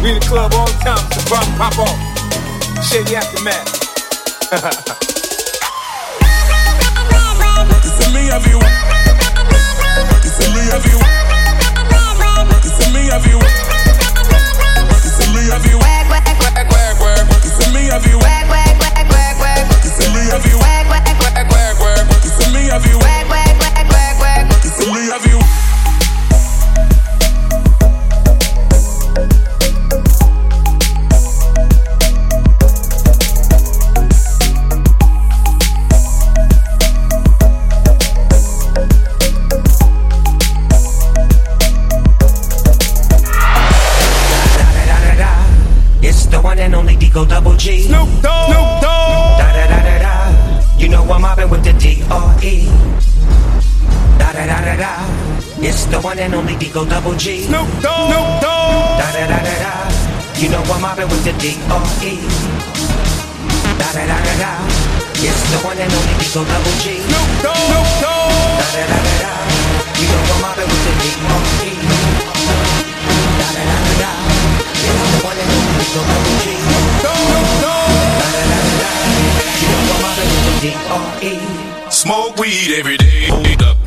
We 0.03 0.11
in 0.11 0.19
the 0.19 0.25
club 0.27 0.51
all 0.53 0.67
the 0.67 0.75
time, 0.83 1.03
so 1.15 1.21
pop, 1.31 1.47
pop 1.55 1.79
off. 1.79 1.95
Shady 2.83 3.15
aftermath. 3.15 3.79
You 7.81 7.89
see 7.89 8.13
me 8.13 8.29
have 8.29 8.45
you. 8.45 8.59
You 8.59 9.00
see 10.41 10.53
me 10.53 10.61
have 10.71 10.85
you. 10.85 10.97
See 12.71 12.89
me 12.93 13.01
have 13.11 13.25
you. 13.27 13.37
You 13.41 15.11
see 15.17 15.29
me 15.33 15.41
have 15.51 15.65
you. 15.65 15.77
You 15.81 15.89
see 16.37 16.49
me 16.53 16.61
have 16.69 16.85
you. 16.85 16.97
You 17.43 17.51
see 17.51 17.69
me 17.73 17.81
have 17.89 18.05
you. 18.07 18.17
You 19.83 19.91
see 19.97 20.13
me 20.13 20.21
have 22.69 22.85
you. 22.85 22.97
You 24.63 24.69
see 24.71 24.91
me 24.93 25.01
have 25.11 25.25
one 47.11 47.27
and 47.27 47.27
only 47.27 47.27
Digo 47.27 47.27
Double 47.27 47.57
G. 47.57 47.81
Snoop 47.87 48.09
Dogg. 48.21 48.47
Snoop 48.51 48.69
Dogg. 48.81 49.39
Da 49.39 49.47
da 49.55 49.65
da 49.67 49.79
da 49.83 49.95
da. 49.99 50.13
You 50.77 50.89
know 50.89 51.03
I'm 51.03 51.21
mobbing 51.21 51.49
with 51.49 51.63
the 51.63 51.73
D 51.73 52.03
R 52.09 52.35
E. 52.43 52.67
Da 54.17 54.31
da 54.31 54.43
da 54.47 54.57
da 54.61 54.75
da. 54.77 54.91
It's 55.61 55.85
the 55.85 55.99
one 55.99 56.19
and 56.19 56.33
only 56.33 56.55
Digo 56.55 56.87
Double 56.87 57.15
G. 57.15 57.43
Snoop 57.45 57.67
Dogg. 57.81 58.09
Snoop 58.09 58.29
Dogg. 58.41 58.99
Da 58.99 59.07
da 59.11 59.23
da 59.27 59.39
da 59.43 59.55
da. 59.63 59.73
You 60.39 60.49
know 60.49 60.63
I'm 60.71 60.81
mobbing 60.81 61.09
with 61.11 61.23
the 61.23 61.33
D 61.37 61.59
R 61.69 61.87
E. 62.01 62.17
Da 63.77 63.87
da 63.91 64.03
da 64.07 64.17
da 64.17 64.33
da. 64.41 64.51
It's 65.21 65.41
the 65.51 65.57
one 65.67 65.77
and 65.77 65.91
only 65.93 66.15
Digo 66.17 66.41
Double 66.47 66.75
G. 66.81 66.99
Snoop 67.05 67.29
Dogg. 67.43 67.59
Snoop 67.69 67.87
Dogg. 68.03 68.31
Da 68.59 68.67
da 68.71 68.83
da 68.87 68.97
da 68.97 69.13
da. 69.23 69.33
You 69.99 70.07
know 70.09 70.23
I'm 70.31 70.41
mobbing 70.41 70.69
with 70.71 70.83
the 70.87 70.93
D 71.01 71.05
R 71.27 71.43
E. 71.69 71.71
Da 73.39 73.47
da 73.55 73.63
da 73.69 73.77
da 73.85 73.93
da. 73.99 74.11
It's 74.79 75.11
the 75.11 75.19
one 75.27 75.37
and 75.37 75.51
only 75.53 75.73
Digo 75.85 76.01
Double 76.07 76.37
G. 76.43 76.80
Smoke 81.89 82.37
weed 82.37 82.77
every 82.79 82.97
day. 82.97 83.27
Smoke 83.27 83.77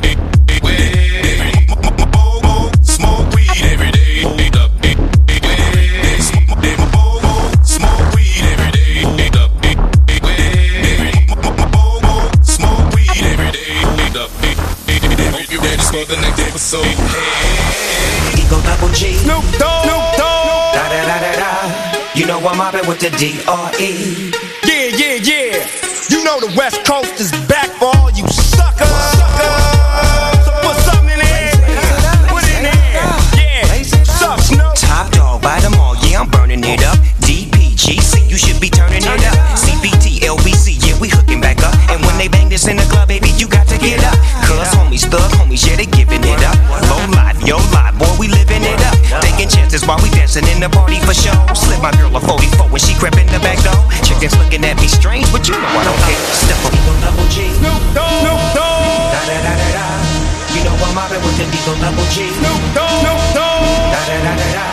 weed 3.33 3.71
every 3.73 3.91
day. 3.91 4.21
Smoke 7.63 8.15
weed 8.15 8.43
every 8.43 8.71
day. 8.71 9.03
Smoke 12.43 12.93
weed 12.93 13.23
every 13.23 13.51
day. 13.51 13.81
Snoop 19.25 19.45
Dogg. 19.59 19.83
Snoop 19.85 20.05
Dogg. 20.17 20.73
Da 20.73 20.83
da 20.89 21.01
da 21.05 21.17
da 21.19 21.31
da. 21.39 21.84
You 22.15 22.25
know 22.25 22.39
I'm 22.39 22.55
mobbing 22.55 22.87
with 22.87 23.01
the 23.03 23.11
D 23.19 23.43
R 23.45 23.75
E. 23.75 24.31
Yeah, 24.63 24.87
yeah, 24.95 25.19
yeah. 25.19 25.67
You 26.07 26.23
know 26.23 26.39
the 26.39 26.47
West 26.55 26.85
Coast 26.87 27.19
is 27.19 27.29
back 27.43 27.67
for 27.75 27.91
all 27.91 28.09
you 28.15 28.25
suckers. 28.31 28.87
So 30.47 30.55
put 30.63 30.79
something 30.87 31.11
in 31.11 31.19
there. 31.19 31.51
Put 32.31 32.47
it 32.47 32.55
in 32.55 32.71
there. 32.71 33.03
Yeah. 33.35 33.83
Sup, 34.07 34.39
Snoop? 34.39 34.79
Top 34.79 35.11
dog 35.11 35.41
by 35.41 35.59
them 35.59 35.73
all, 35.75 35.99
yeah, 36.07 36.21
I'm 36.21 36.29
burning 36.31 36.63
it 36.63 36.87
up. 36.87 36.95
DPGC, 37.19 38.31
you 38.31 38.37
should 38.37 38.61
be 38.61 38.69
turning 38.69 39.03
it 39.03 39.25
up. 39.27 39.35
CPT, 39.59 40.23
LBC, 40.23 40.79
yeah, 40.87 40.97
we 41.01 41.09
hooking 41.09 41.41
back 41.41 41.61
up. 41.63 41.75
And 41.91 41.99
when 42.05 42.17
they 42.17 42.29
bang 42.29 42.47
this 42.47 42.65
in 42.67 42.77
the 42.77 42.87
club, 42.87 43.09
baby, 43.09 43.35
you 43.35 43.49
got 43.49 43.67
to 43.67 43.77
get 43.77 43.99
up. 44.07 44.15
Cuz 44.47 44.71
homies, 44.71 45.03
thug 45.11 45.29
homies, 45.35 45.67
yeah, 45.67 45.75
they 45.75 45.85
Chances 49.75 49.87
while 49.91 49.99
we 49.99 50.09
dancing 50.15 50.47
in 50.47 50.63
the 50.63 50.71
party 50.71 51.03
for 51.03 51.11
show. 51.11 51.35
Slip 51.51 51.83
my 51.83 51.91
girl 51.99 52.15
a 52.15 52.21
44 52.23 52.71
when 52.71 52.79
she 52.79 52.95
crept 52.95 53.19
in 53.19 53.27
the 53.27 53.43
back 53.43 53.59
door. 53.59 53.75
Chickens 54.07 54.31
looking 54.39 54.63
at 54.63 54.79
me 54.79 54.87
strange, 54.87 55.27
but 55.35 55.43
you 55.51 55.55
know 55.59 55.67
I 55.67 55.83
don't 55.83 55.99
care. 56.07 56.15
Step 56.31 56.63
up, 56.63 56.71
Double 57.03 57.27
G. 57.27 57.51
Snoop 57.59 57.83
Dogg. 57.91 58.23
Snoop 58.23 58.39
Dogg. 58.55 59.11
Da 59.11 59.21
da 59.27 59.35
da 59.35 59.51
da 59.51 59.67
da. 59.75 59.87
You 60.55 60.63
know 60.63 60.75
I'm 60.79 60.95
mobbing 60.95 61.19
with 61.19 61.35
the 61.35 61.45
Digo 61.51 61.75
Double 61.83 62.07
G. 62.07 62.31
Snoop 62.31 62.61
Dogg. 62.71 63.03
Snoop 63.03 63.19
Dogg. 63.35 63.67
Da 63.91 63.99
da 63.99 64.15
da 64.23 64.33
da 64.39 64.47
da. 64.55 64.65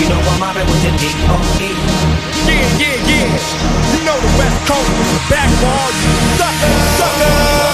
You 0.00 0.08
know 0.08 0.20
I'm 0.24 0.40
mobbing 0.40 0.64
with 0.72 0.88
the 0.88 0.92
D.O.E. 0.96 1.68
Yeah, 2.48 2.80
yeah, 2.80 2.96
yeah. 3.12 3.28
You 3.92 4.00
know 4.08 4.16
the 4.16 4.32
West 4.40 4.60
Coast 4.64 4.88
is 4.88 5.12
back 5.28 5.52
for 5.60 5.68
all 5.68 5.92
you 6.00 6.12
suckers. 6.40 6.80
Suckers. 6.96 7.69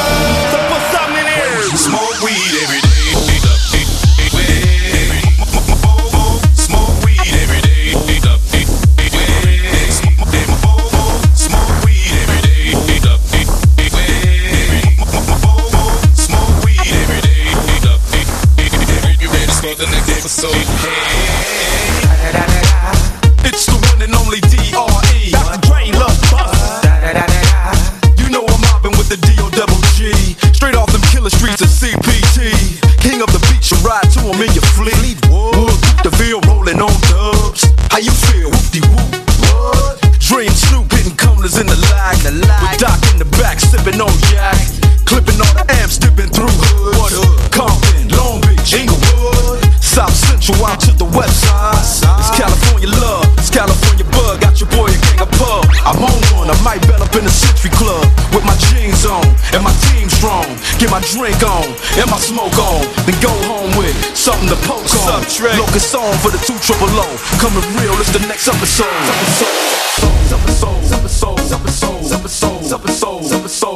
The. 20.52 20.86
It's 23.46 23.66
the 23.66 23.78
one 23.90 24.02
and 24.02 24.14
only 24.14 24.40
D.R.E. 24.50 25.30
Dr. 25.30 25.60
Dre, 25.66 25.90
Love 25.94 26.18
Buster. 26.30 26.92
You 28.18 28.28
know 28.30 28.42
I'm 28.42 28.60
mobbing 28.66 28.98
with 28.98 29.08
the 29.08 29.18
D.O. 29.22 29.50
double 29.50 29.78
G. 29.94 30.12
Straight 30.52 30.74
off 30.74 30.90
them 30.92 31.02
killer 31.14 31.30
streets 31.30 31.62
of 31.62 31.70
CPT. 31.70 32.52
King 32.98 33.22
of 33.22 33.30
the 33.30 33.40
beach, 33.50 33.70
you 33.70 33.78
ride 33.86 34.06
to 34.18 34.20
him 34.20 34.42
in 34.42 34.50
your 34.52 34.66
fleet. 34.74 35.16
Wood, 35.30 35.78
the 36.02 36.10
Ville 36.18 36.42
rolling 36.50 36.82
on 36.82 36.94
dubs. 37.06 37.70
How 37.90 37.98
you 37.98 38.10
feel? 38.10 38.50
Whoop-de 38.50 38.82
whoop. 38.92 39.14
What? 39.46 40.02
Dre 40.18 40.46
and 40.50 40.58
Snoop 40.58 40.90
hitting 40.90 41.16
corners 41.16 41.58
in 41.58 41.66
the 41.66 41.78
lag. 41.94 42.18
With 42.26 42.82
Doc 42.82 42.98
in 43.14 43.18
the 43.22 43.28
back, 43.38 43.60
sipping 43.60 44.00
on 44.02 44.10
yak. 44.34 44.58
Clipping 45.06 45.38
all 45.38 45.54
the 45.54 45.64
amps, 45.78 45.98
dipping 45.98 46.28
So 50.46 50.54
I'm 50.62 50.78
to 50.86 50.94
the 50.94 51.10
west 51.10 51.42
side. 51.42 51.74
It's 52.22 52.30
California 52.30 52.86
love, 53.02 53.26
it's 53.34 53.50
California 53.50 54.06
bug. 54.14 54.38
Got 54.38 54.62
your 54.62 54.70
boy 54.70 54.86
a 54.86 54.94
gang 54.94 55.26
of 55.26 55.30
pub. 55.34 55.66
I'm 55.82 55.98
on 55.98 56.18
one, 56.38 56.46
I 56.46 56.54
might 56.62 56.78
bell 56.86 57.02
up 57.02 57.10
in 57.18 57.26
the 57.26 57.34
Century 57.34 57.74
Club 57.74 58.06
with 58.30 58.46
my 58.46 58.54
jeans 58.70 59.02
on 59.10 59.26
and 59.50 59.66
my 59.66 59.74
team 59.90 60.06
strong. 60.06 60.46
Get 60.78 60.86
my 60.86 61.02
drink 61.10 61.42
on 61.42 61.66
and 61.98 62.06
my 62.06 62.22
smoke 62.22 62.54
on, 62.62 62.86
then 63.10 63.18
go 63.18 63.34
home 63.50 63.74
with 63.74 63.98
something 64.14 64.46
to 64.46 64.54
poke 64.62 64.86
What's 64.86 65.10
on. 65.10 65.18
Up, 65.18 65.26
Trey? 65.26 65.58
Locust 65.58 65.98
on 65.98 66.14
for 66.22 66.30
the 66.30 66.38
two 66.38 66.54
triple 66.62 66.94
O. 66.94 67.10
Coming 67.42 67.66
real, 67.82 67.98
it's 67.98 68.14
the 68.14 68.22
next 68.30 68.46
episode. 68.46 68.86
Episode, 68.86 70.30
episode, 70.30 70.78
episode, 70.94 71.42
episode, 71.58 72.06
episode, 72.22 72.62
episode, 72.70 73.26
episode. 73.34 73.75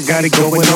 I 0.00 0.02
got 0.02 0.24
it 0.24 0.32
going 0.32 0.69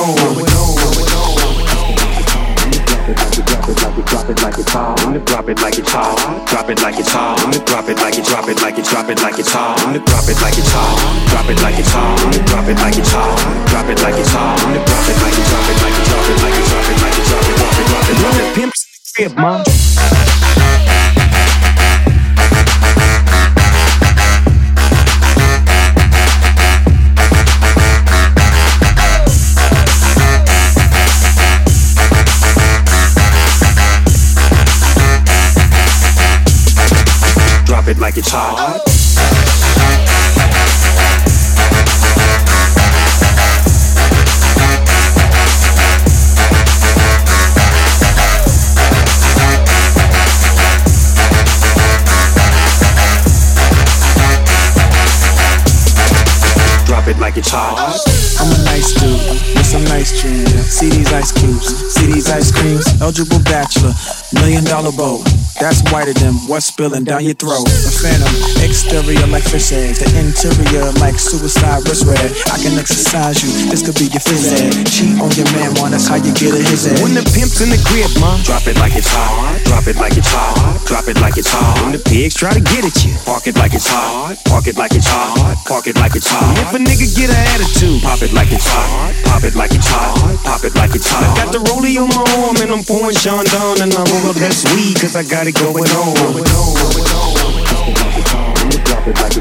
Whiter 66.05 66.21
than 66.21 66.34
what's 66.55 66.71
spilling 66.71 67.03
down 67.03 67.27
your 67.27 67.35
throat. 67.35 67.67
The 67.67 67.91
phantom, 67.91 68.31
exterior 68.63 69.27
like 69.27 69.43
fish 69.43 69.75
eggs, 69.75 69.99
the 69.99 70.07
interior 70.15 70.87
like 71.03 71.19
suicide 71.19 71.83
wrist 71.83 72.07
red. 72.07 72.31
I 72.55 72.63
can 72.63 72.79
exercise 72.79 73.43
you, 73.43 73.51
this 73.75 73.83
could 73.83 73.99
be 73.99 74.07
your 74.07 74.23
phys 74.23 74.55
ed. 74.55 74.87
Cheat 74.87 75.19
on 75.19 75.35
your 75.35 75.51
man, 75.51 75.75
one, 75.83 75.91
that's 75.91 76.07
how 76.07 76.15
you 76.15 76.31
get 76.31 76.55
a 76.55 76.63
his 76.63 76.87
ed. 76.87 77.03
When 77.03 77.19
the 77.19 77.27
pimp's 77.27 77.59
in 77.59 77.75
the 77.75 77.81
crib, 77.83 78.07
mom, 78.23 78.39
drop 78.47 78.71
it 78.71 78.79
like 78.79 78.95
it's 78.95 79.11
hard. 79.11 79.67
Drop 79.67 79.91
it 79.91 79.99
like 79.99 80.15
it's 80.15 80.31
hard. 80.31 80.79
Drop 80.87 81.11
it 81.11 81.19
like 81.19 81.35
it's 81.35 81.51
hard. 81.51 81.75
When 81.83 81.91
the 81.91 81.99
pigs 81.99 82.39
try 82.39 82.55
to 82.55 82.63
get 82.63 82.87
at 82.87 83.03
you, 83.03 83.19
park 83.27 83.51
it 83.51 83.59
like 83.59 83.75
it's 83.75 83.91
hot, 83.91 84.39
Park 84.47 84.71
it 84.71 84.79
like 84.79 84.95
it's 84.95 85.11
hot, 85.11 85.59
Park 85.67 85.91
it 85.91 85.99
like 85.99 86.15
it's 86.15 86.31
hard. 86.31 86.55
If 86.63 86.71
a 86.71 86.79
nigga 86.79 87.11
get 87.19 87.35
an 87.35 87.43
attitude, 87.51 87.99
pop 88.07 88.23
it 88.23 88.31
like 88.31 88.55
it's 88.55 88.71
hot. 88.71 89.11
Pop 89.27 89.43
it 89.43 89.59
like 89.59 89.75
it's 89.75 89.91
hot. 89.91 90.39
Pop 90.47 90.63
it 90.63 90.75
like 90.79 90.95
it's 90.95 91.11
hot. 91.11 91.35
I 91.35 91.45
got 91.45 91.51
the 91.51 91.59
rollie 91.67 91.99
on 91.99 92.07
my 92.15 92.23
arm 92.47 92.55
and 92.63 92.71
I'm 92.71 92.87
pouring 92.87 93.19
Sean 93.19 93.43
down 93.51 93.83
and 93.83 93.91
I'm 93.91 94.07
over 94.23 94.39
best 94.39 94.71
weed 94.71 94.95
cause 95.03 95.19
I 95.19 95.27
got 95.27 95.51
it 95.51 95.59
going 95.59 95.91
on. 95.91 96.44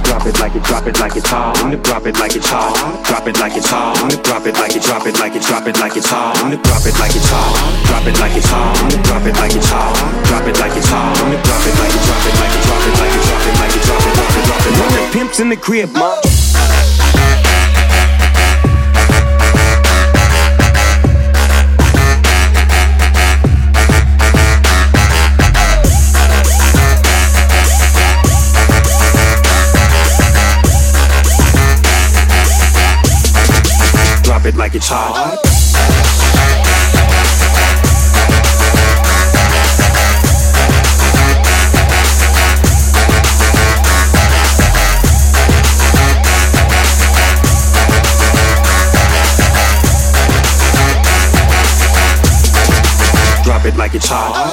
Drop 0.04 0.26
it 0.26 0.40
like 0.40 0.56
it, 0.56 0.64
drop 0.64 0.88
it 0.88 1.00
like 1.00 1.16
it's 1.16 1.16
it's 1.16 1.30
hard, 1.30 1.84
drop 1.84 2.06
it 2.06 2.20
like 2.20 2.36
it's 2.36 2.50
hot. 2.50 3.04
Drop 3.06 3.28
it 3.28 3.40
like 3.40 3.56
it's 3.56 3.70
hot. 3.70 3.98
Hot. 3.98 4.24
Drop 4.24 4.46
it 4.46 4.56
like 4.56 4.76
it, 4.76 4.84
drop 4.84 5.06
it 5.06 5.20
like 5.20 5.36
it, 5.36 5.42
drop 5.42 5.68
it 5.68 5.80
like 5.80 5.96
it's 5.96 6.10
hot. 6.10 6.36
Drop 6.36 6.86
it 6.86 7.00
like 7.00 7.16
it's 7.16 7.30
hot. 7.30 7.86
Drop 7.88 8.08
it 8.08 8.20
like 8.20 8.36
it's 8.36 8.50
hot. 8.50 8.90
Drop 9.06 9.26
it 9.26 9.40
like 9.40 9.56
it's 9.56 9.70
hot. 9.70 9.96
Drop 10.26 10.48
it 10.48 10.60
like 10.60 10.76
it's 10.76 10.90
hot. 10.90 11.18
Hard, 11.18 11.44
drop 11.46 11.68
it, 11.68 11.80
like 11.80 11.96
it 11.96 12.04
drop 12.04 12.24
it, 12.24 12.36
like 12.40 12.56
it 12.56 12.64
drop 12.64 12.84
it, 12.84 12.96
like 12.96 13.12
it, 13.12 13.24
drop 13.24 13.46
it 13.46 13.52
like 13.52 13.52
it, 13.52 13.60
like 13.60 13.76
it, 13.76 13.84
drop 13.84 14.04
it, 14.04 14.14
hot. 14.14 14.14
Drop 14.14 14.14
it, 14.14 14.14
drop 14.14 14.30
it, 14.30 14.52
hot. 14.54 14.76
Drop 14.76 15.08
it 15.08 15.14
pimp's 15.14 15.40
in 15.40 15.50
the 15.50 15.58
crib, 15.58 15.92
mom. 15.94 16.43
Hot. 34.86 35.40
Drop 53.44 53.66
it 53.66 53.78
like 53.78 53.96
it's 53.96 54.08
hot. 54.08 54.53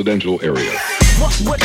Residential 0.00 0.40
area. 0.42 0.72
What 1.18 1.34
what 1.44 1.60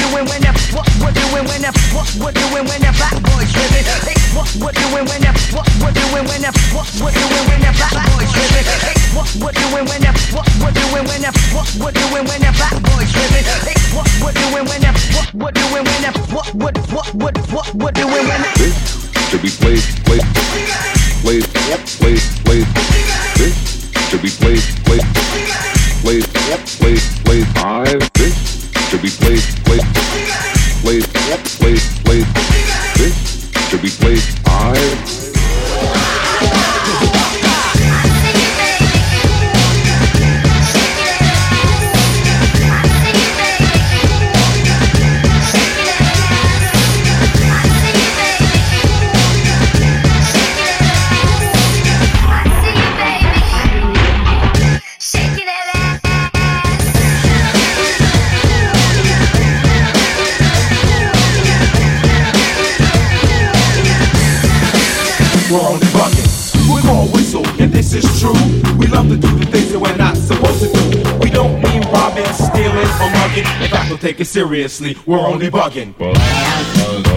seriously. 74.48 74.96
We're 75.06 75.20
only 75.20 75.50
bugging. 75.50 77.15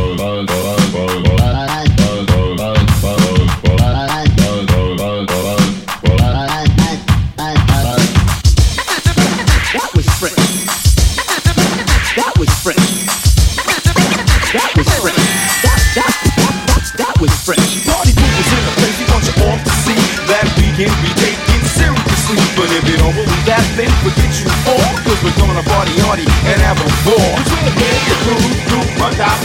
Party 26.09 26.25
and 26.49 26.59
have 26.65 26.81
a 26.81 26.89
ball. 27.05 27.37
Between 27.77 28.01
the 28.09 28.17
crew, 28.25 28.81
run 28.97 29.13
out 29.21 29.37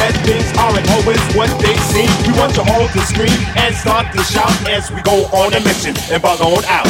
That 0.00 0.16
things 0.24 0.48
aren't 0.56 0.88
always 0.96 1.20
what 1.36 1.52
they 1.60 1.76
seem. 1.92 2.08
We 2.24 2.32
want 2.40 2.56
you 2.56 2.64
all 2.72 2.88
to 2.88 3.00
scream 3.04 3.36
and 3.60 3.76
start 3.76 4.08
to 4.16 4.24
shout 4.24 4.56
as 4.66 4.90
we 4.90 5.02
go 5.02 5.28
on 5.36 5.52
a 5.52 5.60
mission 5.60 5.94
and 6.10 6.22
bug 6.22 6.40
on 6.40 6.64
out. 6.64 6.88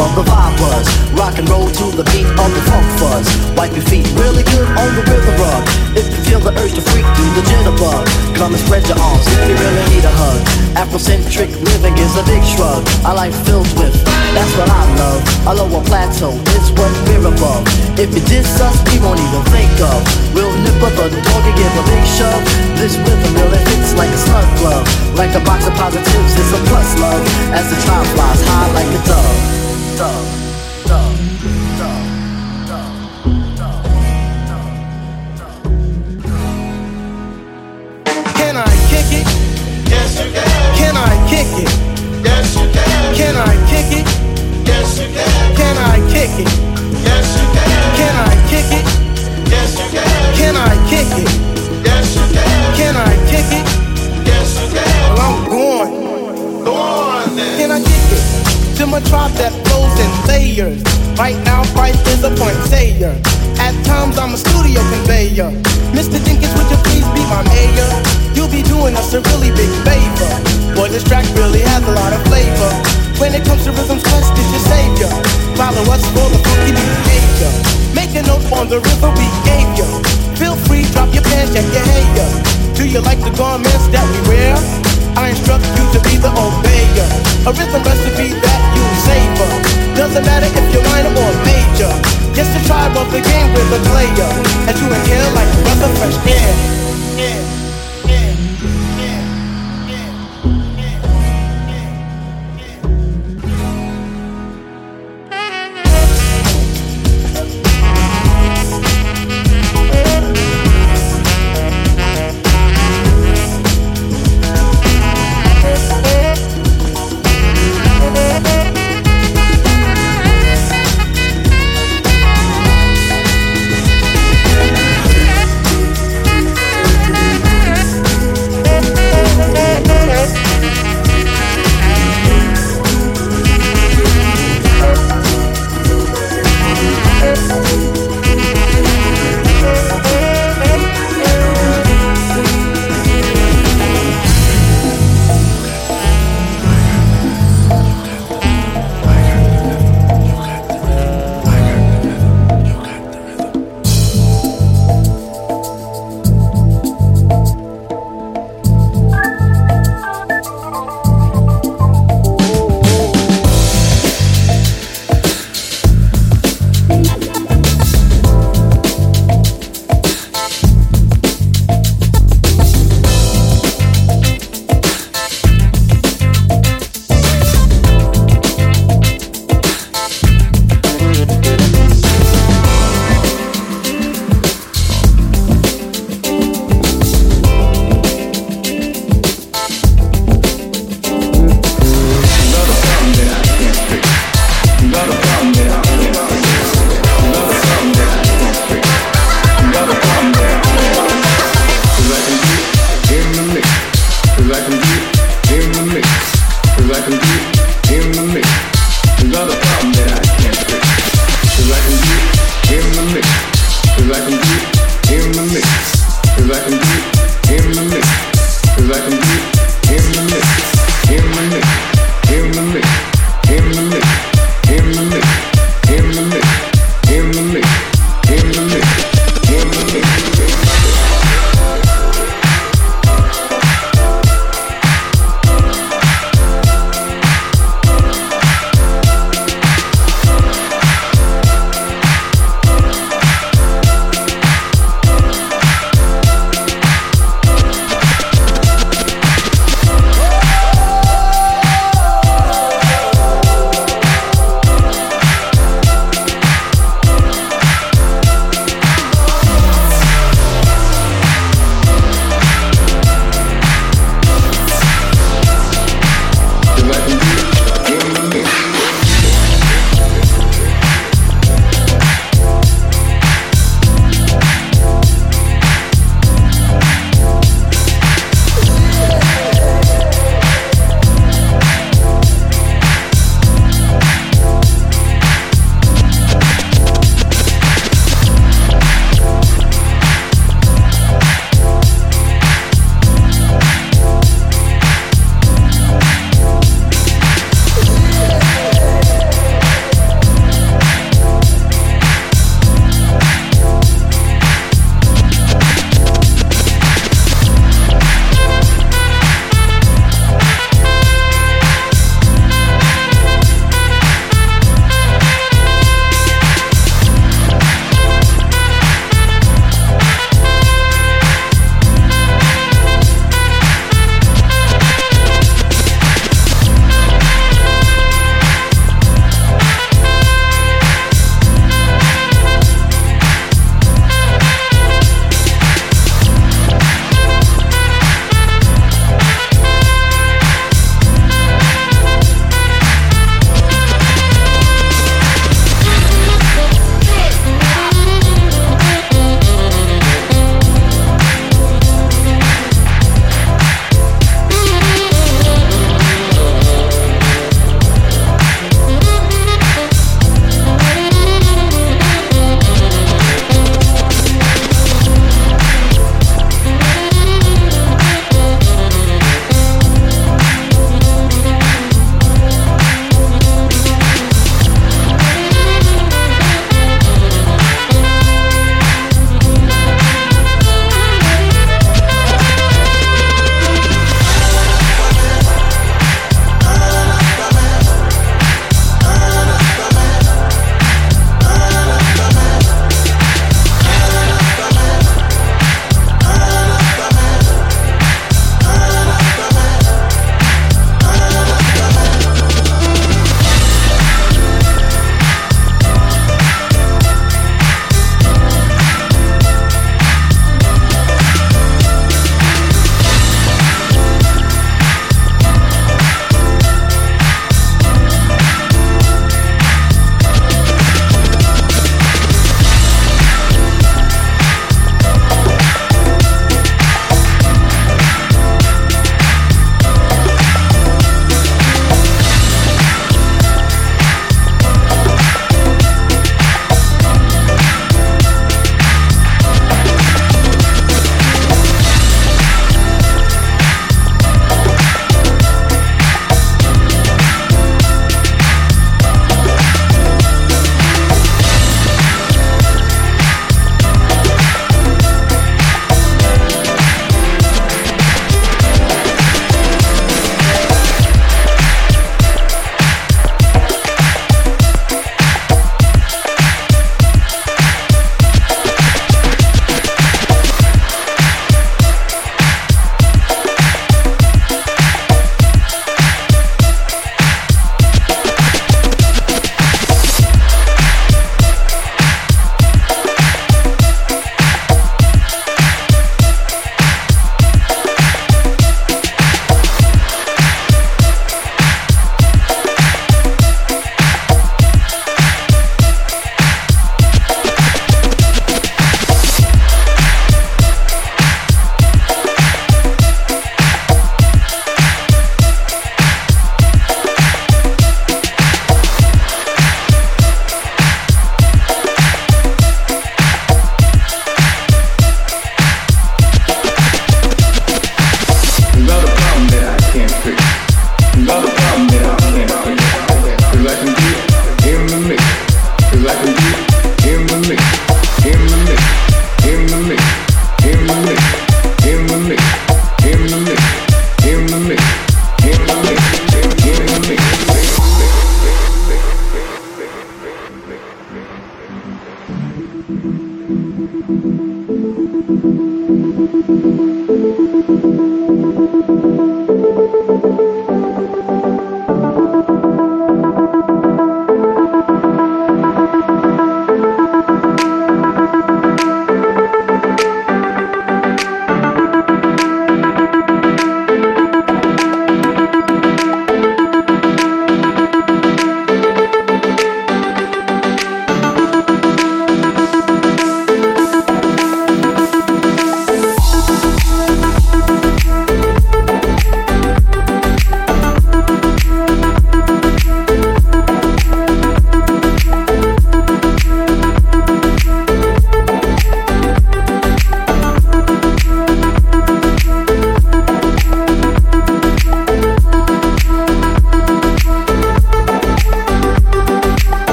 of 0.00 0.16
the 0.16 0.24
vibe 0.24 0.56
buzz, 0.56 0.88
Rock 1.12 1.36
and 1.36 1.48
roll 1.52 1.68
to 1.68 1.86
the 1.92 2.06
beat 2.14 2.24
of 2.24 2.48
the 2.56 2.62
funk 2.64 2.86
fuzz. 2.96 3.28
Wipe 3.52 3.76
your 3.76 3.84
feet 3.92 4.08
really 4.16 4.40
good 4.48 4.68
on 4.72 4.88
the 4.96 5.04
rhythm 5.04 5.36
rug. 5.36 5.64
If 5.92 6.08
you 6.08 6.20
feel 6.24 6.40
the 6.40 6.54
urge 6.56 6.72
to 6.78 6.82
freak, 6.88 7.04
do 7.18 7.24
the 7.36 7.44
jitterbug. 7.44 8.08
Come 8.38 8.56
and 8.56 8.62
spread 8.64 8.88
your 8.88 8.96
arms 8.96 9.26
if 9.28 9.40
you 9.44 9.56
really 9.60 9.84
need 9.92 10.04
a 10.08 10.14
hug. 10.16 10.40
Afrocentric 10.80 11.52
living 11.60 11.92
is 12.00 12.16
a 12.16 12.24
big 12.24 12.40
shrug. 12.46 12.80
A 13.04 13.12
life 13.12 13.36
filled 13.44 13.68
with, 13.76 13.92
that's 14.32 14.54
what 14.56 14.72
I 14.72 14.82
love. 14.96 15.20
A 15.44 15.52
lower 15.60 15.82
plateau 15.84 16.32
is 16.56 16.72
what 16.78 16.92
we're 17.04 17.28
above. 17.28 17.68
If 18.00 18.08
you 18.16 18.24
diss 18.24 18.48
us, 18.64 18.80
we 18.88 18.96
won't 19.04 19.20
even 19.20 19.44
think 19.52 19.76
of. 19.84 20.00
We'll 20.32 20.54
nip 20.64 20.80
up 20.80 20.96
a 20.96 21.06
dog 21.12 21.44
and 21.44 21.56
give 21.58 21.74
a 21.76 21.84
big 21.84 22.04
shove. 22.16 22.42
This 22.80 22.96
rhythm 22.96 23.36
really 23.36 23.60
fits 23.68 23.92
like 24.00 24.08
a 24.08 24.20
slug 24.24 24.48
glove. 24.62 24.86
Like 25.20 25.36
a 25.36 25.42
box 25.44 25.68
of 25.68 25.76
positives, 25.76 26.32
it's 26.32 26.52
a 26.56 26.60
plus 26.72 26.88
love. 26.96 27.20
As 27.52 27.68
the 27.68 27.76
time 27.84 28.06
flies 28.16 28.40
high 28.48 28.72
like 28.72 28.88
a 28.88 29.02
dove. 29.04 29.59
Stop. 30.00 30.29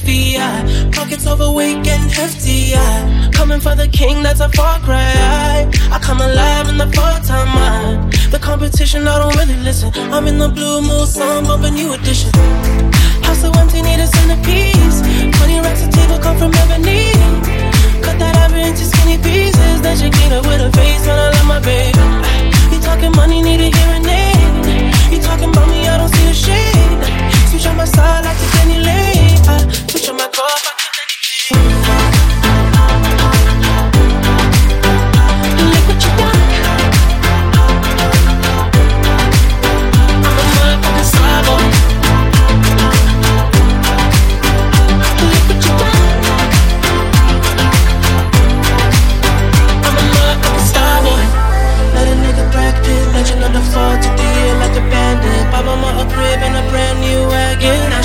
SBI. 0.00 0.92
Pockets 0.92 1.26
overweight 1.26 1.86
and 1.86 2.10
hefty. 2.10 2.72
I 2.74 3.30
coming 3.32 3.60
for 3.60 3.74
the 3.74 3.88
king, 3.88 4.22
that's 4.22 4.40
a 4.40 4.48
far 4.48 4.78
cry. 4.80 4.96
I, 4.96 5.68
I 5.92 5.98
come 5.98 6.20
alive 6.20 6.68
in 6.68 6.78
the 6.78 6.86
part-time 6.86 7.48
mind. 7.48 8.12
The 8.32 8.38
competition, 8.38 9.06
I 9.06 9.18
don't 9.18 9.36
really 9.36 9.60
listen. 9.62 9.92
I'm 10.12 10.26
in 10.26 10.38
the 10.38 10.48
blue 10.48 10.80
mood, 10.80 11.08
song 11.08 11.44
bumping 11.44 11.74
new 11.74 11.92
edition. 11.92 12.30
House 13.24 13.40
so 13.42 13.52
empty, 13.60 13.82
need 13.82 14.00
a 14.00 14.06
centerpiece. 14.06 15.00
Twenty 15.36 15.60
racks 15.60 15.84
of 15.84 15.90
table 15.92 16.18
come 16.18 16.36
from 16.38 16.52
ebony. 16.54 17.12
Cut 18.00 18.16
that 18.18 18.36
ivory 18.44 18.62
into 18.62 18.84
skinny 18.84 19.18
pieces. 19.18 19.82
Then 19.82 19.96
she 20.00 20.08
clean 20.08 20.32
up 20.32 20.46
with 20.46 20.64
a 20.64 20.70
face 20.72 21.04
when 21.06 21.18
I 21.18 21.28
love 21.28 21.46
my 21.46 21.60
baby. 21.60 22.00
You 22.72 22.80
talking 22.80 23.12
money, 23.12 23.42
need 23.42 23.60
a 23.60 23.68
hearing 23.68 24.06
aid. 24.08 25.12
You 25.12 25.20
talking 25.20 25.50
about 25.50 25.68
me, 25.68 25.86
I 25.88 25.98
don't 25.98 26.08
see 26.08 26.28
a 26.30 26.34
shade. 26.34 27.00
Switch 27.52 27.66
on 27.66 27.76
my 27.76 27.84
side 27.84 28.24
like 28.24 28.38
the 28.38 28.48
Penny 28.56 28.78
Lane. 28.80 29.19
Switch 29.90 30.08
on 30.08 30.16
my 30.16 30.29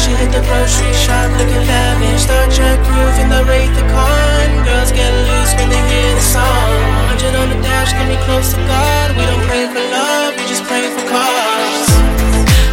She 0.06 0.14
hit 0.14 0.30
the 0.30 0.46
grocery 0.46 0.94
shop 0.94 1.34
looking 1.34 1.66
lavish. 1.66 2.30
Star 2.30 2.46
Trek 2.54 2.78
roof 2.94 3.18
in 3.18 3.26
the 3.26 3.42
Wraith 3.50 3.74
the 3.74 3.82
Con. 3.90 4.50
Girls 4.62 4.94
get 4.94 5.10
loose 5.10 5.58
when 5.58 5.66
they 5.74 5.82
hear 5.82 6.14
the 6.14 6.22
song. 6.22 6.78
100 7.10 7.34
on 7.34 7.50
the 7.50 7.58
dash, 7.66 7.90
get 7.98 8.06
me 8.06 8.14
close 8.22 8.54
to 8.54 8.62
God. 8.70 9.18
We 9.18 9.26
don't 9.26 9.42
pray 9.50 9.66
for 9.66 9.82
love, 9.82 10.38
we 10.38 10.46
just 10.46 10.62
pray 10.70 10.86
for 10.94 11.02
cause. 11.10 11.90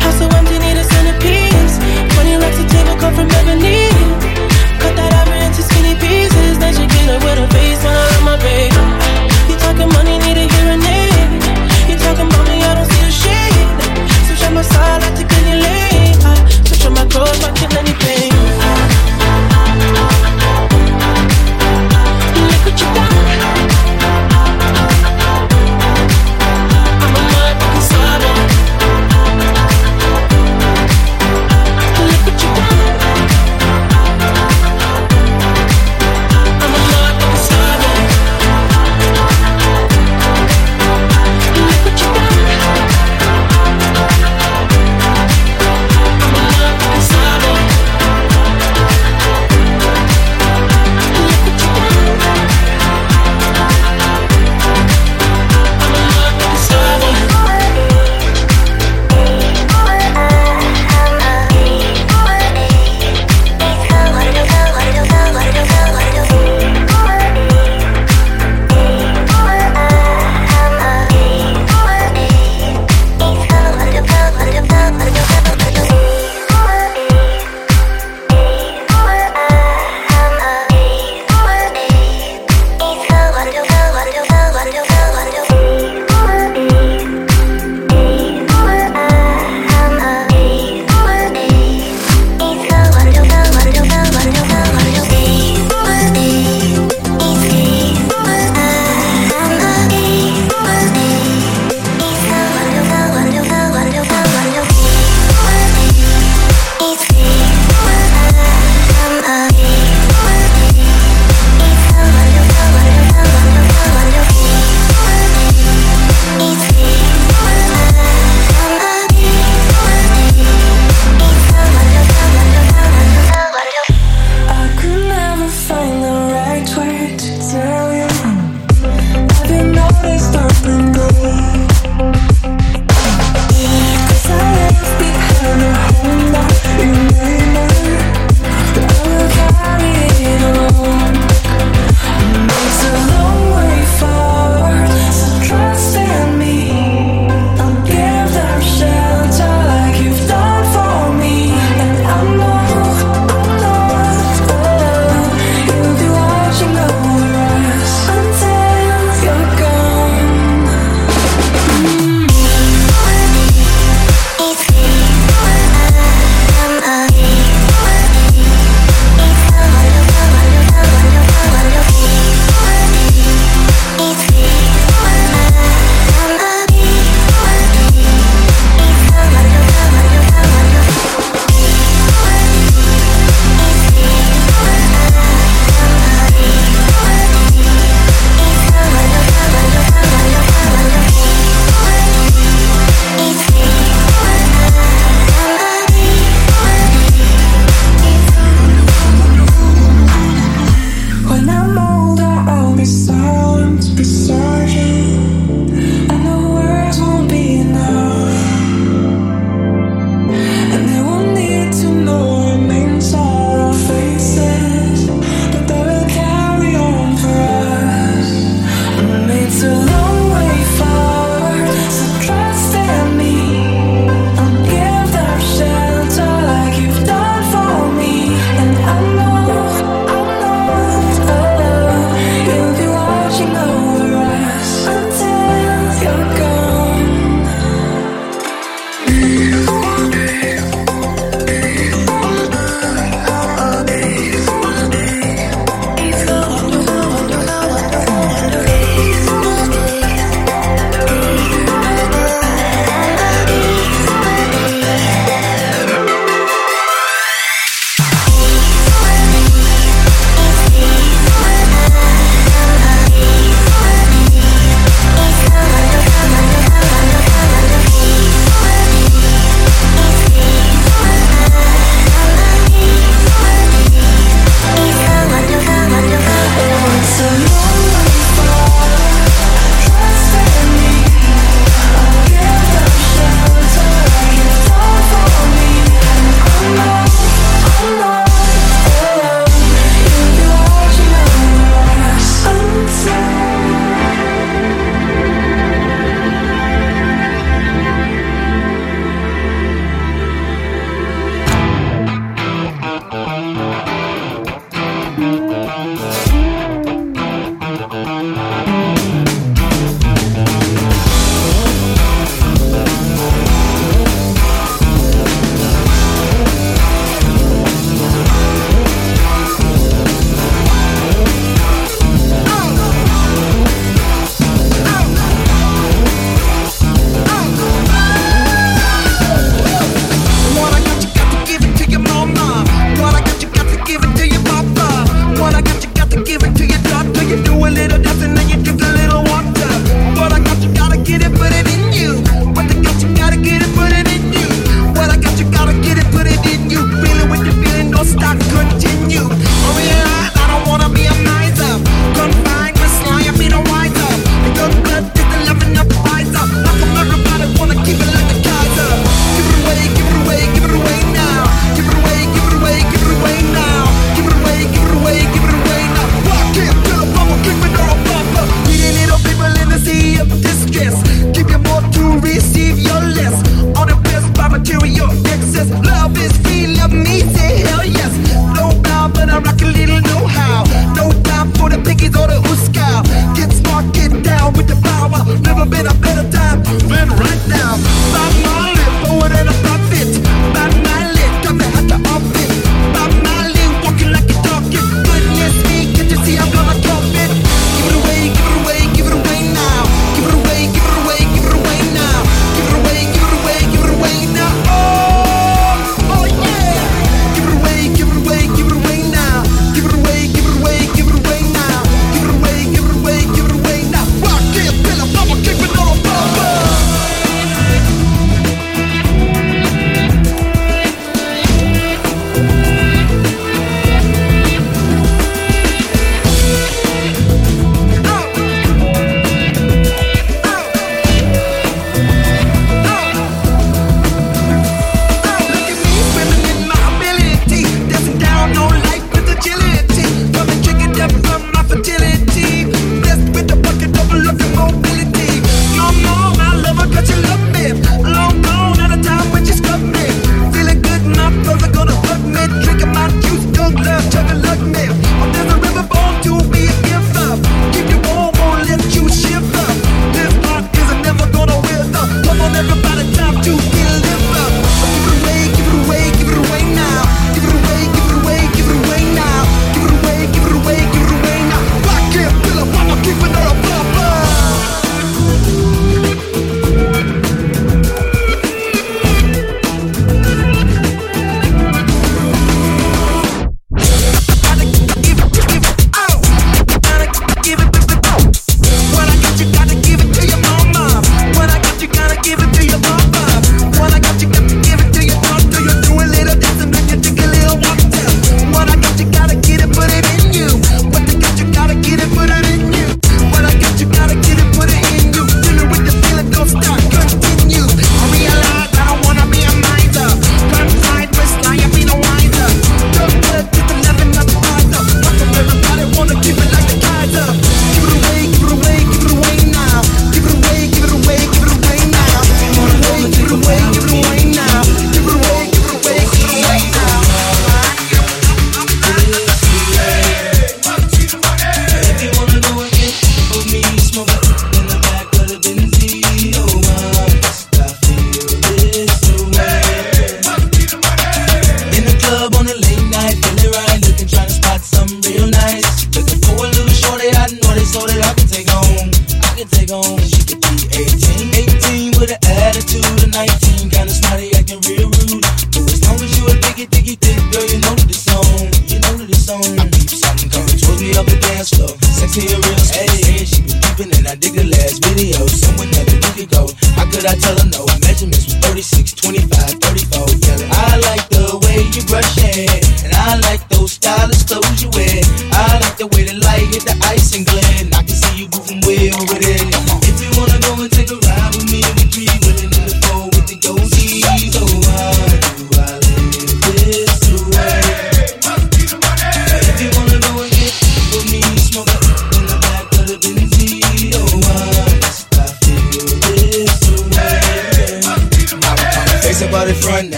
House 0.00 0.16
so 0.16 0.24
empty, 0.24 0.56
need 0.56 0.80
a 0.80 0.84
centerpiece. 0.88 1.76
20 2.16 2.40
racks 2.40 2.64
a 2.64 2.66
table 2.72 2.96
come 2.96 3.12
from 3.12 3.28
ebony. 3.28 3.92
Cut 4.80 4.96
that 4.96 5.12
ivory 5.12 5.44
into 5.44 5.60
skinny 5.60 6.00
pieces. 6.00 6.56
Then 6.56 6.72
she 6.72 6.88
get 6.88 7.12
it 7.12 7.20
with 7.20 7.44
a 7.44 7.46
face 7.52 7.84
when 7.84 7.92
I 7.92 8.08
on 8.16 8.24
my 8.24 8.36
baby. 8.40 9.07
soul 17.18 17.40
matching 17.42 17.76
anything 17.78 18.17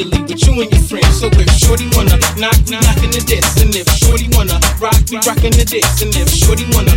regularly 0.00 0.22
with 0.32 0.46
you 0.46 0.62
and 0.62 0.70
your 0.70 0.82
friends. 0.82 1.20
So 1.20 1.28
if 1.32 1.50
Shorty 1.58 1.88
wanna 1.96 2.16
knock, 2.38 2.56
we 2.68 2.76
knockin' 2.76 3.10
the 3.10 3.22
diss. 3.26 3.60
And 3.60 3.74
if 3.74 3.88
Shorty 3.88 4.28
wanna 4.32 4.60
rock, 4.80 4.96
we 5.10 5.16
rockin' 5.26 5.52
the 5.52 5.64
diss. 5.64 6.02
And 6.02 6.14
if 6.16 6.28
Shorty 6.30 6.64
wanna 6.72 6.89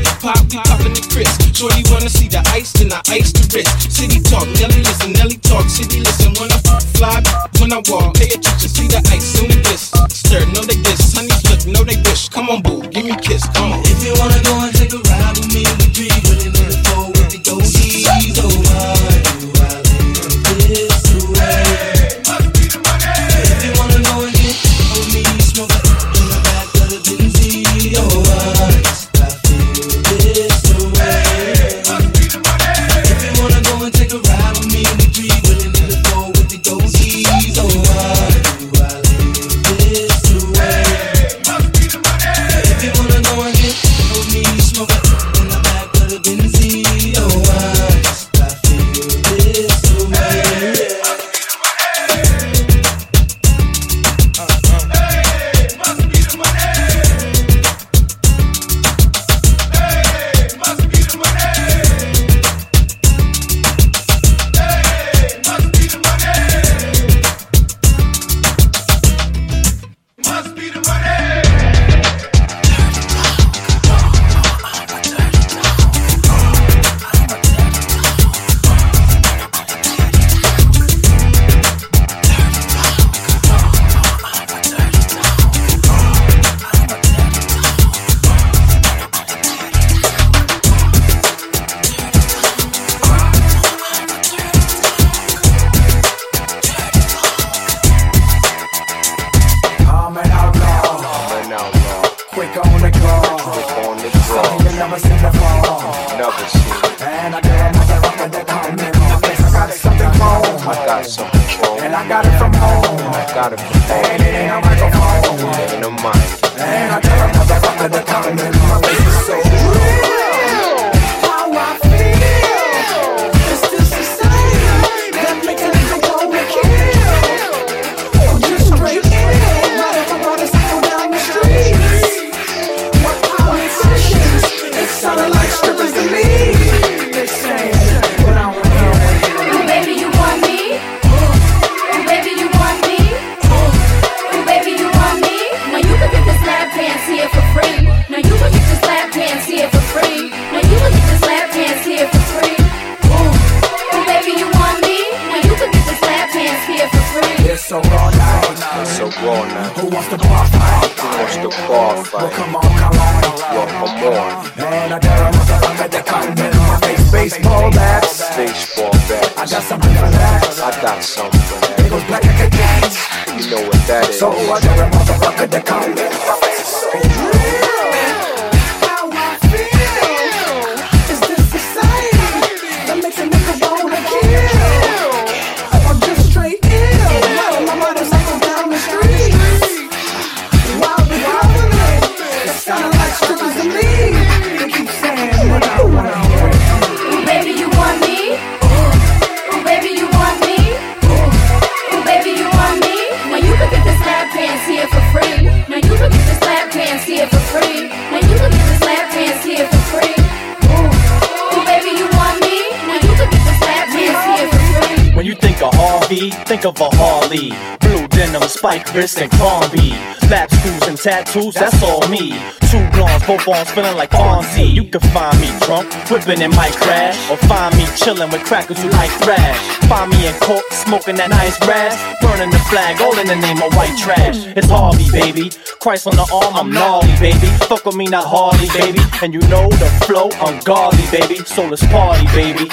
wrist 218.94 219.20
and 219.20 219.32
Carnby. 219.32 219.92
Lap 220.30 220.50
screws 220.52 220.88
and 220.88 220.98
tattoos, 220.98 221.54
that's 221.56 221.82
all 221.84 222.08
me. 222.08 222.32
Two 222.72 222.82
blondes, 222.92 223.26
both 223.28 223.48
arms 223.48 223.70
feeling 223.72 223.96
like 223.98 224.12
Fonzie. 224.12 224.74
You 224.74 224.86
can 224.86 225.02
find 225.14 225.40
me 225.40 225.50
drunk, 225.62 225.92
whipping 226.10 226.42
in 226.42 226.52
my 226.52 226.70
crash. 226.70 227.18
Or 227.30 227.38
find 227.46 227.76
me 227.76 227.86
chilling 227.98 228.32
with 228.32 228.44
crackers 228.46 228.82
who 228.82 228.90
like 228.90 229.12
thrash. 229.22 229.60
Find 229.88 230.10
me 230.10 230.28
in 230.28 230.34
court, 230.40 230.64
smoking 230.72 231.16
that 231.18 231.30
nice 231.30 231.58
grass. 231.60 231.94
Burning 232.22 232.50
the 232.50 232.60
flag, 232.72 233.02
all 233.02 233.18
in 233.20 233.28
the 233.28 233.36
name 233.36 233.62
of 233.62 233.76
white 233.76 233.98
trash. 233.98 234.48
It's 234.56 234.70
Harvey, 234.70 235.12
baby. 235.12 235.52
Christ 235.80 236.08
on 236.08 236.16
the 236.16 236.26
arm, 236.34 236.56
I'm 236.56 236.72
gnarly, 236.72 237.14
baby. 237.20 237.48
Fuck 237.70 237.86
with 237.86 237.96
me, 237.96 238.06
not 238.06 238.26
Harley, 238.26 238.70
baby. 238.74 239.04
And 239.22 239.34
you 239.34 239.42
know 239.52 239.68
the 239.70 239.90
flow, 240.08 240.30
I'm 240.42 240.58
ungodly, 240.58 241.06
baby. 241.12 241.44
So 241.46 241.68
let's 241.68 241.86
party, 241.88 242.26
baby. 242.34 242.70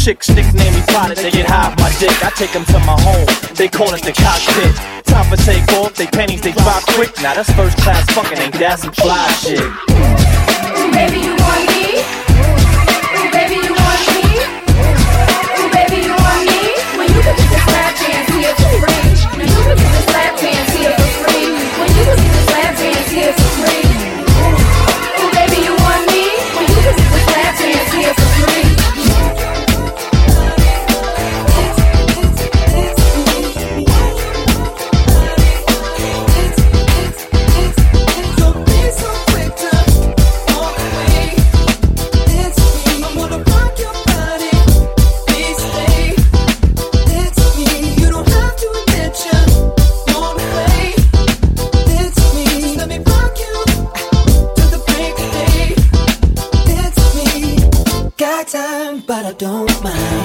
Chicks 0.00 0.30
nickname 0.30 0.72
me 0.72 0.82
pilot, 0.86 1.18
they 1.18 1.30
get 1.30 1.44
high 1.44 1.74
my 1.76 1.92
dick. 2.00 2.24
I 2.24 2.30
take 2.30 2.52
them 2.52 2.64
to 2.64 2.78
my 2.80 2.96
home, 3.04 3.26
they 3.54 3.68
call 3.68 3.92
it 3.92 4.00
the 4.00 4.12
cockpit. 4.12 4.74
Time 5.04 5.28
for 5.28 5.36
take 5.44 5.68
off, 5.76 5.94
they 5.94 6.06
panties, 6.06 6.40
they 6.40 6.52
drop 6.52 6.82
quick. 6.96 7.12
Now 7.20 7.34
that's 7.34 7.52
first 7.52 7.76
class 7.76 8.08
fucking, 8.12 8.38
ain't 8.38 8.54
that 8.54 8.78
some 8.78 8.92
fly 8.94 9.28
shit? 9.44 9.60
Baby, 10.96 11.20
you 11.20 11.36
want 11.36 11.68
me? 11.68 12.29
but 59.10 59.26
I 59.26 59.32
don't 59.32 59.82
mind. 59.82 60.19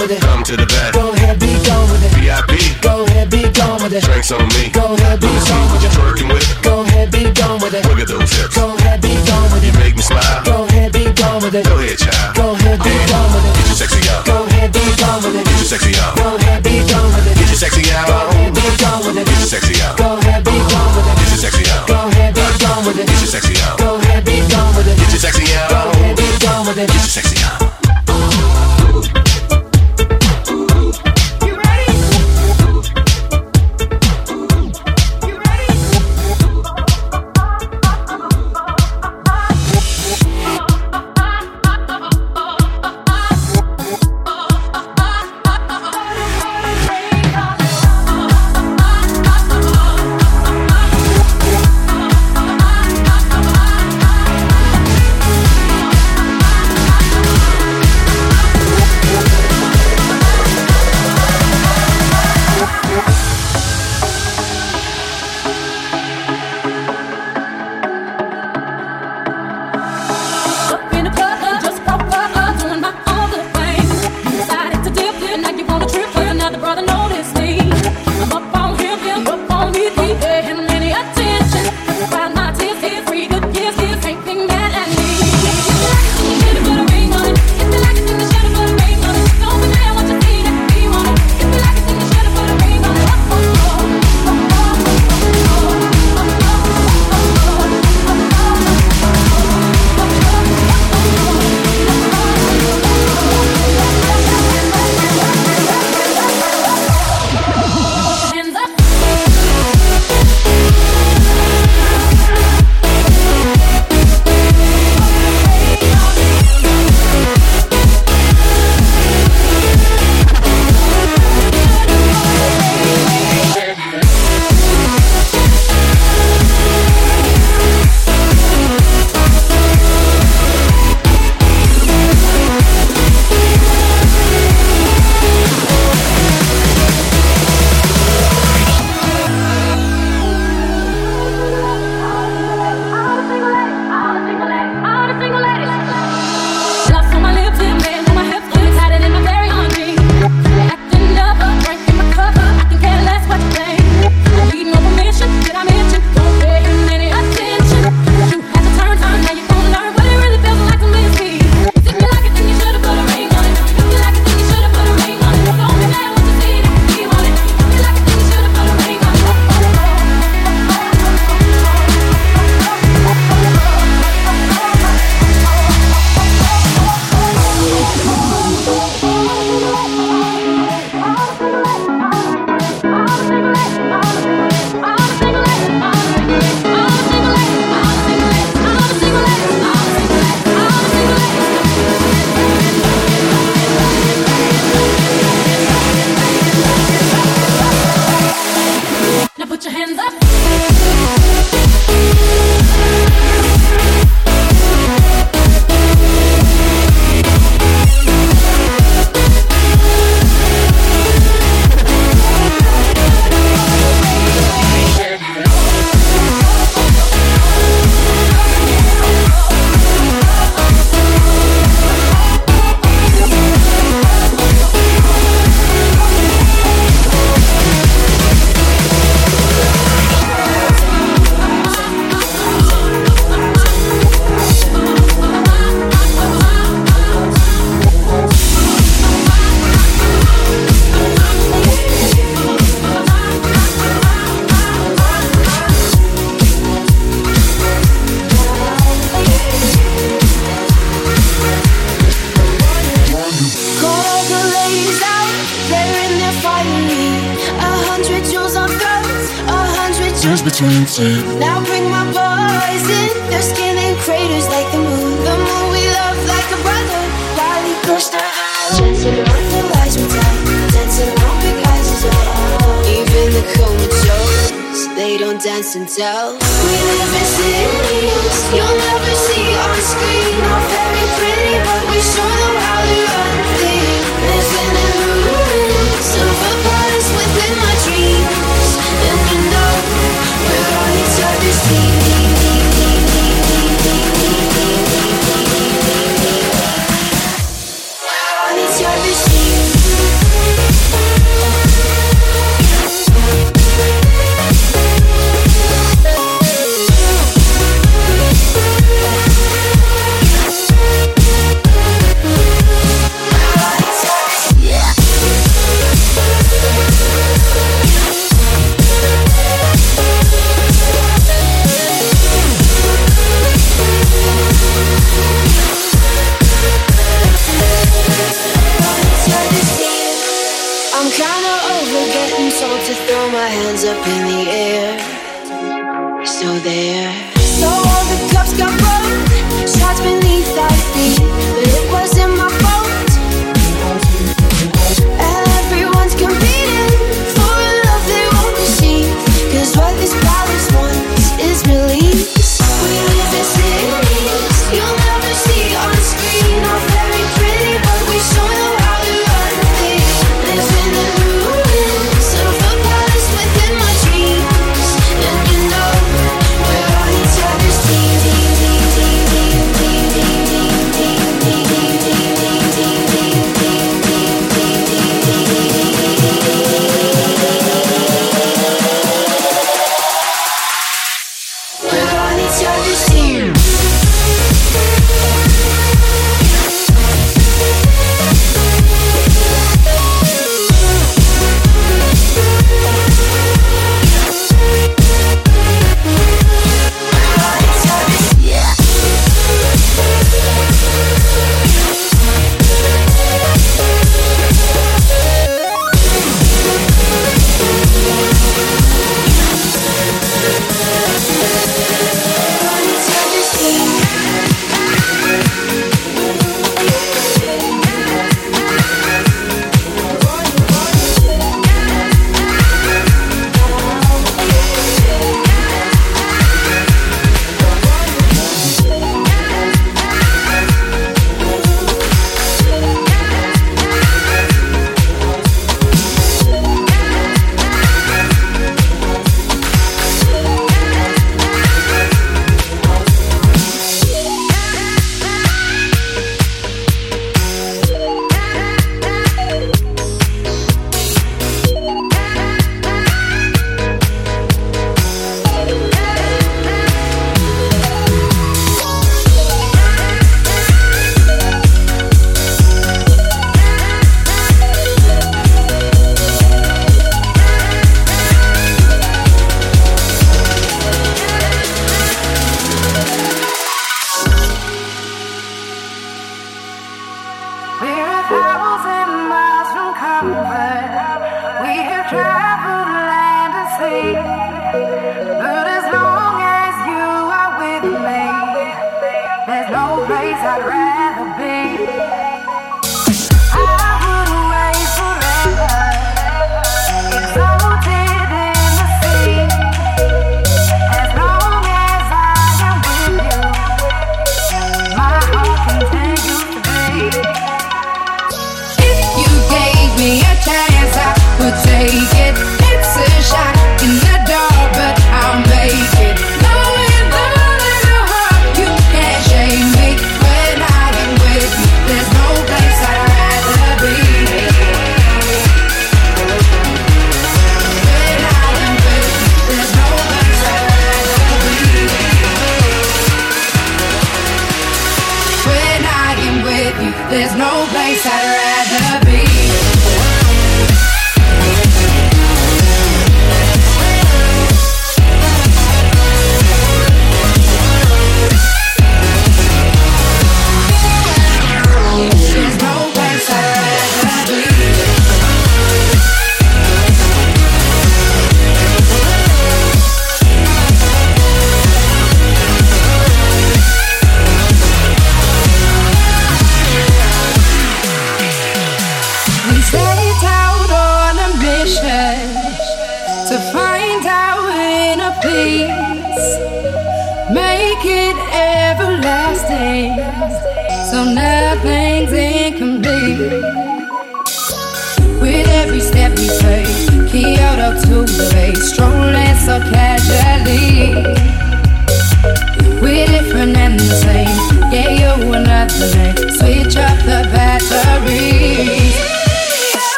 with 0.00 0.10
it. 0.16 0.20
Come 0.24 0.42
to 0.44 0.56
the 0.56 0.64
back. 0.64 0.94
Go 0.96 1.12
ahead, 1.12 1.36
be 1.38 1.52
gone 1.68 1.84
with 1.92 2.00
it. 2.00 2.12
VIP. 2.16 2.80
Go 2.80 3.04
ahead, 3.04 3.28
be 3.28 3.44
gone 3.52 3.76
with 3.84 3.92
it. 3.92 4.02
Drinks 4.02 4.32
on 4.32 4.48
me. 4.56 4.72
Go 4.72 4.96
ahead, 4.96 5.20
be 5.20 5.28
gone 5.28 5.68
with 5.72 5.84
it. 5.84 5.92
Twerking 5.92 6.28
with 6.32 6.40
it. 6.40 6.62
Go 6.64 6.80
ahead, 6.80 7.12
be 7.12 7.28
gone 7.36 7.60
with 7.60 7.74
it. 7.76 7.84
Look 7.84 8.00
at 8.00 8.08
those 8.08 8.32
hips. 8.32 8.56
Go 8.56 8.72
ahead, 8.80 9.00
be 9.04 9.12
gone 9.28 9.48
with 9.52 9.60
it. 9.60 9.68
You 9.68 9.72
make 9.76 9.96
me 9.96 10.02
smile. 10.02 10.40
Go 10.44 10.64
ahead, 10.64 10.92
be 10.92 11.04
gone 11.12 11.42
with 11.44 11.54
it. 11.54 11.64
Go 11.68 11.76
ahead, 11.76 11.98
child. 12.00 12.32
Go 12.34 12.56
ahead, 12.56 12.78
be 12.80 12.94
gone 13.12 13.30
with 13.36 13.44
it. 13.44 13.52
Get 13.60 13.66
your 13.68 13.76
sexy 13.76 14.00
out. 14.08 14.24
Go 14.24 14.36
ahead, 14.48 14.72
be 14.72 14.84
gone 14.96 15.20
with 15.20 15.36
it. 15.36 15.44
Get 15.44 15.58
your 15.60 15.68
sexy 15.68 15.92
out. 16.00 16.12
Go 16.16 16.26
ahead, 16.40 16.60
be 16.64 16.74
gone 16.88 17.10
with 17.12 17.28
it. 17.28 17.34
Get 17.36 17.48
your 17.52 17.60
sexy 17.60 17.84
out. 17.92 18.06
Go 18.08 18.16
ahead, 18.32 18.48
be 18.56 18.72
gone 18.80 19.00
with 19.04 19.20
it. 19.20 19.26
Get 19.28 19.38
your 19.38 19.50
sexy 19.52 19.76
out. 19.84 19.94
Go 20.00 20.08
ahead, 20.16 20.40
be 20.48 20.56
gone 20.72 20.90
with 20.96 21.08
it. 21.12 21.16
Get 21.20 21.28
your 21.28 21.40
sexy 21.44 21.64
out. 21.68 21.84
Go 21.84 21.98
ahead, 22.08 22.32
be 22.32 22.46
gone 22.56 22.82
with 22.88 22.98
it. 22.98 23.06
Get 23.06 23.20
your 23.20 23.32
sexy 23.36 23.56
out. 23.68 23.79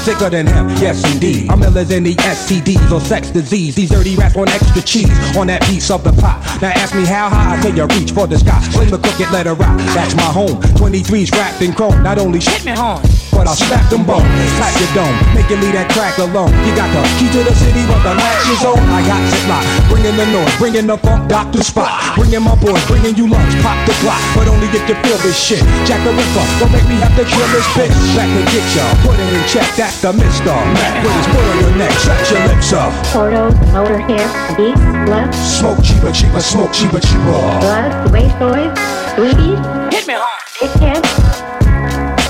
Sicker 0.00 0.30
than 0.30 0.46
him. 0.46 0.68
Yes, 0.80 1.04
indeed. 1.12 1.50
I'm 1.50 1.60
illers 1.60 1.90
in 1.90 2.04
the 2.04 2.14
STDs 2.14 2.90
or 2.90 3.00
sex 3.00 3.28
disease. 3.28 3.74
These 3.74 3.90
dirty 3.90 4.16
rats 4.16 4.34
want 4.34 4.48
extra 4.48 4.80
cheese 4.80 5.12
on 5.36 5.48
that 5.48 5.60
piece 5.68 5.90
of 5.90 6.02
the 6.02 6.12
pot. 6.12 6.40
Now 6.62 6.72
ask 6.72 6.94
me 6.94 7.04
how 7.04 7.28
high 7.28 7.58
I 7.58 7.60
tell 7.60 7.76
you 7.76 7.84
reach 7.98 8.12
for 8.12 8.26
the 8.26 8.38
sky. 8.38 8.60
Sling 8.72 8.88
the 8.88 8.96
crooked, 8.96 9.30
let 9.30 9.46
it 9.46 9.52
rock. 9.60 9.76
That's 9.92 10.16
my 10.16 10.32
home. 10.32 10.56
23's 10.80 11.30
wrapped 11.32 11.60
in 11.60 11.74
chrome. 11.74 12.02
Not 12.02 12.16
only 12.16 12.40
shit 12.40 12.64
me 12.64 12.72
home, 12.72 13.04
but 13.30 13.44
I'll 13.44 13.54
slap 13.54 13.84
them 13.92 14.08
bones. 14.08 14.24
Slap 14.56 14.72
your 14.80 15.04
dome. 15.04 15.16
Make 15.36 15.52
you 15.52 15.60
leave 15.60 15.76
that 15.76 15.92
crack 15.92 16.16
alone. 16.16 16.48
You 16.64 16.72
got 16.72 16.88
the 16.96 17.04
key 17.20 17.28
to 17.36 17.44
the 17.44 17.52
city, 17.52 17.84
but 17.84 18.00
the 18.00 18.16
latch 18.16 18.48
is 18.48 18.64
on. 18.64 18.80
I 18.80 19.04
got 19.04 19.20
it 19.20 19.44
locked. 19.52 19.68
Bringing 19.92 20.16
the 20.16 20.26
noise, 20.32 20.56
bringing 20.56 20.86
the 20.88 20.96
Funk 20.96 21.28
Doctor 21.28 21.60
Spock. 21.60 22.09
Bringing 22.16 22.42
my 22.42 22.54
boys, 22.58 22.80
bringing 22.86 23.14
you 23.16 23.28
lunch. 23.28 23.54
Pop 23.62 23.78
the 23.86 23.94
clock, 24.02 24.22
but 24.34 24.48
only 24.48 24.66
if 24.72 24.82
you 24.88 24.96
feel 25.02 25.18
this 25.22 25.38
shit. 25.38 25.62
Jack 25.86 26.02
the 26.02 26.10
Ripper, 26.10 26.46
don't 26.58 26.72
make 26.72 26.86
me 26.88 26.96
have 27.02 27.14
to 27.16 27.24
kill 27.24 27.48
this 27.54 27.66
bitch. 27.74 27.94
Back 28.16 28.28
to 28.30 28.42
get 28.50 28.66
ya, 28.74 28.84
put 29.02 29.14
it 29.18 29.30
in 29.30 29.42
check. 29.46 29.68
That's 29.76 30.02
the 30.02 30.12
mister. 30.12 30.54
Mac 30.74 31.02
with 31.02 31.14
his 31.14 31.26
foot 31.30 31.44
on 31.44 31.56
your 31.60 31.74
neck, 31.76 31.92
shut 32.02 32.18
your 32.30 32.42
lips 32.48 32.72
up. 32.72 32.92
Photos, 33.14 33.54
motor 33.72 34.00
hair, 34.00 34.26
beats, 34.56 34.80
blood, 35.06 35.30
Smoke 35.34 35.82
cheaper, 35.82 36.12
cheaper, 36.12 36.40
smoke 36.40 36.72
cheaper, 36.72 37.00
cheaper. 37.00 37.40
blood, 37.62 38.10
waste 38.12 38.38
boys, 38.38 38.72
sweeties. 39.14 39.60
Hit 39.94 40.06
me 40.06 40.14
hard. 40.18 40.40
Dick 40.58 40.72
kids. 40.78 41.10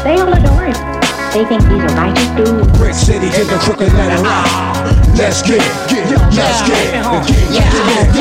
They 0.04 0.16
all 0.20 0.32
adore 0.32 0.64
him. 0.64 1.00
They 1.32 1.44
think 1.44 1.62
he's 1.70 1.84
a 1.84 1.94
righteous 1.94 2.26
dude. 2.34 2.66
Brick 2.74 2.94
City, 2.94 3.28
get 3.30 3.46
the 3.46 3.58
crooked 3.62 3.92
letter 3.94 4.26
out. 4.26 4.90
Let's 5.14 5.42
get 5.42 5.62
it, 5.62 5.72
get 5.88 6.10
it, 6.10 6.18
let's 6.34 6.62
get 6.66 6.94
it. 6.94 7.04
Ken, 7.40 8.10
calling 8.10 8.18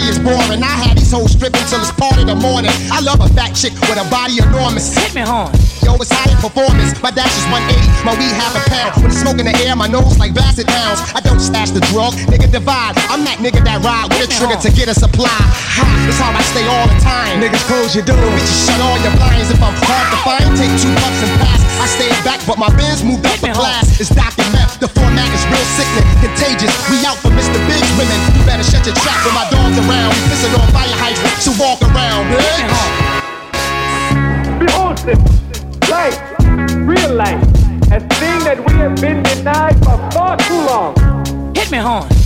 is 0.10 0.18
boring. 0.18 0.66
I 0.66 0.74
had 0.74 0.98
these 0.98 1.14
hoes 1.14 1.38
stripping 1.38 1.62
till 1.70 1.80
it's 1.80 1.94
part 1.94 2.18
of 2.18 2.26
the 2.26 2.36
morning. 2.36 2.74
I 2.90 3.00
love 3.06 3.22
a 3.22 3.30
fat 3.38 3.54
chick 3.54 3.78
with 3.86 4.02
a 4.02 4.08
body 4.10 4.42
enormous. 4.42 4.90
Hit 4.98 5.14
me 5.14 5.22
hard. 5.22 5.54
Yo, 5.86 5.96
it's 6.02 6.10
high 6.12 6.28
in 6.28 6.38
performance. 6.42 6.98
My 7.00 7.14
dash 7.14 7.32
is 7.32 7.46
180, 7.54 7.78
my 8.04 8.18
weed 8.18 8.34
half 8.34 8.58
a 8.58 8.62
pound. 8.68 9.06
With 9.06 9.14
the 9.14 9.20
smoke 9.22 9.38
in 9.38 9.46
the 9.46 9.56
air, 9.64 9.78
my 9.78 9.88
nose 9.88 10.18
like 10.18 10.34
basset 10.34 10.68
hounds. 10.68 11.00
I 11.14 11.22
don't 11.22 11.40
stash 11.40 11.72
the 11.72 11.80
drug, 11.94 12.18
nigga 12.28 12.50
divide. 12.50 12.98
I'm 13.14 13.24
that 13.30 13.40
nigga 13.40 13.62
that 13.64 13.80
ride 13.86 14.10
with 14.10 14.26
a 14.26 14.30
trigger 14.34 14.58
to 14.60 14.70
get 14.74 14.90
a 14.90 14.96
supply. 14.98 15.30
Ha, 15.30 15.86
that's 16.04 16.20
how 16.20 16.34
I 16.34 16.44
stay 16.52 16.66
all 16.66 16.90
the 16.90 17.00
time. 17.00 17.40
Niggas 17.40 17.64
close 17.70 17.94
your 17.94 18.04
doors. 18.04 18.20
Bitches 18.20 18.66
shut 18.66 18.82
all 18.82 18.98
your 19.06 19.14
blinds 19.16 19.54
if 19.54 19.62
I'm 19.62 19.78
hard 19.86 20.08
to 20.10 20.18
find. 20.26 20.44
Take 20.58 20.74
two 20.82 20.92
puffs 21.00 21.22
and 21.22 21.34
pass. 21.38 21.62
I 21.80 21.86
stay 21.88 22.12
back, 22.28 22.44
but 22.44 22.58
my 22.60 22.68
Benz 22.76 23.06
moved 23.06 23.24
up 23.24 23.40
a 23.40 23.54
class. 23.56 24.02
It's 24.02 24.12
Dr. 24.12 24.44
Meth. 24.52 24.84
The 24.84 24.92
format 24.92 25.32
is 25.32 25.44
real 25.48 25.68
sickening, 25.80 26.08
contagious. 26.20 26.74
We 26.92 27.00
out 27.08 27.16
for 27.24 27.32
Mr. 27.50 27.66
big 27.68 27.82
women. 27.98 28.20
You 28.38 28.46
better 28.46 28.64
shut 28.64 28.86
your 28.86 28.96
trap 28.96 29.26
when 29.26 29.34
my 29.34 29.50
dog's 29.50 29.78
around. 29.80 30.14
We 30.14 30.22
pissing 30.30 30.54
on 30.54 30.68
fire 30.72 30.96
hydrants 31.02 31.44
to 31.46 31.52
walk 31.58 31.82
around, 31.82 32.30
bitch. 32.30 32.70
Behold 34.60 34.98
this 35.00 35.18
life, 35.90 36.20
real 36.88 37.14
life, 37.16 37.42
a 37.92 38.00
thing 38.20 38.40
that 38.46 38.64
we 38.68 38.74
have 38.76 38.96
been 39.02 39.24
denied 39.24 39.78
for 39.80 39.98
far 40.12 40.38
too 40.38 40.62
long. 40.62 40.96
Hit 41.56 41.72
me 41.72 41.78
horn. 41.78 42.19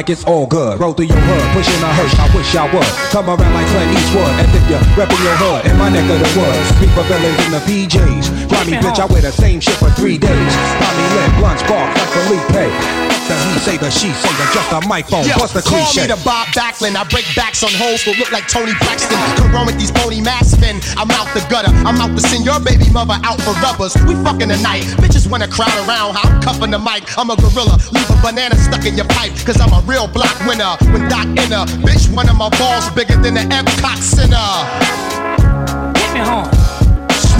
Like 0.00 0.08
it's 0.08 0.24
all 0.24 0.46
good. 0.46 0.80
Roll 0.80 0.94
through 0.94 1.12
your 1.12 1.20
hood, 1.20 1.44
pushing 1.52 1.76
a 1.84 1.92
hearse. 1.92 2.16
I 2.16 2.24
wish 2.34 2.56
I 2.56 2.64
would. 2.72 2.88
Come 3.12 3.28
around 3.28 3.52
like 3.52 3.68
Clint 3.68 3.92
Eastwood. 3.92 4.32
As 4.40 4.48
if 4.48 4.64
you're 4.64 4.80
repping 4.96 5.20
your 5.20 5.36
hood 5.36 5.68
in 5.68 5.76
my 5.76 5.92
neck 5.92 6.08
of 6.08 6.16
the 6.16 6.30
woods. 6.40 6.56
Speak 6.72 6.88
for 6.96 7.04
villains 7.04 7.36
in 7.44 7.52
the 7.52 7.60
PJs. 7.68 8.39
Drop 8.60 8.68
Tommy, 8.68 8.76
bitch, 8.84 9.00
I 9.00 9.06
wear 9.08 9.22
the 9.22 9.32
same 9.32 9.60
shit 9.60 9.76
for 9.80 9.88
three 9.96 10.18
days. 10.18 10.52
Tommy 10.76 11.06
lit, 11.16 11.32
blunt 11.40 11.60
spark, 11.60 11.96
like 11.96 12.12
Felipe. 12.12 13.00
The 13.24 13.32
he 13.32 13.58
say 13.62 13.76
the 13.78 13.88
she 13.88 14.12
say 14.12 14.28
the 14.36 14.46
just 14.52 14.68
a 14.68 14.84
microphone. 14.84 15.24
Yo, 15.24 15.38
What's 15.40 15.54
the 15.56 15.62
call 15.62 15.80
cliche? 15.80 16.02
me 16.02 16.12
the 16.12 16.20
Bob 16.26 16.48
Backlund. 16.52 16.92
I 16.92 17.04
break 17.08 17.24
backs 17.32 17.62
on 17.64 17.70
hoes 17.72 18.02
who 18.02 18.12
look 18.20 18.28
like 18.32 18.48
Toni 18.52 18.74
Braxton. 18.76 19.16
Could 19.40 19.54
run 19.54 19.64
with 19.64 19.78
these 19.78 19.92
pony 19.94 20.20
masks, 20.20 20.60
men. 20.60 20.82
I'm 21.00 21.08
out 21.14 21.30
the 21.32 21.40
gutter. 21.48 21.72
I'm 21.88 21.96
out 22.02 22.12
to 22.12 22.20
send 22.20 22.44
your 22.44 22.60
baby 22.60 22.90
mother 22.90 23.16
out 23.24 23.40
for 23.40 23.56
rubbers. 23.64 23.96
We 24.04 24.12
fucking 24.20 24.50
tonight. 24.52 24.84
Bitches 25.00 25.30
wanna 25.30 25.48
crowd 25.48 25.72
around. 25.88 26.20
How 26.20 26.28
I'm 26.28 26.42
cuffing 26.42 26.72
the 26.74 26.82
mic. 26.82 27.06
I'm 27.16 27.30
a 27.30 27.36
gorilla. 27.40 27.80
Leave 27.96 28.10
a 28.12 28.18
banana 28.20 28.60
stuck 28.60 28.84
in 28.84 28.92
your 28.92 29.08
pipe. 29.08 29.32
Cause 29.46 29.56
I'm 29.56 29.72
a 29.72 29.80
real 29.88 30.04
block 30.04 30.36
winner. 30.44 30.76
When 30.92 31.08
Doc 31.08 31.24
enter, 31.38 31.64
bitch, 31.80 32.12
one 32.12 32.28
of 32.28 32.36
my 32.36 32.50
balls 32.60 32.90
bigger 32.92 33.16
than 33.16 33.40
the 33.40 33.46
Epcot 33.48 34.02
Center. 34.04 34.44
Hit 35.96 36.12
me 36.12 36.20
hard. 36.20 36.59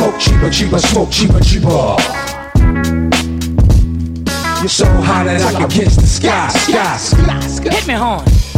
Smoke 0.00 0.18
cheaper, 0.18 0.50
cheaper, 0.50 0.78
smoke 0.78 1.10
cheaper, 1.10 1.40
cheaper. 1.40 1.96
You're 4.60 4.68
so 4.70 4.86
hot 4.86 5.24
that 5.26 5.42
I 5.44 5.58
can 5.58 5.68
kiss 5.68 5.94
the 5.94 6.06
sky, 6.06 6.48
sky, 6.48 6.96
sky. 6.96 7.70
Hit 7.74 7.86
me 7.86 7.92
hard. 7.92 8.49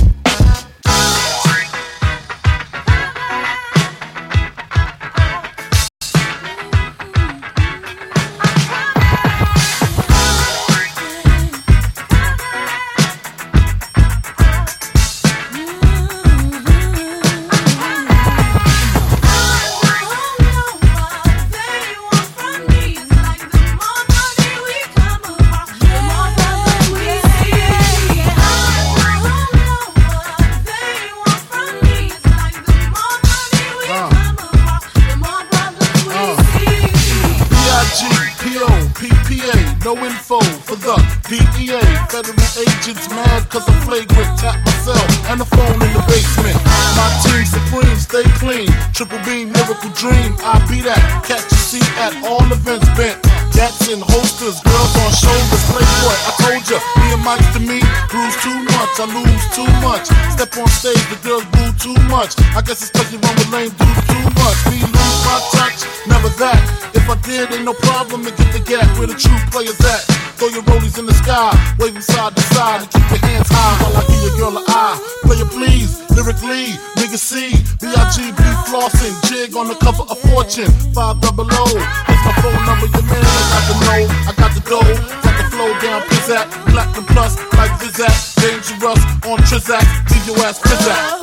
At 52.02 52.14
all 52.26 52.42
events 52.50 52.90
bent. 52.98 53.14
Gats 53.54 53.86
in 53.86 54.02
holsters, 54.02 54.58
girls 54.66 54.94
on 54.98 55.10
shoulders. 55.14 55.62
Playboy, 55.70 56.16
I 56.26 56.32
told 56.42 56.64
ya, 56.66 56.78
me 56.98 57.06
and 57.14 57.22
Mike 57.22 57.46
to 57.54 57.60
me, 57.62 57.78
bruise 58.10 58.36
too 58.42 58.58
much, 58.74 58.92
I 58.98 59.06
lose 59.06 59.46
too 59.54 59.70
much. 59.86 60.10
Step 60.34 60.50
on 60.58 60.66
stage, 60.66 61.04
the 61.12 61.18
girls 61.22 61.46
boo 61.54 61.70
too 61.78 61.96
much. 62.10 62.34
I 62.58 62.60
guess 62.66 62.82
it's 62.82 62.90
cause 62.90 63.06
you 63.14 63.22
run 63.22 63.34
with 63.38 63.52
lame 63.54 63.70
dudes 63.78 64.04
too 64.10 64.26
much. 64.42 64.58
Me 64.66 64.82
lose 64.82 65.20
my 65.28 65.38
touch, 65.54 65.86
never 66.10 66.32
that. 66.42 66.58
If 66.96 67.06
I 67.06 67.16
did, 67.22 67.52
ain't 67.54 67.64
no 67.64 67.74
problem 67.86 68.24
to 68.26 68.32
get 68.34 68.50
the 68.50 68.62
gap 68.66 68.88
where 68.98 69.06
the 69.06 69.14
true 69.14 69.38
players 69.54 69.78
at. 69.86 70.02
Throw 70.40 70.48
your 70.48 70.66
rollies 70.66 70.98
in 70.98 71.06
the 71.06 71.14
sky, 71.14 71.54
waving 71.78 72.02
side 72.02 72.34
to 72.34 72.42
side, 72.56 72.82
and 72.82 72.90
keep 72.90 73.06
your 73.14 73.22
hands 73.30 73.46
high 73.46 73.74
while 73.78 73.94
I 73.94 74.02
give 74.10 74.22
your 74.26 74.36
girl 74.42 74.58
an 74.58 74.64
eye. 74.66 74.98
Player 75.22 75.46
please, 75.46 76.02
lyrically, 76.10 76.74
C, 77.18 77.50
B-I-G-B 77.80 78.42
flossing, 78.68 79.14
jig 79.28 79.54
on 79.56 79.68
the 79.68 79.74
cover 79.74 80.02
of 80.08 80.18
Fortune, 80.30 80.70
five 80.94 81.20
double 81.20 81.46
O. 81.50 81.66
Here's 81.66 82.24
my 82.24 82.32
phone 82.40 82.64
number, 82.64 82.86
your 82.86 83.04
man, 83.04 83.24
I 83.24 83.52
got 83.52 83.64
the 83.68 83.76
know, 83.84 84.04
I 84.28 84.32
got 84.32 84.54
the 84.54 84.60
dough, 84.60 84.94
got 85.20 85.34
the 85.36 85.44
flow 85.50 85.72
down, 85.80 86.02
pizzat, 86.08 86.48
platinum 86.72 87.04
plus, 87.06 87.36
like 87.54 87.70
Vizat, 87.80 88.34
dangerous 88.40 89.02
on 89.26 89.38
Trizak, 89.44 89.84
leave 90.10 90.26
your 90.26 90.46
ass 90.46 90.58
pizzat. 90.58 91.21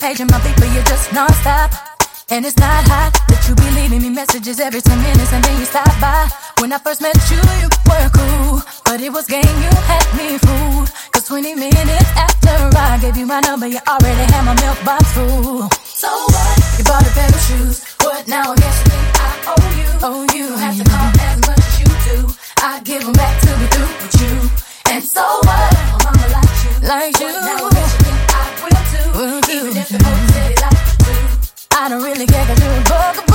Paging 0.00 0.26
my 0.32 0.40
beat, 0.42 0.56
but 0.56 0.72
you're 0.72 0.88
just 0.88 1.12
non-stop. 1.12 1.70
And 2.30 2.46
it's 2.46 2.56
not 2.56 2.82
hot 2.88 3.12
that 3.28 3.42
you 3.46 3.54
be 3.54 3.68
leaving 3.76 4.02
me 4.02 4.08
messages 4.08 4.60
every 4.60 4.80
10 4.80 4.96
minutes 5.02 5.32
and 5.32 5.44
then 5.44 5.58
you 5.58 5.66
stop 5.66 5.90
by. 6.00 6.30
When 6.58 6.72
I 6.72 6.78
first 6.78 7.02
met 7.02 7.18
you, 7.28 7.42
you 7.60 7.68
were 7.84 8.08
cool. 8.14 8.62
But 8.86 9.02
it 9.02 9.12
was 9.12 9.26
game, 9.26 9.54
you 9.60 9.72
had 9.90 10.06
me 10.16 10.38
fooled. 10.38 10.88
Cause 11.12 11.26
20 11.26 11.54
minutes 11.54 12.10
after 12.16 12.54
I 12.78 12.98
gave 13.02 13.16
you 13.16 13.26
my 13.26 13.40
number, 13.40 13.66
you 13.66 13.80
already 13.86 14.24
had 14.32 14.42
my 14.46 14.54
milk 14.62 14.78
box 14.86 15.04
full. 15.12 15.68
So 15.84 16.08
what? 16.08 16.54
You 16.78 16.84
bought 16.86 17.04
a 17.04 17.12
pair 17.12 17.28
of 17.28 17.40
shoes. 17.50 17.84
What 18.00 18.26
now? 18.28 18.52
I 18.52 18.56
guess 18.56 18.76
you 18.78 18.86
think 18.94 19.08
I 19.20 19.30
owe 19.52 19.68
you. 19.76 19.88
Oh, 20.06 20.20
you. 20.32 20.48
don't 20.48 20.58
have 20.64 20.78
to 20.78 20.84
call 20.86 21.10
as 21.28 21.36
much 21.44 21.60
as 21.60 21.74
you 21.82 21.90
do. 22.08 22.16
I 22.62 22.80
give 22.86 23.02
'em 23.04 23.12
back 23.12 23.34
to 23.42 23.50
be 23.58 23.66
through 23.74 23.90
with 24.00 24.16
you. 24.22 24.34
And 24.94 25.02
so 25.04 25.24
what? 25.44 25.70
My 25.92 25.98
mama 26.06 26.26
likes 26.30 26.62
you. 26.64 26.72
Like 26.88 27.20
you. 27.20 27.26
What 27.26 27.74
now? 27.74 27.79
I 31.90 31.94
don't 31.94 32.06
really 32.06 32.22
you're 32.22 32.38
a 32.38 32.54
bugaboo. 32.86 33.34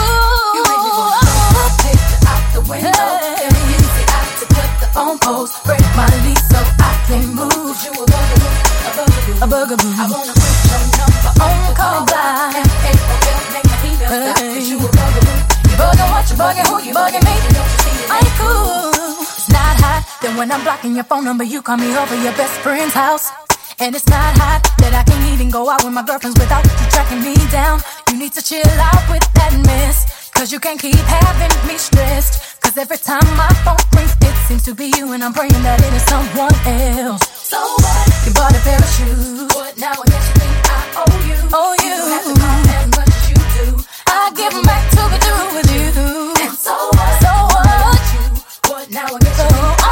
You 0.56 0.64
make 0.64 0.80
me 0.80 0.92
wanna 0.96 1.28
throw 1.28 1.60
a 1.60 1.76
picture 1.76 2.24
out 2.24 2.44
the 2.56 2.62
window. 2.72 2.88
Hey. 2.88 3.52
Every 3.52 3.68
easy 3.76 4.04
out 4.16 4.32
to 4.40 4.46
cut 4.48 4.72
the 4.80 4.88
phone 4.96 5.20
poles. 5.20 5.52
Break 5.68 5.84
my 5.92 6.08
lease 6.24 6.40
so 6.48 6.64
I 6.80 6.96
can 7.04 7.36
move. 7.36 7.76
You 7.84 7.92
a 7.92 8.08
bugaboo, 8.08 8.48
a 8.80 8.96
bugaboo. 8.96 9.44
A 9.44 9.48
bugaboo. 9.52 9.92
I 9.92 10.08
wanna 10.08 10.32
put 10.40 10.56
your 10.72 10.84
number 10.96 11.36
On 11.36 11.56
the 11.68 11.72
call 11.76 12.00
block. 12.08 12.56
M-A-O-L, 12.56 13.40
make 13.52 13.68
my 13.68 13.92
email 13.92 14.08
stop. 14.24 14.40
Cause 14.40 14.68
you 14.72 14.78
a 14.80 14.88
bugaboo. 14.88 15.36
You 15.36 15.76
bugging 15.76 16.10
what 16.16 16.24
you 16.32 16.36
bugging, 16.40 16.68
who 16.72 16.76
you 16.80 16.94
bugging 16.96 17.26
me? 17.28 17.36
Don't 17.52 17.60
you 17.60 17.80
see 17.84 18.08
it 18.08 18.08
ain't 18.08 18.34
cool. 18.40 19.20
It's 19.36 19.52
not 19.52 19.76
hot 19.84 20.08
that 20.24 20.32
when 20.40 20.48
I'm 20.48 20.64
blocking 20.64 20.96
your 20.96 21.04
phone 21.04 21.28
number, 21.28 21.44
you 21.44 21.60
call 21.60 21.76
me 21.76 21.92
over 21.92 22.16
your 22.24 22.32
best 22.40 22.56
friend's 22.64 22.96
house. 22.96 23.36
And 23.84 23.94
it's 23.94 24.08
not 24.08 24.32
hot 24.40 24.64
that 24.80 24.96
I 24.96 25.04
can 25.04 25.20
even 25.36 25.52
go 25.52 25.68
out 25.70 25.84
with 25.84 25.92
my 25.92 26.08
girlfriends 26.08 26.40
without 26.40 26.64
you 26.64 26.88
tracking 26.88 27.20
me 27.20 27.36
down. 27.52 27.84
You 28.16 28.22
need 28.22 28.32
to 28.40 28.42
chill 28.42 28.80
out 28.80 29.04
with 29.12 29.28
that 29.34 29.52
mess. 29.68 30.32
Cause 30.32 30.50
you 30.50 30.58
can't 30.58 30.80
keep 30.80 30.96
having 30.96 31.52
me 31.68 31.76
stressed. 31.78 32.62
Cause 32.62 32.78
every 32.78 32.96
time 32.96 33.28
my 33.36 33.52
phone 33.68 33.76
rings, 33.92 34.16
it 34.22 34.34
seems 34.48 34.64
to 34.64 34.74
be 34.74 34.88
you, 34.96 35.12
and 35.12 35.22
I'm 35.22 35.34
praying 35.34 35.52
that 35.68 35.84
it 35.84 35.92
is 35.92 36.06
someone 36.08 36.56
else. 36.64 37.28
So 37.28 37.60
what? 37.60 38.08
You 38.24 38.32
bought 38.32 38.56
a 38.56 38.62
pair 38.64 38.80
of 38.80 38.88
shoes. 38.96 39.52
What 39.52 39.76
now? 39.76 40.00
I 40.00 40.06
guess 40.08 40.32
you 40.32 40.36
think 40.40 40.56
I 40.64 40.80
owe 40.96 41.18
you. 41.28 41.40
Oh, 41.52 41.76
you. 41.76 41.92
you 41.92 42.08
have 42.16 42.24
to 42.24 42.36
call 42.40 42.64
as 42.72 42.88
much 42.96 43.12
as 43.20 43.26
you 43.28 43.40
do. 43.52 43.84
I 44.08 44.32
give 44.32 44.56
back 44.64 44.84
to 44.96 45.02
be 45.12 45.18
through 45.20 45.48
with 45.60 45.70
you. 45.76 46.40
And 46.40 46.56
so 46.56 46.72
what? 46.72 47.20
So 47.20 47.34
what? 47.52 48.00
What 48.72 48.86
now? 48.96 49.12
I 49.12 49.20
guess 49.20 49.44
you 49.44 49.50
think 49.52 49.85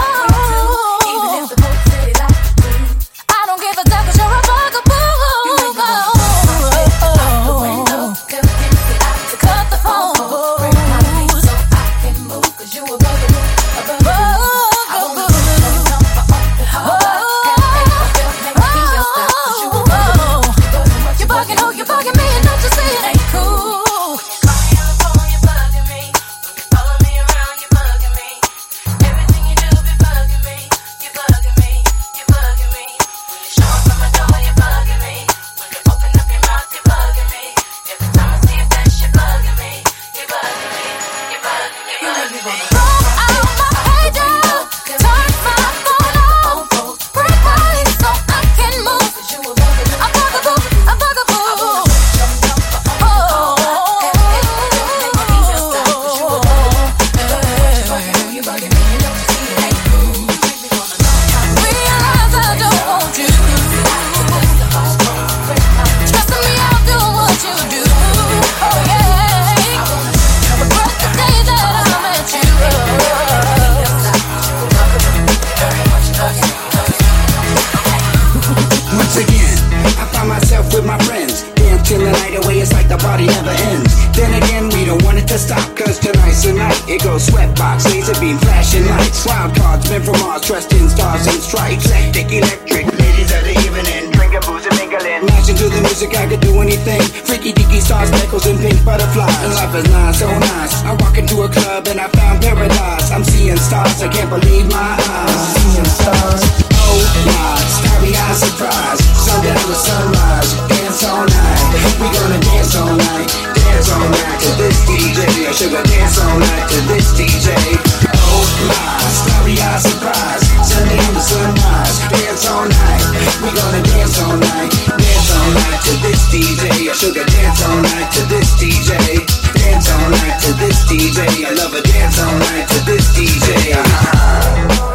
and 91.33 91.41
stripes. 91.41 91.89
Hectic, 91.89 92.29
electric, 92.29 92.85
ladies 93.01 93.31
of 93.33 93.41
the 93.43 93.55
evening. 93.65 94.13
Drinking 94.13 94.43
booze 94.45 94.65
and 94.69 94.77
mingling. 94.77 95.25
Matching 95.25 95.57
to 95.57 95.67
the 95.67 95.81
music, 95.81 96.13
I 96.15 96.29
could 96.29 96.41
do 96.41 96.61
anything. 96.61 97.01
Freaky 97.25 97.51
deaky 97.51 97.81
stars, 97.81 98.09
speckles, 98.13 98.45
and 98.45 98.57
pink 98.61 98.77
butterflies. 98.85 99.33
And 99.41 99.53
life 99.57 99.73
is 99.73 99.87
nice, 99.89 100.19
so 100.19 100.29
nice. 100.29 100.73
I 100.85 100.93
walk 101.01 101.17
into 101.17 101.41
a 101.41 101.49
club 101.49 101.89
and 101.89 101.99
I 101.99 102.07
found 102.13 102.41
paradise. 102.41 103.09
I'm 103.11 103.23
seeing 103.23 103.57
stars, 103.57 104.01
I 104.01 104.07
can't 104.13 104.29
believe 104.29 104.69
my 104.69 104.93
eyes. 104.93 105.41
Seeing 105.57 105.89
stars. 105.89 106.41
Oh 106.77 107.01
my, 107.25 107.57
starry 107.81 108.13
eyes 108.13 108.39
surprise. 108.39 109.01
Sundown 109.17 109.57
to 109.57 109.75
sunrise, 109.75 110.49
dance 110.69 111.03
all 111.03 111.25
night. 111.25 111.61
We 111.97 112.07
gonna 112.13 112.39
dance 112.39 112.75
all 112.77 112.93
night, 112.93 113.29
dance 113.57 113.89
all 113.89 114.07
night 114.07 114.37
to 114.45 114.49
this 114.61 114.77
DJ. 114.85 115.49
I 115.49 115.51
sugar 115.51 115.81
dance 115.81 116.19
all 116.21 116.37
night 116.37 116.65
to 116.69 116.79
this 116.93 117.09
DJ. 117.17 118.12
Oh 118.33 118.49
my, 118.65 118.97
starry 119.13 119.55
eyes 119.61 119.83
surprise. 119.85 120.43
To 120.73 121.21
sunrise, 121.21 121.99
dance 122.09 122.49
all 122.49 122.65
night. 122.65 123.03
We 123.45 123.49
gonna 123.53 123.83
dance 123.83 124.19
all 124.21 124.37
night, 124.37 124.71
dance 124.89 125.29
all 125.37 125.51
night 125.53 125.79
to 125.85 125.93
this 126.01 126.25
DJ. 126.33 126.89
I 126.89 126.93
sugar 126.93 127.25
dance 127.25 127.61
all 127.63 127.77
night 127.77 128.11
to 128.17 128.21
this 128.25 128.57
DJ. 128.57 129.21
Dance 129.53 129.89
all 129.93 130.09
night 130.09 130.41
to 130.41 130.53
this 130.53 130.83
DJ. 130.89 131.45
I 131.45 131.53
love 131.53 131.73
a 131.73 131.81
dance 131.81 132.19
all 132.19 132.37
night 132.39 132.67
to 132.69 132.79
this 132.85 133.13
DJ. 133.15 133.71
Now 133.71 134.92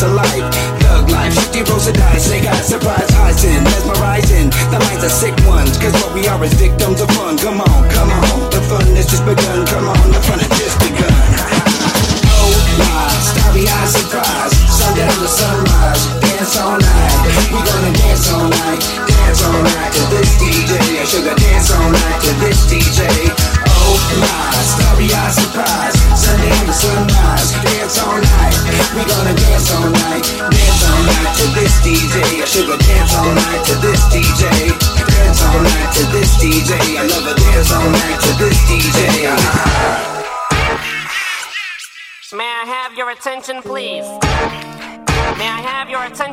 feel 0.00 0.14
the 0.14 0.37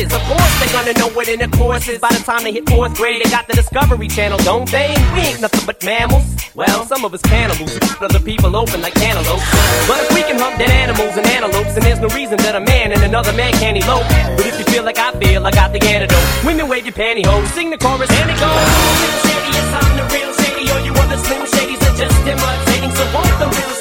is. 0.00 0.12
Of 0.12 0.22
course, 0.24 0.52
they're 0.60 0.72
gonna 0.72 0.96
know 0.98 1.08
what 1.10 1.28
intercourse 1.28 1.88
is 1.88 1.98
by 1.98 2.08
the 2.08 2.22
time 2.24 2.44
they 2.44 2.52
hit 2.52 2.68
fourth 2.68 2.94
grade. 2.96 3.22
They 3.22 3.30
got 3.30 3.46
the 3.46 3.54
Discovery 3.54 4.08
Channel, 4.08 4.38
don't 4.38 4.70
they? 4.70 4.94
We 5.14 5.20
ain't 5.20 5.40
nothing 5.40 5.64
but 5.66 5.82
mammals. 5.84 6.24
Well, 6.54 6.84
some 6.84 7.04
of 7.04 7.14
us 7.14 7.22
cannibals, 7.22 7.78
other 8.00 8.20
people 8.20 8.54
open 8.56 8.82
like 8.82 8.94
cantaloupes. 8.94 9.44
But 9.88 10.04
if 10.04 10.14
we 10.14 10.22
can 10.22 10.38
hump 10.38 10.58
dead 10.58 10.70
animals 10.70 11.16
and 11.16 11.26
antelopes, 11.26 11.74
then 11.74 11.82
there's 11.84 12.00
no 12.00 12.08
reason 12.08 12.36
that 12.44 12.54
a 12.54 12.60
man 12.60 12.92
and 12.92 13.02
another 13.02 13.32
man 13.32 13.52
can't 13.54 13.76
elope. 13.76 14.04
But 14.36 14.46
if 14.46 14.58
you 14.58 14.64
feel 14.66 14.84
like 14.84 14.98
I 14.98 15.12
feel, 15.16 15.46
I 15.46 15.50
got 15.50 15.72
the 15.72 15.80
antidote. 15.80 16.24
Women 16.44 16.68
wave 16.68 16.84
your 16.84 16.92
pantyhose, 16.94 17.48
sing 17.56 17.70
the 17.70 17.78
chorus, 17.78 18.10
and 18.10 18.28
it 18.28 18.36
goes. 18.36 18.68
Shady, 19.24 19.50
yes, 19.56 19.68
I'm 19.80 19.96
the 19.96 20.04
real 20.12 20.32
Shady. 20.40 20.64
All 20.72 20.80
you 20.84 20.92
other 20.92 21.18
Slim 21.24 21.42
Shadys 21.48 21.80
are 21.88 21.96
just 21.96 22.16
imitating. 22.28 22.92
So 22.92 23.04
won't 23.16 23.32
the 23.40 23.48
real 23.48 23.71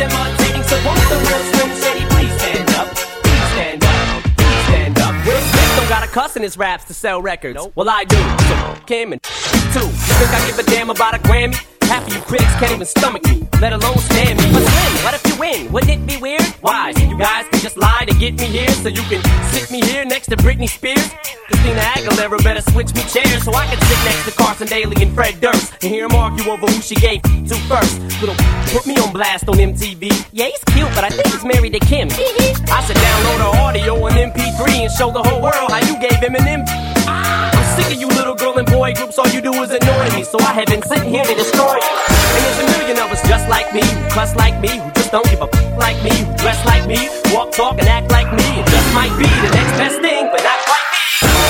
Shadys 0.00 0.14
are 0.14 0.36
just. 0.36 0.70
So 0.70 0.76
won't 0.86 1.00
the 1.08 1.16
real 1.16 1.42
Slim 1.52 1.70
Shady 1.82 2.06
please 2.06 2.32
stand 2.40 2.70
up? 2.70 2.88
Please 2.94 3.48
stand 3.52 3.84
up. 3.84 4.22
Please 4.36 4.64
stand 4.64 4.98
up. 4.98 5.26
Will 5.26 5.40
Smith 5.40 5.76
don't 5.76 5.88
got 5.88 6.04
a 6.04 6.06
cuss 6.08 6.36
in 6.36 6.42
his 6.42 6.56
raps 6.56 6.84
to 6.84 6.94
sell 6.94 7.20
records. 7.20 7.58
Well, 7.74 7.90
I 7.90 8.04
do. 8.04 8.16
So 8.16 8.86
Kim 8.86 9.12
and 9.12 9.22
too. 9.22 9.80
You 9.80 10.14
think 10.18 10.30
I 10.30 10.46
give 10.46 10.58
a 10.58 10.62
damn 10.62 10.90
about 10.90 11.14
a 11.14 11.18
Grammy? 11.18 11.79
Half 11.90 12.06
of 12.06 12.14
you 12.14 12.22
critics 12.22 12.54
can't 12.62 12.70
even 12.70 12.86
stomach 12.86 13.24
me, 13.24 13.42
let 13.60 13.72
alone 13.72 13.98
stand 13.98 14.38
me. 14.38 14.46
But 14.52 14.62
Slim, 14.62 14.92
what 15.02 15.12
if 15.12 15.26
you 15.26 15.36
win? 15.36 15.72
Wouldn't 15.72 15.90
it 15.90 16.06
be 16.06 16.16
weird? 16.18 16.46
Why? 16.62 16.90
You 16.90 17.18
guys 17.18 17.48
can 17.50 17.58
just 17.58 17.76
lie 17.76 18.04
to 18.06 18.14
get 18.14 18.38
me 18.38 18.46
here, 18.46 18.70
so 18.70 18.86
you 18.86 19.02
can 19.10 19.20
sit 19.50 19.72
me 19.72 19.80
here 19.82 20.04
next 20.04 20.28
to 20.28 20.36
Britney 20.36 20.68
Spears. 20.68 21.10
Christina 21.48 21.80
Aguilera 21.80 22.44
better 22.44 22.62
switch 22.70 22.94
me 22.94 23.02
chairs 23.10 23.42
so 23.42 23.52
I 23.54 23.66
can 23.66 23.80
sit 23.90 23.98
next 24.06 24.24
to 24.26 24.30
Carson 24.38 24.68
Daly 24.68 25.02
and 25.02 25.12
Fred 25.12 25.40
Durst 25.40 25.72
and 25.82 25.90
hear 25.90 26.06
them 26.06 26.16
argue 26.16 26.48
over 26.48 26.64
who 26.64 26.80
she 26.80 26.94
gave 26.94 27.22
to 27.22 27.56
first. 27.66 27.98
Little 28.22 28.36
put 28.70 28.86
me 28.86 28.94
on 28.98 29.12
blast 29.12 29.48
on 29.48 29.56
MTV. 29.56 30.28
Yeah, 30.30 30.46
he's 30.46 30.62
cute, 30.70 30.94
but 30.94 31.02
I 31.02 31.10
think 31.10 31.26
he's 31.26 31.44
married 31.44 31.72
to 31.72 31.80
Kim. 31.80 32.06
I 32.08 32.84
should 32.86 33.02
download 33.02 33.50
her 33.50 33.58
audio 33.66 33.94
on 34.06 34.12
MP3 34.12 34.86
and 34.86 34.92
show 34.92 35.10
the 35.10 35.24
whole 35.24 35.42
world 35.42 35.72
how 35.74 35.82
you 35.82 35.98
gave 35.98 36.22
him 36.22 36.36
an 36.36 36.46
M. 36.46 37.59
Sick 37.76 37.94
of 37.94 38.00
you 38.00 38.08
little 38.08 38.34
girl 38.34 38.58
and 38.58 38.66
boy 38.66 38.92
groups, 38.94 39.18
all 39.18 39.28
you 39.28 39.40
do 39.40 39.52
is 39.62 39.70
annoy 39.70 40.06
me. 40.16 40.22
So 40.24 40.38
I 40.40 40.52
have 40.58 40.66
been 40.66 40.82
sitting 40.82 41.10
here 41.10 41.24
to 41.24 41.34
destroy 41.34 41.74
you. 41.74 41.92
And 42.34 42.40
there's 42.44 42.60
a 42.64 42.66
million 42.78 42.96
of 42.98 43.10
us 43.12 43.22
just 43.28 43.48
like 43.48 43.72
me, 43.74 43.82
who 43.82 44.02
cuss 44.10 44.34
like 44.36 44.60
me, 44.60 44.78
who 44.78 44.90
just 44.92 45.10
don't 45.12 45.28
give 45.30 45.40
a 45.40 45.48
f- 45.50 45.78
like 45.78 45.98
me, 46.02 46.10
who 46.10 46.32
dress 46.36 46.60
like 46.66 46.86
me, 46.86 47.08
walk, 47.34 47.52
talk, 47.52 47.78
and 47.78 47.88
act 47.88 48.10
like 48.10 48.30
me. 48.32 48.48
It 48.60 48.66
just 48.66 48.88
might 48.94 49.14
be 49.18 49.28
the 49.28 49.50
next 49.54 49.74
best 49.78 50.00
thing, 50.00 50.28
but 50.32 50.42
not 50.42 50.58
quite 50.66 50.86
me. 50.94 51.02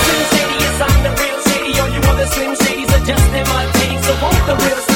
Slim 0.05 0.23
Shady, 0.33 0.57
yes, 0.61 0.77
I'm 0.85 0.99
the 1.07 1.13
real 1.21 1.39
Shady. 1.49 1.73
All 1.81 1.89
you 1.89 2.01
other 2.11 2.27
Slim 2.27 2.53
Shadys 2.55 2.91
are 2.97 3.05
just 3.05 3.27
imitating. 3.33 4.01
So 4.03 4.13
won't 4.23 4.43
the 4.47 4.57
real 4.65 4.90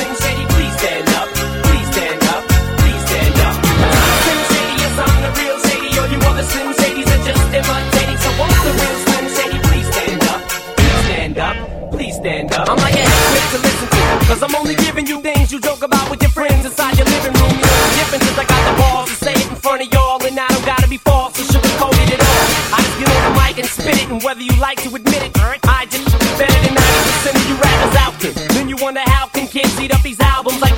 stand 12.25 12.53
up. 12.55 12.71
I'm 12.71 12.79
like 12.81 12.97
a 12.97 13.05
quick 13.05 13.47
to 13.53 13.59
listen 13.61 13.89
to, 13.93 14.03
cause 14.25 14.41
I'm 14.41 14.55
only 14.57 14.75
giving 14.77 15.07
you 15.07 15.21
things 15.21 15.53
you 15.53 15.61
joke 15.61 15.83
about 15.83 16.09
with 16.09 16.23
your 16.23 16.33
friends 16.33 16.65
inside 16.65 16.97
your 16.97 17.05
living 17.05 17.37
room. 17.37 17.53
You 17.53 17.67
know 17.69 17.81
the 17.85 17.93
differences, 18.01 18.37
I 18.41 18.45
got 18.49 18.63
the 18.65 18.75
balls 18.81 19.09
to 19.13 19.17
say 19.25 19.35
it 19.37 19.45
in 19.53 19.57
front 19.61 19.85
of 19.85 19.93
y'all, 19.93 20.17
and 20.25 20.33
I 20.41 20.49
don't 20.49 20.65
gotta 20.65 20.89
be 20.89 20.97
false 20.97 21.37
or 21.37 21.45
sugarcoated 21.53 22.17
at 22.17 22.21
all. 22.25 22.45
I 22.73 22.79
just 22.81 22.97
get 22.97 23.09
on 23.13 23.23
the 23.29 23.35
mic 23.37 23.55
and 23.61 23.69
spit 23.69 23.97
it, 24.01 24.09
and 24.09 24.23
whether 24.25 24.41
you 24.41 24.57
like 24.57 24.81
to 24.89 24.89
admit 24.97 25.21
it, 25.21 25.37
I 25.69 25.85
just 25.93 26.09
better 26.41 26.61
than 26.65 26.73
90% 26.73 27.37
of 27.37 27.45
you 27.45 27.57
rappers 27.61 27.97
out 28.01 28.15
there. 28.25 28.33
Then 28.57 28.69
you 28.73 28.77
wonder 28.81 29.05
how 29.05 29.29
can 29.29 29.47
kids 29.47 29.79
eat 29.79 29.93
up 29.93 30.01
these 30.01 30.21
albums 30.21 30.61
like 30.65 30.73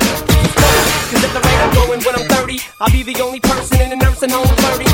Cause 1.07 1.23
at 1.23 1.31
the 1.31 1.39
rate 1.39 1.61
I'm 1.63 1.73
going 1.79 2.03
when 2.03 2.15
I'm 2.19 2.27
30, 2.27 2.59
I'll 2.81 2.91
be 2.91 3.03
the 3.03 3.15
only 3.23 3.39
person 3.39 3.79
in 3.79 3.93
a 3.93 3.95
nursing 3.95 4.31
home 4.31 4.51
30. 4.75 4.86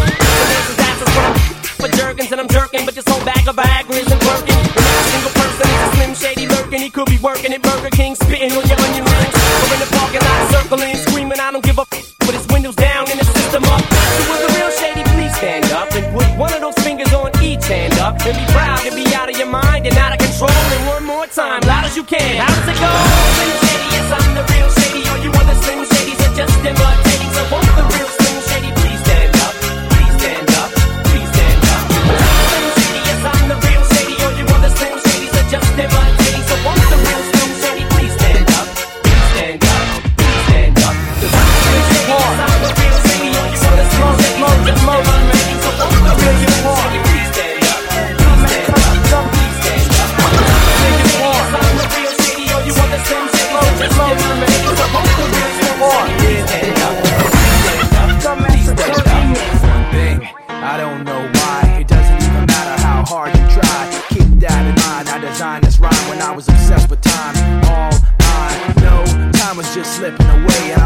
Working 7.24 7.54
at 7.54 7.62
Burger 7.64 7.90
King, 7.90 8.16
spitting 8.16 8.52
on 8.52 8.68
your 8.68 8.78
onion 8.78 9.06
rings. 9.08 9.34
Or 9.34 9.74
in 9.74 9.80
the 9.80 9.90
parking 9.96 10.20
lot, 10.20 10.52
circling, 10.52 10.96
screaming, 11.08 11.40
I 11.40 11.52
don't 11.52 11.64
give 11.64 11.80
a 11.80 11.88
f- 11.88 12.14
with 12.28 12.36
his 12.36 12.46
windows 12.52 12.76
down 12.76 13.10
and 13.10 13.18
his 13.18 13.28
system 13.28 13.64
up. 13.64 13.82
So 13.82 14.22
will 14.30 14.42
the 14.46 14.54
real 14.60 14.72
shady 14.72 15.04
please 15.16 15.34
stand 15.38 15.72
up 15.72 15.90
and 15.96 16.06
put 16.14 16.28
one 16.38 16.54
of 16.54 16.60
those 16.60 16.76
fingers 16.84 17.12
on 17.14 17.32
each 17.42 17.66
hand 17.66 17.94
up 18.00 18.20
and 18.28 18.36
be 18.36 18.46
proud 18.52 18.80
to 18.84 18.92
be 18.94 19.08
out 19.16 19.30
of 19.30 19.38
your 19.38 19.48
mind 19.48 19.88
and 19.88 19.98
out 19.98 20.12
of 20.12 20.20
control. 20.20 20.52
And 20.52 20.88
one 20.88 21.06
more 21.06 21.26
time, 21.28 21.62
loud 21.62 21.86
as 21.86 21.96
you 21.96 22.04
can. 22.04 22.44
How 22.44 22.52
does 22.54 22.68
it 22.68 22.80
go? 22.80 23.63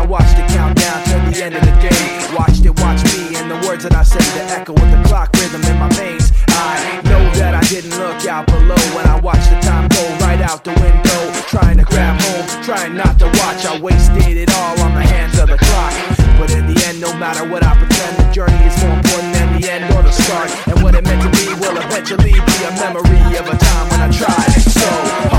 Watched 0.07 0.39
it 0.39 0.47
count 0.49 0.77
down 0.79 1.03
till 1.03 1.19
the 1.27 1.43
end 1.43 1.55
of 1.55 1.61
the 1.61 1.75
day. 1.83 1.99
Watched 2.31 2.63
it 2.63 2.75
watch 2.79 3.03
me, 3.11 3.35
and 3.35 3.51
the 3.51 3.59
words 3.67 3.83
that 3.83 3.93
I 3.93 4.03
say, 4.03 4.23
the 4.39 4.43
echo 4.55 4.73
of 4.73 4.87
the 4.91 5.01
clock 5.07 5.35
rhythm 5.35 5.61
in 5.63 5.77
my 5.77 5.89
veins. 5.99 6.31
I 6.47 7.01
know 7.03 7.23
that 7.35 7.53
I 7.53 7.61
didn't 7.67 7.95
look 7.99 8.25
out 8.25 8.47
below 8.47 8.79
when 8.95 9.05
I 9.05 9.19
watched 9.19 9.49
the 9.51 9.59
time 9.59 9.87
go 9.89 10.03
right 10.23 10.39
out 10.39 10.63
the 10.63 10.71
window. 10.79 11.21
Trying 11.51 11.77
to 11.77 11.83
grab 11.83 12.19
home, 12.21 12.47
trying 12.63 12.95
not 12.95 13.19
to 13.19 13.27
watch. 13.43 13.67
I 13.67 13.79
wasted 13.79 14.37
it 14.37 14.49
all 14.55 14.79
on 14.79 14.95
the 14.95 15.03
hands 15.03 15.39
of 15.39 15.49
the 15.49 15.57
clock. 15.57 15.93
But 16.39 16.51
in 16.51 16.67
the 16.71 16.77
end, 16.87 17.01
no 17.01 17.11
matter 17.17 17.43
what 17.47 17.63
I 17.63 17.75
pretend, 17.75 18.17
the 18.17 18.31
journey 18.31 18.59
is 18.63 18.75
more 18.83 18.95
important 18.95 19.33
than 19.35 19.59
the 19.59 19.69
end 19.69 19.83
or 19.91 20.03
the 20.03 20.11
start. 20.11 20.49
And 20.67 20.83
what 20.83 20.95
it 20.95 21.03
meant 21.03 21.21
to 21.23 21.31
be 21.35 21.51
will 21.59 21.75
eventually 21.75 22.31
be 22.31 22.57
a 22.63 22.71
memory 22.79 23.35
of 23.35 23.45
a 23.47 23.57
time 23.59 23.85
when 23.91 24.01
I 24.07 24.09
tried 24.11 24.55
so 24.55 24.87
hard. 25.29 25.36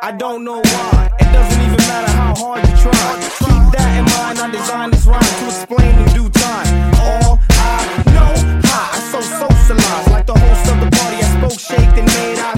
I 0.00 0.12
don't 0.12 0.44
know 0.44 0.60
why. 0.60 1.10
It 1.18 1.32
doesn't 1.32 1.60
even 1.60 1.76
matter 1.76 2.12
how 2.12 2.34
hard 2.36 2.62
you 2.62 2.76
try. 2.76 3.10
Keep 3.42 3.64
that 3.74 3.98
in 3.98 4.04
mind. 4.14 4.38
I 4.38 4.48
designed 4.50 4.92
this 4.92 5.06
rhyme 5.06 5.20
to 5.20 5.44
explain 5.46 5.90
in 5.98 6.08
due 6.14 6.30
time. 6.30 6.70
All 7.02 7.40
I 7.50 7.82
know, 8.14 8.32
how 8.62 8.94
I 8.94 8.98
so 9.10 9.20
socialized 9.20 10.10
like 10.10 10.26
the 10.26 10.38
host 10.38 10.70
of 10.70 10.78
the 10.78 10.90
party. 10.94 11.18
I 11.18 11.28
spoke, 11.38 11.58
shaked, 11.58 11.98
and 11.98 12.06
made 12.06 12.38
eye 12.38 12.57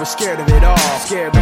was 0.00 0.12
scared 0.12 0.40
of 0.40 0.48
it 0.48 0.64
all. 0.64 0.78
Scared 1.00 1.39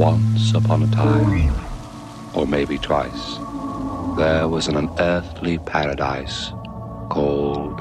Once 0.00 0.54
upon 0.54 0.82
a 0.82 0.86
time, 0.92 1.54
or 2.34 2.46
maybe 2.46 2.78
twice, 2.78 3.36
there 4.16 4.48
was 4.48 4.66
an 4.66 4.78
unearthly 4.78 5.58
paradise 5.58 6.54
called 7.10 7.76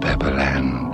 Pepperland. 0.00 0.85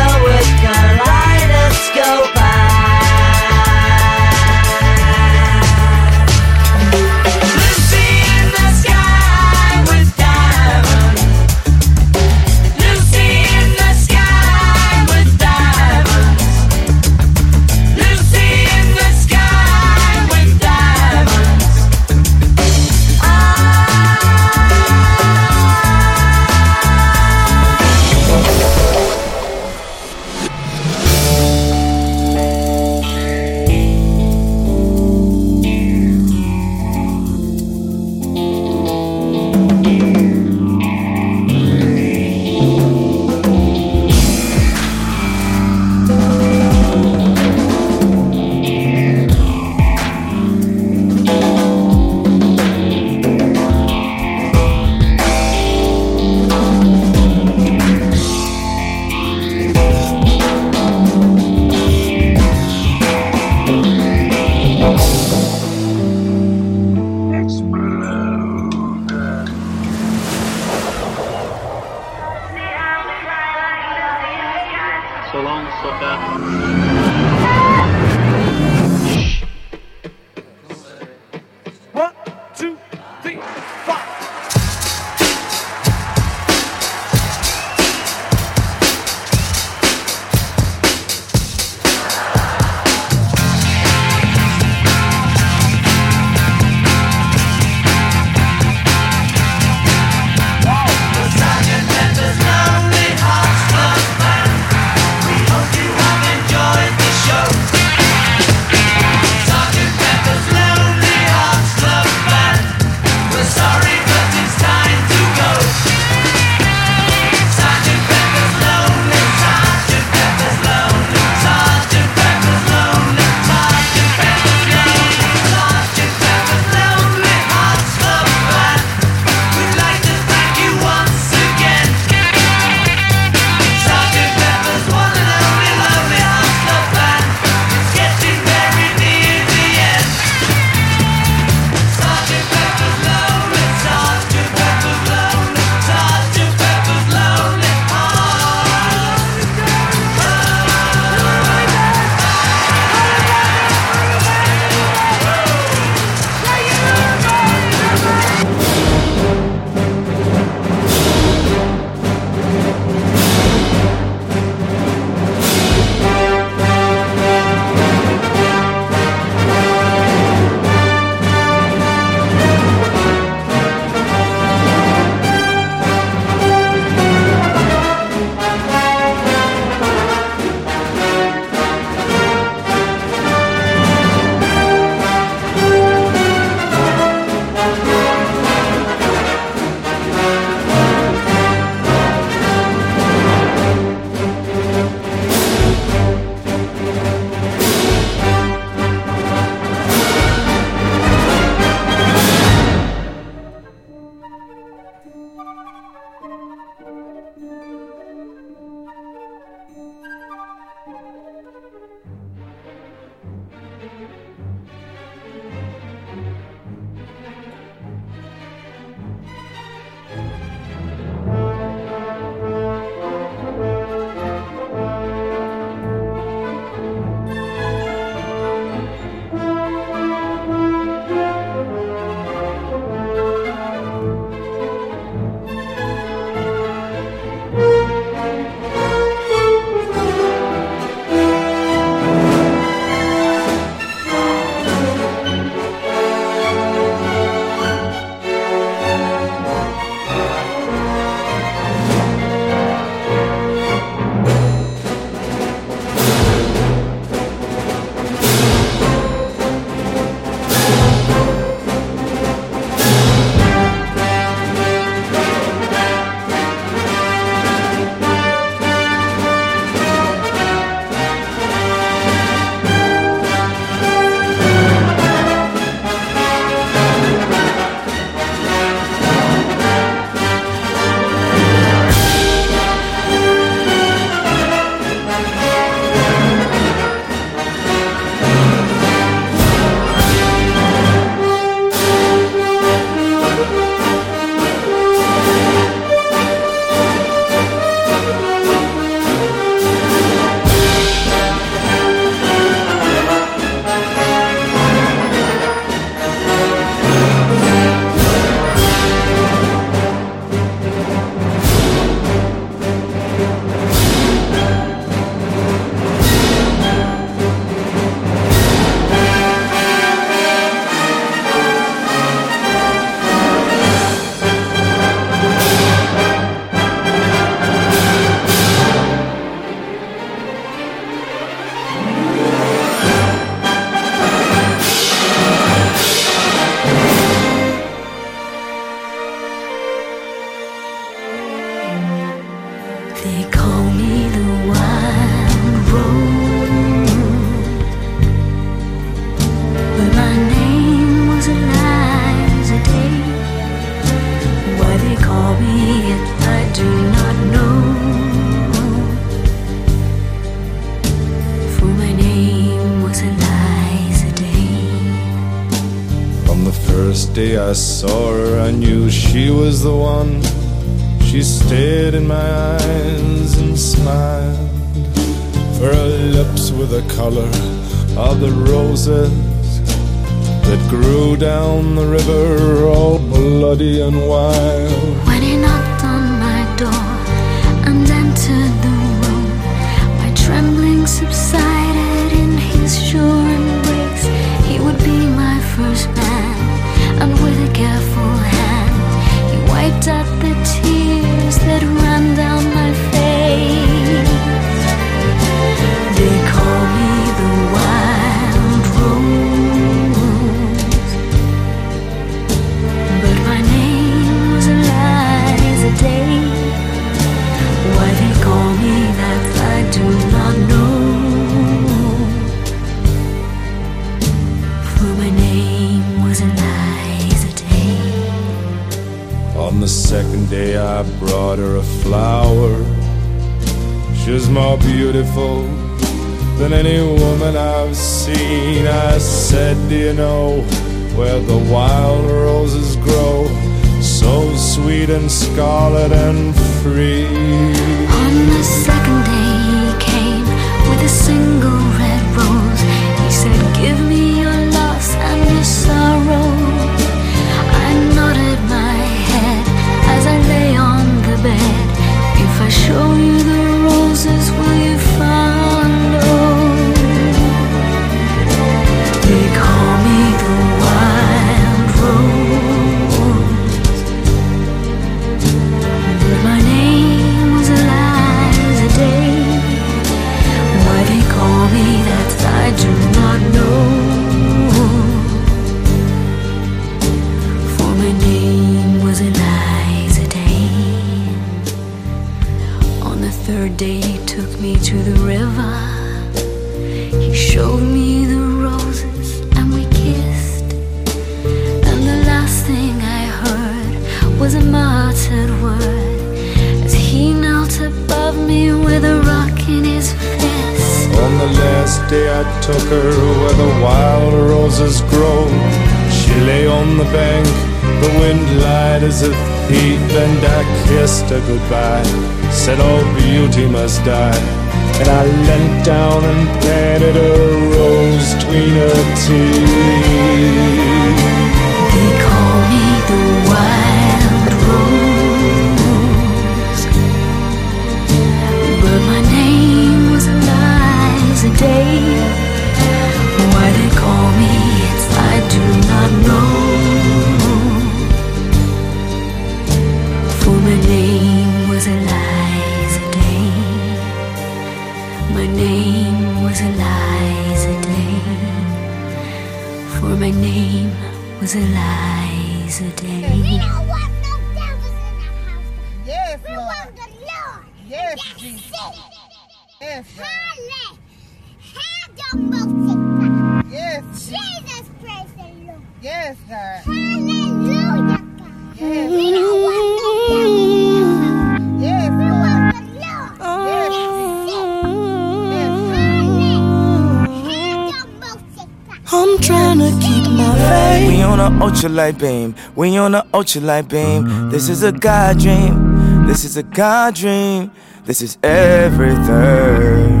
We 592.56 592.76
on 592.76 592.92
the 592.92 593.06
ultra 593.14 593.40
light 593.40 593.68
beam. 593.68 594.30
This 594.30 594.48
is 594.48 594.62
a 594.62 594.72
God 594.72 595.18
dream. 595.18 596.06
This 596.06 596.24
is 596.24 596.36
a 596.36 596.42
God 596.42 596.94
dream. 596.94 597.50
This 597.84 598.02
is 598.02 598.18
everything. 598.22 600.00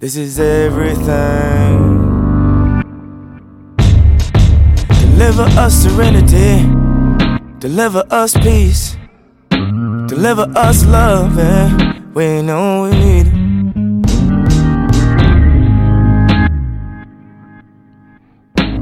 This 0.00 0.16
is 0.16 0.38
everything. 0.38 2.04
Deliver 4.88 5.44
us 5.58 5.74
serenity. 5.74 6.62
Deliver 7.58 8.04
us 8.10 8.34
peace. 8.34 8.96
Deliver 9.50 10.46
us 10.54 10.84
love, 10.86 11.38
and 11.38 12.14
we 12.14 12.42
know 12.42 12.82
we 12.84 12.90
need 12.90 13.26
it. 13.26 13.34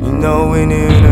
You 0.03 0.12
know 0.12 0.51
we 0.51 0.67
need 0.67 0.93
it. 0.93 1.03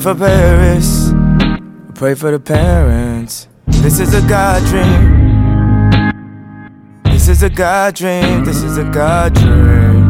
for 0.00 0.14
Paris, 0.14 1.10
I 1.12 1.60
pray 1.94 2.14
for 2.14 2.30
the 2.30 2.40
parents. 2.40 3.48
This 3.66 4.00
is 4.00 4.14
a 4.14 4.22
God 4.26 4.64
dream. 4.64 6.12
This 7.04 7.28
is 7.28 7.42
a 7.42 7.50
God 7.50 7.96
dream. 7.96 8.44
This 8.46 8.62
is 8.62 8.78
a 8.78 8.84
God 8.84 9.34
dream. 9.34 10.00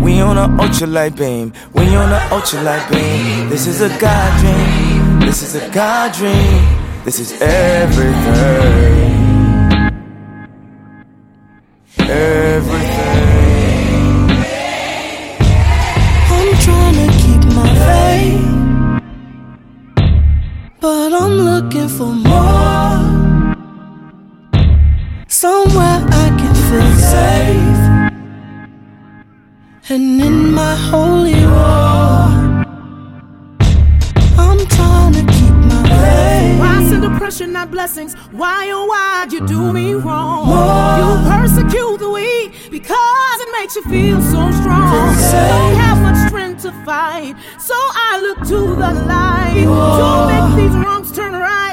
We 0.00 0.20
on 0.20 0.38
a 0.38 0.62
ultra 0.62 0.86
light 0.86 1.16
beam. 1.16 1.52
We 1.74 1.88
on 1.96 2.12
a 2.12 2.28
ultra 2.30 2.62
light 2.62 2.88
beam. 2.92 3.48
This 3.48 3.66
is 3.66 3.80
a 3.80 3.88
God 3.98 4.40
dream. 4.40 5.20
This 5.20 5.42
is 5.42 5.56
a 5.56 5.68
God 5.70 6.12
dream. 6.12 6.62
This 7.04 7.18
is 7.18 7.32
everything. 7.42 9.17
Depression, 37.28 37.52
not 37.52 37.70
blessings? 37.70 38.14
Why, 38.32 38.70
oh, 38.72 38.86
why 38.86 39.26
you 39.30 39.46
do 39.46 39.72
me 39.72 39.92
wrong? 39.94 40.46
More. 40.46 40.98
You 40.98 41.10
persecute 41.28 41.98
the 41.98 42.10
weak 42.10 42.70
because 42.70 43.40
it 43.40 43.50
makes 43.52 43.76
you 43.76 43.82
feel 43.84 44.20
so 44.22 44.50
strong. 44.60 44.92
Don't 44.92 45.74
have 45.76 45.98
much 46.02 46.28
strength 46.28 46.62
to 46.62 46.72
fight, 46.84 47.34
so 47.58 47.74
I 47.74 48.18
look 48.22 48.38
to 48.48 48.74
the 48.76 48.92
light 49.06 49.64
More. 49.66 49.98
to 49.98 50.08
make 50.32 50.56
these 50.56 50.76
wrongs 50.76 51.12
turn 51.12 51.32
right. 51.32 51.67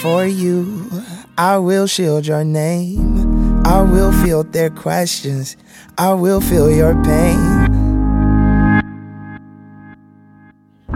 For 0.00 0.24
you. 0.24 0.90
I 1.36 1.58
will 1.58 1.86
shield 1.86 2.26
your 2.26 2.44
name. 2.44 3.62
I 3.66 3.82
will 3.82 4.12
field 4.22 4.52
their 4.52 4.70
questions. 4.70 5.56
I 5.98 6.14
will 6.14 6.40
feel 6.40 6.70
your 6.70 6.94
pain. 7.04 7.38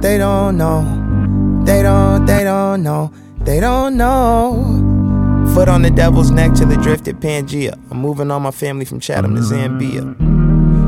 They 0.00 0.18
don't 0.18 0.56
know. 0.56 0.82
They 1.64 1.82
don't, 1.82 2.26
they 2.26 2.44
don't 2.44 2.82
know. 2.82 3.12
They 3.38 3.60
don't 3.60 3.96
know. 3.96 4.82
Foot 5.54 5.68
on 5.68 5.82
the 5.82 5.90
devil's 5.90 6.30
neck 6.30 6.54
till 6.54 6.70
it 6.70 6.80
drifted 6.80 7.20
Pangea. 7.20 7.78
I'm 7.90 7.98
moving 7.98 8.30
all 8.30 8.40
my 8.40 8.50
family 8.50 8.84
from 8.84 9.00
Chatham 9.00 9.34
to 9.34 9.40
Zambia. 9.42 10.43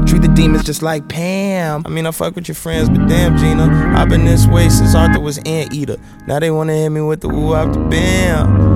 Treat 0.06 0.22
the 0.22 0.32
demons 0.34 0.64
just 0.64 0.82
like 0.82 1.08
Pam. 1.08 1.82
I 1.84 1.88
mean, 1.88 2.06
I 2.06 2.10
fuck 2.10 2.34
with 2.36 2.48
your 2.48 2.54
friends, 2.54 2.88
but 2.88 3.08
damn, 3.08 3.36
Gina. 3.36 3.94
I've 3.96 4.08
been 4.08 4.24
this 4.24 4.46
way 4.46 4.68
since 4.68 4.94
Arthur 4.94 5.20
was 5.20 5.38
Anteater. 5.38 5.96
Now 6.26 6.38
they 6.38 6.50
wanna 6.50 6.74
hit 6.74 6.90
me 6.90 7.00
with 7.00 7.20
the 7.20 7.28
woo 7.28 7.54
after 7.54 7.80
bam. 7.80 8.75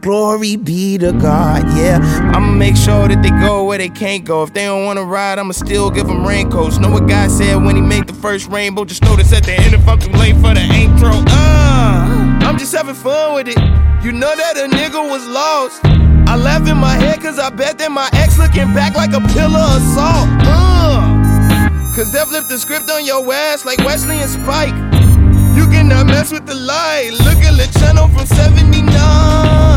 Glory 0.00 0.54
be 0.56 0.96
to 0.98 1.12
God, 1.12 1.64
yeah. 1.76 1.98
I'ma 2.32 2.52
make 2.52 2.76
sure 2.76 3.08
that 3.08 3.20
they 3.22 3.30
go 3.30 3.64
where 3.64 3.78
they 3.78 3.88
can't 3.88 4.24
go. 4.24 4.44
If 4.44 4.54
they 4.54 4.64
don't 4.64 4.84
wanna 4.84 5.02
ride, 5.02 5.38
I'ma 5.38 5.52
still 5.52 5.90
give 5.90 6.06
them 6.06 6.24
raincoats. 6.24 6.78
Know 6.78 6.90
what 6.90 7.08
God 7.08 7.30
said 7.30 7.56
when 7.56 7.74
he 7.74 7.82
made 7.82 8.06
the 8.06 8.12
first 8.12 8.48
rainbow? 8.48 8.84
Just 8.84 9.02
notice 9.02 9.32
at 9.32 9.44
the 9.44 9.54
end 9.54 9.74
if 9.74 9.86
I'm 9.88 9.98
too 9.98 10.12
late 10.12 10.36
for 10.36 10.54
the 10.54 10.60
intro. 10.60 11.10
Uh, 11.10 12.38
I'm 12.42 12.58
just 12.58 12.72
having 12.72 12.94
fun 12.94 13.34
with 13.34 13.48
it. 13.48 13.58
You 14.04 14.12
know 14.12 14.34
that 14.36 14.56
a 14.56 14.68
nigga 14.68 15.02
was 15.10 15.26
lost. 15.26 15.80
I 16.28 16.36
laugh 16.36 16.68
in 16.68 16.76
my 16.76 16.94
head 16.94 17.20
cause 17.20 17.38
I 17.38 17.50
bet 17.50 17.78
that 17.78 17.90
my 17.90 18.08
ex 18.12 18.38
looking 18.38 18.72
back 18.72 18.94
like 18.94 19.12
a 19.12 19.20
pillar 19.34 19.58
of 19.58 19.82
salt. 19.82 20.28
Uh, 20.46 21.68
cause 21.96 22.12
they 22.12 22.24
flipped 22.24 22.48
the 22.48 22.58
script 22.58 22.88
on 22.88 23.04
your 23.04 23.20
ass 23.32 23.64
like 23.64 23.78
Wesley 23.78 24.18
and 24.20 24.30
Spike. 24.30 24.74
You 25.56 25.66
cannot 25.66 26.06
mess 26.06 26.30
with 26.30 26.46
the 26.46 26.54
light. 26.54 27.10
Look 27.12 27.38
at 27.42 27.54
Chano 27.74 28.12
from 28.14 28.26
79. 28.26 29.67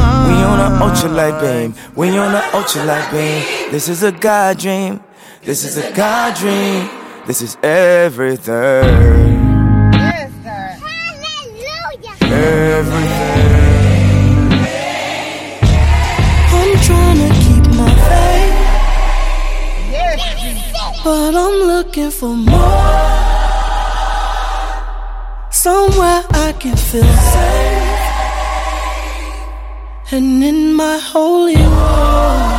On 0.41 0.59
an 0.59 0.79
ultralight 0.81 1.39
beam. 1.41 1.75
We 1.95 2.09
on 2.17 2.33
an 2.35 2.41
ultralight 2.51 3.11
beam. 3.11 3.71
This 3.71 3.87
is 3.87 4.03
a 4.03 4.11
God 4.11 4.57
dream. 4.57 4.99
This 5.43 5.63
is 5.63 5.77
a 5.77 5.91
God 5.93 6.35
dream. 6.35 6.89
This 7.27 7.41
is 7.41 7.57
everything. 7.63 8.83
Everything. 12.21 13.51
I'm 16.53 16.77
trying 16.87 17.19
to 17.25 17.29
keep 17.43 17.65
my 17.77 17.91
faith, 18.09 18.57
Yes, 19.91 21.03
but 21.03 21.35
I'm 21.35 21.57
looking 21.67 22.11
for 22.11 22.35
more. 22.35 22.59
Somewhere 25.51 26.23
I 26.31 26.53
can 26.59 26.75
feel 26.75 27.03
safe, 27.33 27.80
and 30.14 30.43
in 30.43 30.73
my 30.73 30.99
holy 30.99 31.56
war. 31.56 32.51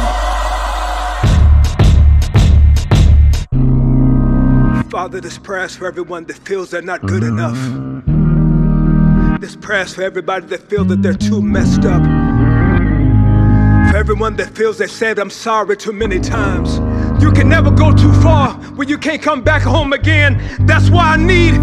Father, 4.91 5.21
this 5.21 5.37
prayer's 5.39 5.77
for 5.77 5.87
everyone 5.87 6.25
that 6.27 6.39
feels 6.39 6.71
they're 6.71 6.81
not 6.81 7.03
good 7.03 7.23
enough. 7.23 7.59
This 9.41 9.57
prayer's 9.57 9.95
for 9.95 10.03
everybody 10.03 10.47
that 10.47 10.61
feels 10.71 10.89
that 10.89 11.03
they're 11.03 11.15
too 11.15 11.43
messed 11.43 11.85
up. 11.85 12.03
For 13.91 13.97
everyone 13.99 14.37
that 14.37 14.57
feels 14.57 14.79
they 14.79 14.87
said 14.87 15.19
I'm 15.19 15.31
sorry 15.31 15.77
too 15.77 15.93
many 15.93 16.21
times. 16.21 16.79
You 17.23 17.33
can 17.33 17.49
never 17.49 17.71
go 17.71 17.93
too 17.93 18.13
far 18.23 18.55
when 18.77 18.89
you 18.89 18.97
can't 18.97 19.21
come 19.21 19.43
back 19.43 19.63
home 19.63 19.93
again. 19.93 20.41
That's 20.61 20.89
why 20.89 21.15
I 21.15 21.17
need 21.19 21.55